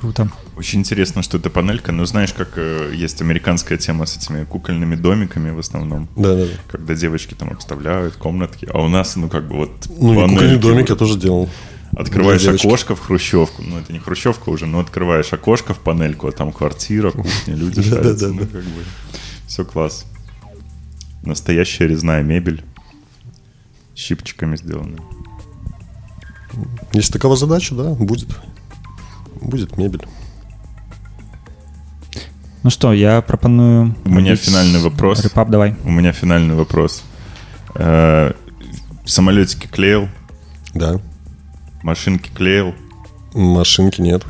[0.01, 0.31] Круто.
[0.57, 1.93] Очень интересно, что это панелька.
[1.93, 6.09] Но знаешь, как э, есть американская тема с этими кукольными домиками в основном.
[6.17, 6.53] Да, да, да.
[6.69, 8.67] Когда девочки там обставляют комнатки.
[8.73, 9.71] А у нас, ну, как бы вот...
[9.91, 11.51] Ну, и кукольный домик вот, я тоже делал.
[11.95, 13.63] Открываешь окошко в хрущевку.
[13.63, 17.83] Ну, это не хрущевка уже, но открываешь окошко в панельку, а там квартира, кухня, люди
[17.91, 18.61] Да, да, ну, да.
[19.51, 20.07] Все класс.
[21.25, 22.63] Настоящая резная мебель.
[23.97, 24.99] Щипчиками сделана.
[26.93, 28.29] Если такова задача, да, будет.
[29.41, 30.07] Будет мебель.
[32.63, 33.97] Ну что, я пропоную...
[34.05, 35.25] У меня финальный вопрос.
[35.25, 35.75] Репап, давай.
[35.83, 37.03] У меня финальный вопрос.
[37.75, 38.35] Э,
[39.05, 40.09] самолетики клеил?
[40.75, 41.01] Да.
[41.83, 42.73] Машинки клеил?
[43.35, 44.25] Машинки нет.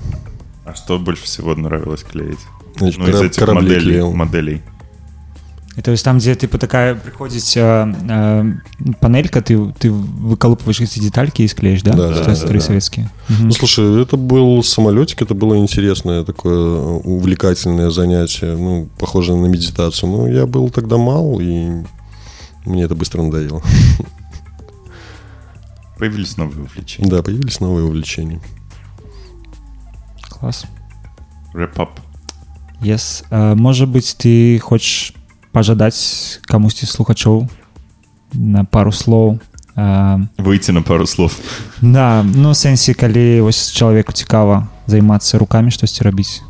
[0.65, 2.41] А что больше всего нравилось клеить?
[2.77, 4.13] Значит, ну, из этих моделей, клеил.
[4.15, 4.63] моделей.
[5.79, 10.99] І то есть там дзе типу такая прыходзіць э, э, панелька ты ты выкалупваешь эти
[10.99, 13.35] детальки и склеишь да, да, да, да, советские да.
[13.35, 13.45] Угу.
[13.45, 20.11] ну слушай это был самолетик это было интересное такое увлекательное занятие ну похоже на медитацию.
[20.11, 21.85] Ну я был тогда мал и
[22.67, 23.63] мне это быстро надоело.
[25.99, 27.09] Появились новые увлечения.
[27.09, 28.41] Да появились новые увлечения.
[30.29, 30.65] Класс.
[31.55, 32.01] Рэп-ап.
[32.83, 33.25] Yes.
[33.31, 35.15] uh, может быть ты хочешь
[35.52, 37.48] пажадаць камусьці слухачоў
[38.34, 39.40] на пару слоў
[39.76, 41.36] выйти на пару слов
[41.82, 46.44] да ну сэнсе калі вось чалавеку цікава займацца руками штосьці рабіць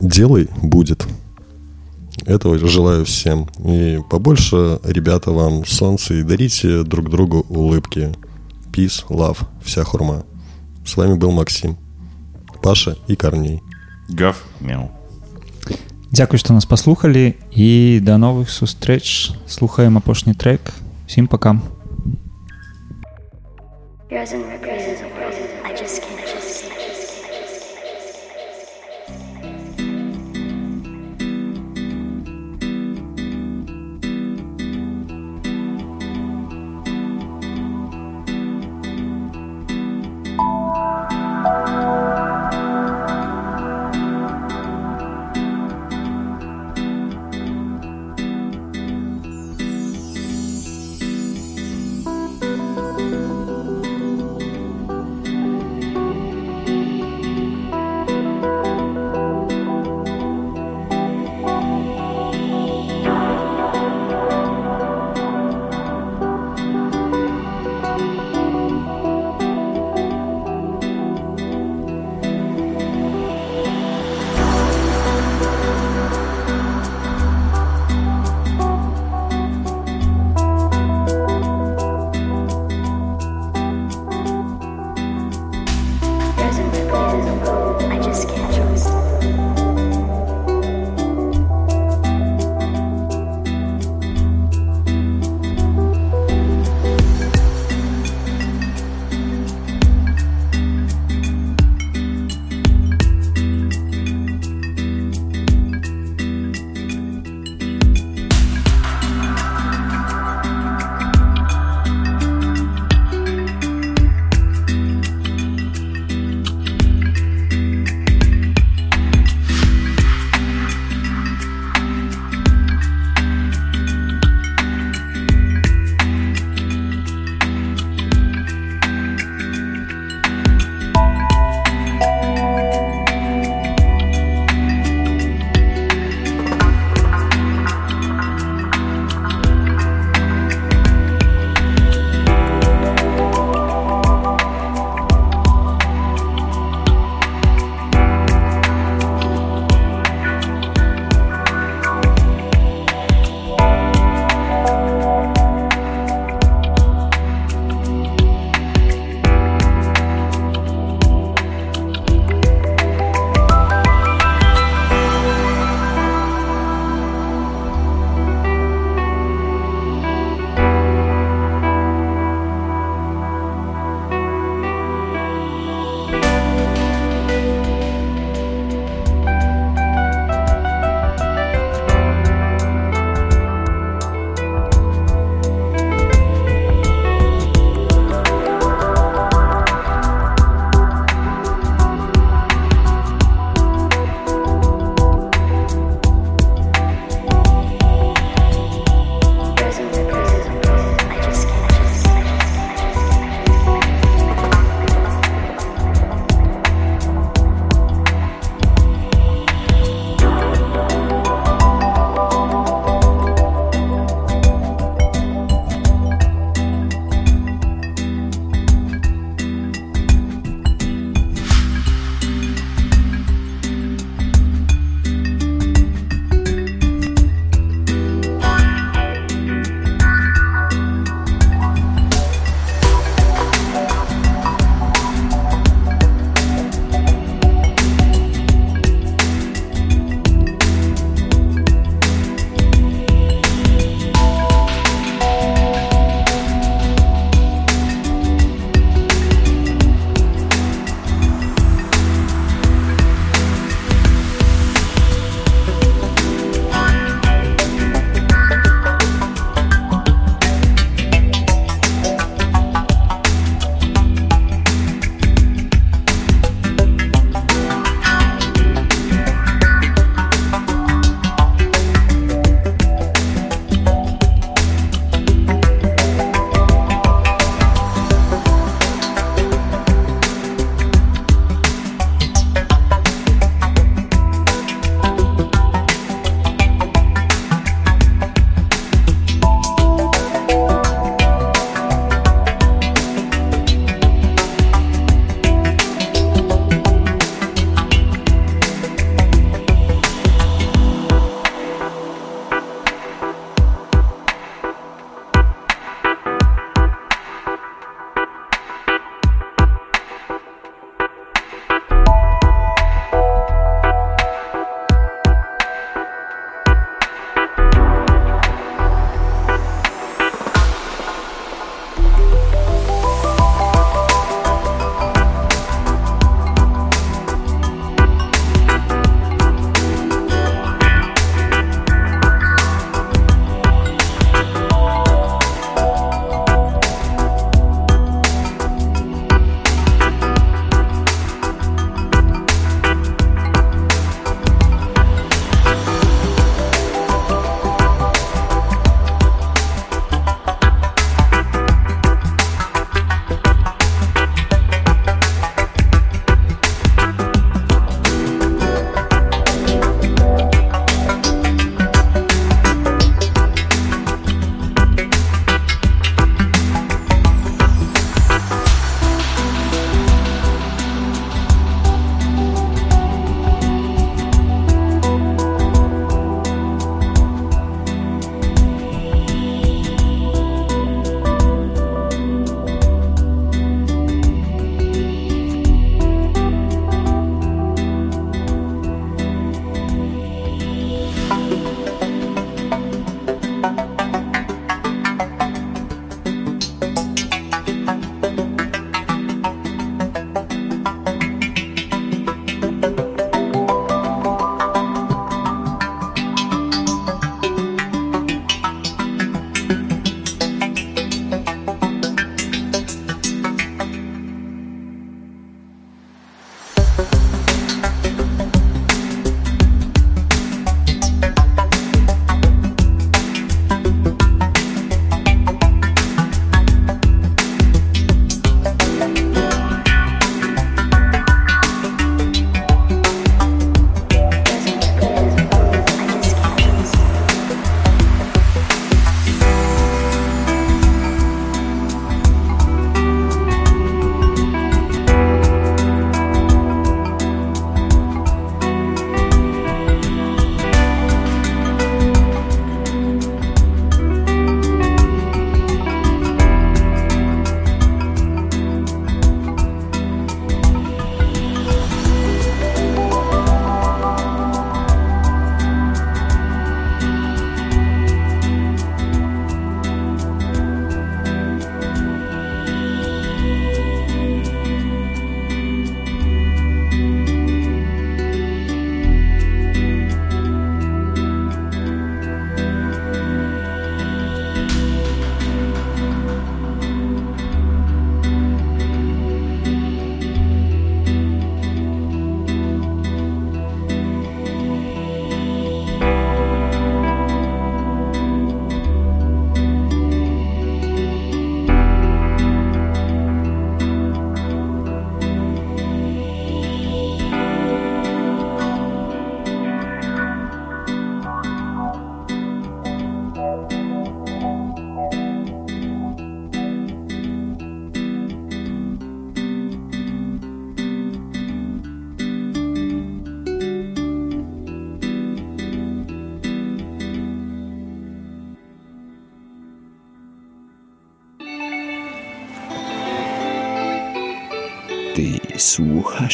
[0.00, 1.06] делай будет
[2.26, 8.14] этого желаю всем и побольше ребята вам солнце и дарите друг другу улыбки
[8.72, 10.24] peace love вся хурма
[10.84, 11.76] с вами был максим
[12.62, 13.60] паша и корней
[14.08, 14.93] гав мяу
[16.14, 20.74] Дзякуй, што нас паслухалі і да новых сустрэч слухаем апошні трек
[21.06, 21.62] сім пакам.
[24.10, 26.43] I just can't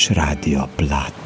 [0.10, 1.21] Rádio Plat.